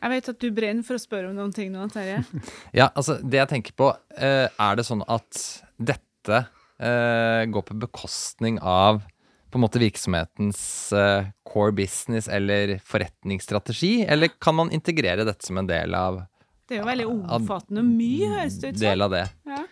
Jeg 0.00 0.12
vet 0.14 0.28
at 0.32 0.40
du 0.40 0.48
brenner 0.56 0.86
for 0.86 0.96
å 0.96 1.02
spørre 1.02 1.28
om 1.28 1.36
noen 1.36 1.52
ting 1.52 1.72
nå, 1.72 1.86
Terje. 1.92 2.22
Ja, 2.78 2.88
altså 2.88 3.18
det 3.20 3.42
jeg 3.42 3.52
tenker 3.54 3.76
på, 3.76 3.90
eh, 4.16 4.46
er 4.48 4.78
det 4.78 4.86
sånn 4.88 5.04
at 5.04 5.42
dette 5.76 6.44
eh, 6.80 7.42
går 7.52 7.66
på 7.68 7.76
bekostning 7.82 8.60
av 8.62 9.02
på 9.50 9.58
en 9.58 9.64
måte 9.64 9.80
virksomhetens 9.82 10.60
eh, 10.96 11.30
core 11.46 11.74
business 11.76 12.28
eller 12.28 12.76
forretningsstrategi, 12.86 14.04
eller 14.06 14.32
kan 14.40 14.56
man 14.56 14.70
integrere 14.74 15.26
dette 15.26 15.46
som 15.46 15.58
en 15.58 15.68
del 15.70 15.94
av, 15.98 16.22
Det 16.68 16.78
er 16.78 16.84
jo 16.84 16.86
veldig 16.86 17.06
omfattende 17.10 17.82
og 17.82 17.90
mye, 17.90 18.30
høres 18.36 18.60
det 18.62 18.72
ut 18.72 18.78
som. 18.78 18.86
del 18.86 19.06
av 19.06 19.14
det? 19.14 19.26
Ja. 19.50 19.62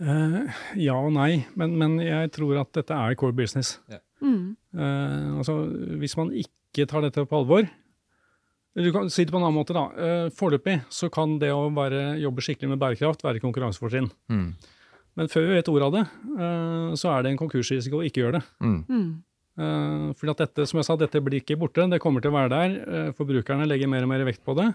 Uh, 0.00 0.60
ja 0.80 0.94
og 0.96 1.10
nei, 1.12 1.42
men, 1.60 1.74
men 1.76 1.98
jeg 2.00 2.30
tror 2.32 2.62
at 2.62 2.72
dette 2.78 2.96
er 2.96 3.18
core 3.20 3.36
business. 3.36 3.74
Mm. 4.22 4.56
Uh, 4.76 5.40
altså, 5.40 5.58
hvis 6.00 6.16
man 6.16 6.32
ikke 6.36 6.86
tar 6.88 7.02
dette 7.04 7.24
på 7.26 7.38
alvor 7.40 7.64
Du 8.76 8.90
kan 8.94 9.08
si 9.10 9.24
det 9.24 9.32
på 9.32 9.40
en 9.40 9.46
annen 9.48 9.56
måte. 9.56 9.74
da. 9.74 9.88
Uh, 9.92 10.26
Foreløpig 10.36 10.78
så 10.94 11.10
kan 11.12 11.38
det 11.42 11.50
å 11.52 11.66
være, 11.74 12.20
jobbe 12.22 12.44
skikkelig 12.46 12.70
med 12.70 12.80
bærekraft 12.80 13.24
være 13.26 13.42
konkurransefortrinn. 13.42 14.08
Mm. 14.30 14.52
Men 15.20 15.28
før 15.28 15.44
vi 15.50 15.56
vet 15.58 15.68
ordet 15.68 15.86
av 15.90 15.92
det, 15.98 16.04
eh, 16.40 16.92
så 16.96 17.10
er 17.12 17.22
det 17.26 17.34
en 17.34 17.40
konkursrisiko 17.42 18.00
å 18.00 18.06
ikke 18.08 18.22
gjøre 18.24 18.38
det. 18.40 18.46
Mm. 18.64 18.78
Mm. 18.88 19.10
Uh, 19.60 20.12
fordi 20.16 20.32
at 20.32 20.40
dette 20.46 20.64
som 20.70 20.78
jeg 20.80 20.86
sa, 20.86 20.94
dette 20.96 21.20
blir 21.20 21.42
ikke 21.42 21.58
borte, 21.60 21.84
det 21.92 21.98
kommer 22.00 22.22
til 22.24 22.32
å 22.32 22.36
være 22.38 22.48
der. 22.54 22.76
Eh, 22.80 23.10
forbrukerne 23.18 23.66
legger 23.68 23.90
mer 23.92 24.06
og 24.06 24.08
mer 24.08 24.24
vekt 24.24 24.40
på 24.46 24.54
det. 24.56 24.70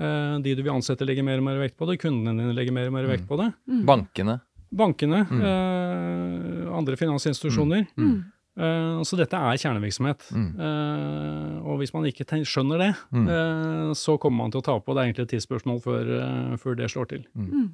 Eh, 0.00 0.36
de 0.40 0.54
du 0.56 0.62
vil 0.64 0.72
ansette 0.72 1.04
legger 1.04 1.26
mer 1.26 1.42
og 1.42 1.44
mer 1.44 1.58
vekt 1.60 1.76
på 1.76 1.84
det. 1.90 1.98
Kundene 2.00 2.32
dine 2.40 2.54
legger 2.56 2.72
mer 2.72 2.88
og 2.88 2.94
mer 2.96 3.10
vekt 3.10 3.26
på 3.28 3.36
det. 3.42 3.50
Bankene. 3.84 4.38
Bankene, 4.74 5.20
Mm. 5.28 6.72
andre 6.74 6.96
finansinstitusjoner. 6.96 7.84
Mm. 7.98 8.24
Eh, 8.56 9.02
så 9.04 9.18
dette 9.18 9.34
er 9.36 9.60
kjernevirksomhet. 9.60 10.24
Mm. 10.32 10.48
Eh, 10.58 11.60
og 11.68 11.78
hvis 11.82 11.92
man 11.92 12.04
ikke 12.08 12.24
skjønner 12.46 12.78
det, 12.78 12.92
Mm. 13.12 13.28
eh, 13.28 13.92
så 13.92 14.16
kommer 14.18 14.38
man 14.46 14.50
til 14.50 14.62
å 14.62 14.64
tape. 14.64 14.88
Og 14.88 14.96
det 14.96 15.02
er 15.04 15.12
egentlig 15.12 15.26
et 15.28 15.34
tidsspørsmål 15.36 15.82
før, 15.82 16.04
eh, 16.22 16.56
før 16.56 16.76
det 16.76 16.88
slår 16.90 17.08
til. 17.08 17.24
Mm. 17.36 17.70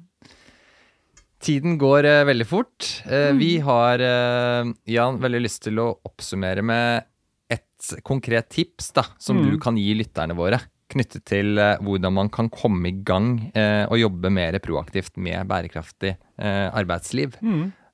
Tiden 1.41 1.77
går 1.81 2.05
eh, 2.05 2.23
veldig 2.29 2.45
fort. 2.47 2.87
Eh, 3.09 3.31
Vi 3.37 3.55
har, 3.65 3.99
eh, 3.99 4.71
Jan, 4.93 5.17
veldig 5.23 5.41
lyst 5.41 5.63
til 5.65 5.79
å 5.81 5.87
oppsummere 6.05 6.61
med 6.65 7.07
et 7.51 7.89
konkret 8.05 8.49
tips 8.53 8.91
da, 8.93 9.03
som 9.17 9.37
Mm. 9.41 9.51
du 9.51 9.57
kan 9.59 9.75
gi 9.75 9.93
lytterne 9.97 10.35
våre, 10.37 10.59
knyttet 10.91 11.25
til 11.25 11.57
eh, 11.57 11.77
hvordan 11.81 12.13
man 12.13 12.29
kan 12.29 12.49
komme 12.49 12.85
i 12.89 12.91
gang 13.03 13.51
eh, 13.55 13.85
og 13.89 13.97
jobbe 13.97 14.29
mer 14.31 14.59
proaktivt 14.59 15.17
med 15.17 15.47
bærekraftig 15.47 16.15
eh, 16.37 16.69
arbeidsliv. 16.71 17.35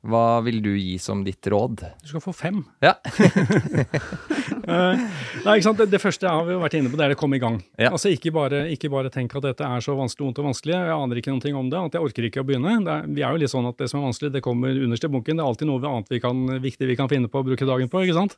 Hva 0.07 0.41
vil 0.45 0.61
du 0.61 0.75
gi 0.77 0.97
som 1.01 1.23
ditt 1.25 1.41
råd? 1.51 1.81
Du 2.03 2.07
skal 2.07 2.21
få 2.21 2.33
fem. 2.35 2.65
Ja. 2.83 2.93
Eh, 4.67 5.03
nei, 5.45 5.53
ikke 5.55 5.65
sant? 5.69 5.79
Det, 5.79 5.87
det 5.93 6.01
første 6.03 6.27
har 6.27 6.43
vi 6.47 6.55
jo 6.55 6.59
vært 6.59 6.75
inne 6.75 6.91
på, 6.91 6.99
det 6.99 7.05
er 7.05 7.15
å 7.15 7.19
komme 7.19 7.39
i 7.39 7.43
gang. 7.43 7.61
Ja. 7.79 7.93
Altså 7.93 8.11
Ikke 8.11 8.33
bare, 8.35 8.65
ikke 8.73 8.91
bare 8.91 9.11
tenk 9.13 9.35
at 9.39 9.45
dette 9.45 9.63
er 9.63 9.83
så 9.83 9.95
vanskelig, 9.95 10.27
vondt 10.27 10.41
og 10.43 10.49
vanskelig. 10.49 10.75
Jeg 10.75 10.97
aner 10.97 11.21
ikke 11.21 11.35
noe 11.35 11.53
om 11.61 11.71
det, 11.71 11.83
at 11.89 11.97
jeg 11.97 12.09
orker 12.09 12.27
ikke 12.27 12.43
å 12.43 12.47
begynne. 12.47 12.75
Det 12.83 12.95
er, 12.97 13.07
vi 13.07 13.23
er 13.23 13.31
jo 13.31 13.41
litt 13.43 13.53
sånn 13.53 13.69
at 13.69 13.79
det 13.79 13.87
som 13.91 14.01
er 14.01 14.09
vanskelig, 14.09 14.33
det 14.35 14.43
kommer 14.45 14.83
underst 14.87 15.07
i 15.07 15.11
bunken. 15.13 15.39
Det 15.39 15.45
er 15.45 15.51
alltid 15.53 15.71
noe 15.71 15.91
annet 15.93 16.11
vi 16.11 16.21
kan, 16.23 16.45
viktig 16.63 16.91
vi 16.91 16.99
kan 16.99 17.11
finne 17.11 17.31
på 17.31 17.39
å 17.39 17.47
bruke 17.47 17.69
dagen 17.69 17.91
på. 17.91 18.03
ikke 18.03 18.17
sant? 18.17 18.37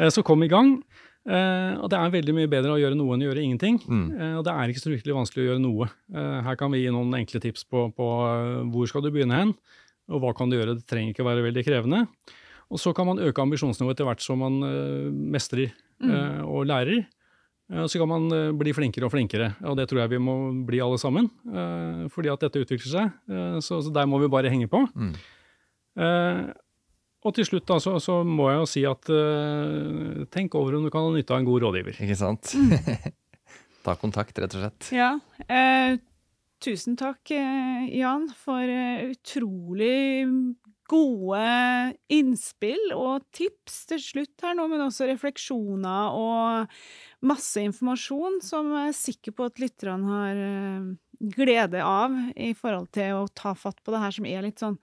Eh, 0.00 0.10
Så 0.10 0.26
kom 0.26 0.42
i 0.42 0.50
gang. 0.50 0.78
Uh, 1.26 1.74
og 1.82 1.88
det 1.90 1.98
er 1.98 2.12
veldig 2.14 2.32
mye 2.36 2.50
bedre 2.50 2.70
å 2.70 2.78
gjøre 2.78 2.94
noe 2.94 3.16
enn 3.16 3.24
å 3.24 3.26
gjøre 3.26 3.42
ingenting. 3.42 3.80
Mm. 3.82 4.04
Uh, 4.14 4.34
og 4.38 4.44
det 4.46 4.52
er 4.52 4.70
ikke 4.70 4.82
så 4.84 4.92
fryktelig 4.92 5.16
vanskelig 5.16 5.42
å 5.42 5.46
gjøre 5.48 5.62
noe. 5.64 5.88
Uh, 6.14 6.38
her 6.46 6.58
kan 6.60 6.70
vi 6.70 6.84
gi 6.84 6.92
noen 6.94 7.16
enkle 7.18 7.40
tips 7.42 7.66
på, 7.66 7.88
på 7.96 8.10
hvor 8.70 8.86
skal 8.86 9.02
du 9.02 9.10
begynne 9.10 9.40
hen, 9.40 9.54
og 10.06 10.22
hva 10.22 10.30
kan 10.38 10.52
du 10.52 10.54
gjøre. 10.54 10.76
Det 10.78 10.86
trenger 10.86 11.10
ikke 11.10 11.26
være 11.26 11.42
veldig 11.48 11.64
krevende. 11.66 12.04
Og 12.70 12.80
så 12.82 12.90
kan 12.96 13.06
man 13.06 13.20
øke 13.22 13.42
ambisjonsnivået 13.44 13.94
etter 13.94 14.08
hvert 14.08 14.24
som 14.24 14.40
man 14.42 14.56
eh, 14.66 15.06
mestrer 15.36 15.70
mm. 16.02 16.42
og 16.50 16.66
lærer. 16.66 17.04
Eh, 17.70 17.80
og 17.84 17.88
så 17.92 18.00
kan 18.02 18.10
man 18.10 18.26
eh, 18.34 18.50
bli 18.58 18.74
flinkere 18.74 19.06
og 19.06 19.12
flinkere, 19.14 19.52
og 19.62 19.76
det 19.78 19.86
tror 19.90 20.02
jeg 20.02 20.16
vi 20.16 20.18
må 20.22 20.34
bli 20.66 20.80
alle 20.82 20.98
sammen. 20.98 21.30
eh, 21.46 22.04
fordi 22.10 22.32
at 22.32 22.42
dette 22.42 22.62
utvikler 22.66 22.90
seg, 22.90 23.16
eh, 23.30 23.58
så, 23.62 23.78
så 23.86 23.92
der 23.94 24.06
må 24.10 24.18
vi 24.22 24.28
bare 24.32 24.50
henge 24.50 24.66
på. 24.72 24.82
Mm. 24.94 25.12
Eh, 25.96 26.46
Og 27.26 27.32
til 27.34 27.46
slutt 27.48 27.64
da, 27.66 27.78
så, 27.82 27.96
så 27.98 28.20
må 28.22 28.44
jeg 28.52 28.58
jo 28.60 28.66
si 28.70 28.82
at 28.86 29.08
uh, 29.10 30.26
tenk 30.30 30.54
over 30.54 30.76
om 30.78 30.84
du 30.84 30.90
kan 30.94 31.02
ha 31.02 31.10
nytte 31.10 31.34
av 31.34 31.40
en 31.40 31.48
god 31.48 31.64
rådgiver. 31.64 31.96
Ikke 32.04 32.14
sant? 32.20 32.52
Ta 33.86 33.96
kontakt, 33.98 34.38
rett 34.38 34.54
og 34.54 34.62
slett. 34.62 34.90
Ja. 34.94 35.08
Eh, 35.50 35.96
tusen 36.62 36.94
takk, 37.00 37.32
eh, 37.34 37.88
Jan, 37.98 38.28
for 38.44 38.62
eh, 38.62 39.08
utrolig 39.10 39.96
gode 40.90 41.40
innspill 42.12 42.92
og 42.96 43.24
tips 43.36 43.82
til 43.90 44.02
slutt 44.02 44.44
her 44.44 44.56
nå, 44.58 44.66
men 44.70 44.84
også 44.86 45.08
refleksjoner 45.10 46.16
og 46.16 46.78
masse 47.26 47.62
informasjon 47.64 48.40
som 48.44 48.70
jeg 48.74 48.92
er 48.92 48.98
sikker 49.00 49.36
på 49.36 49.48
at 49.50 49.62
lytterne 49.62 50.12
har 50.12 50.42
eh, 50.46 50.88
glede 51.36 51.82
av 51.82 52.14
i 52.36 52.52
forhold 52.56 52.90
til 52.96 53.22
å 53.22 53.28
ta 53.34 53.54
fatt 53.58 53.82
på 53.82 53.94
det 53.94 54.02
her 54.04 54.16
som 54.18 54.28
er 54.28 54.46
litt 54.46 54.62
sånn 54.62 54.78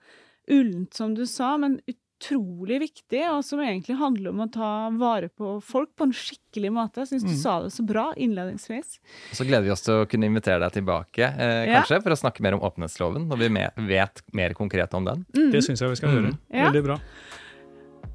ullent, 0.50 0.92
som 0.94 1.14
du 1.16 1.24
sa, 1.28 1.54
men 1.60 1.78
utrolig 2.24 2.80
viktig, 2.80 3.22
og 3.30 3.44
som 3.44 3.60
egentlig 3.60 3.96
handler 3.98 4.30
om 4.30 4.40
å 4.44 4.52
ta 4.52 4.70
vare 4.96 5.28
på 5.28 5.56
folk 5.64 5.90
på 5.96 6.06
en 6.08 6.12
skikkelig 6.12 6.70
måte. 6.72 7.02
Jeg 7.04 7.08
syns 7.20 7.22
du 7.24 7.30
Mm. 7.34 7.42
sa 7.42 7.62
det 7.62 7.72
så 7.72 7.84
bra 7.86 8.12
innledningsvis. 8.16 8.98
Og 9.30 9.36
Så 9.36 9.44
gleder 9.46 9.64
vi 9.64 9.70
oss 9.70 9.82
til 9.82 9.94
å 9.94 10.06
kunne 10.08 10.24
invitere 10.26 10.60
deg 10.60 10.72
tilbake, 10.84 11.18
eh, 11.38 11.66
Ja. 11.66 11.82
kanskje, 11.82 12.02
for 12.02 12.10
å 12.10 12.16
snakke 12.16 12.40
mer 12.40 12.54
om 12.54 12.60
åpenhetsloven, 12.60 13.28
når 13.28 13.38
vi 13.38 13.48
me 13.48 13.70
vet 13.76 14.22
mer 14.32 14.50
konkret 14.54 14.94
om 14.94 15.04
den. 15.04 15.26
Mm. 15.34 15.50
Det 15.52 15.62
syns 15.64 15.80
jeg 15.80 15.88
vi 15.90 15.96
skal 15.96 16.08
Mm. 16.10 16.24
gjøre. 16.24 16.38
Ja. 16.52 16.70
Veldig 16.70 16.84
bra. 16.84 17.00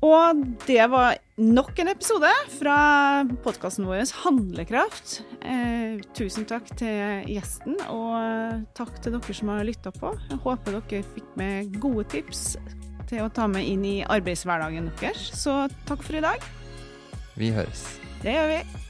Og 0.02 0.58
det 0.66 0.90
var 0.90 1.18
nok 1.38 1.78
en 1.80 1.90
episode 1.90 2.32
fra 2.58 3.26
podkasten 3.44 3.86
vår 3.86 4.10
Handlekraft. 4.24 5.24
Eh, 5.42 6.00
tusen 6.14 6.46
takk 6.46 6.66
til 6.78 7.26
gjesten, 7.28 7.76
og 7.90 8.66
takk 8.74 9.02
til 9.02 9.12
dere 9.12 9.34
som 9.34 9.50
har 9.50 9.66
lytta 9.66 9.92
på. 9.92 10.18
Jeg 10.30 10.40
håper 10.40 10.82
dere 10.82 11.04
fikk 11.04 11.36
med 11.36 11.80
gode 11.82 12.08
tips 12.08 12.56
til 13.10 13.26
å 13.26 13.32
ta 13.34 13.48
med 13.50 13.66
inn 13.68 13.86
i 13.88 13.96
arbeidshverdagen 14.06 14.92
deres. 15.02 15.30
Så 15.38 15.66
takk 15.90 16.06
for 16.06 16.20
i 16.20 16.24
dag. 16.24 16.46
Vi 17.40 17.52
høres. 17.56 17.86
Det 18.24 18.36
gjør 18.36 18.54
vi. 18.54 18.89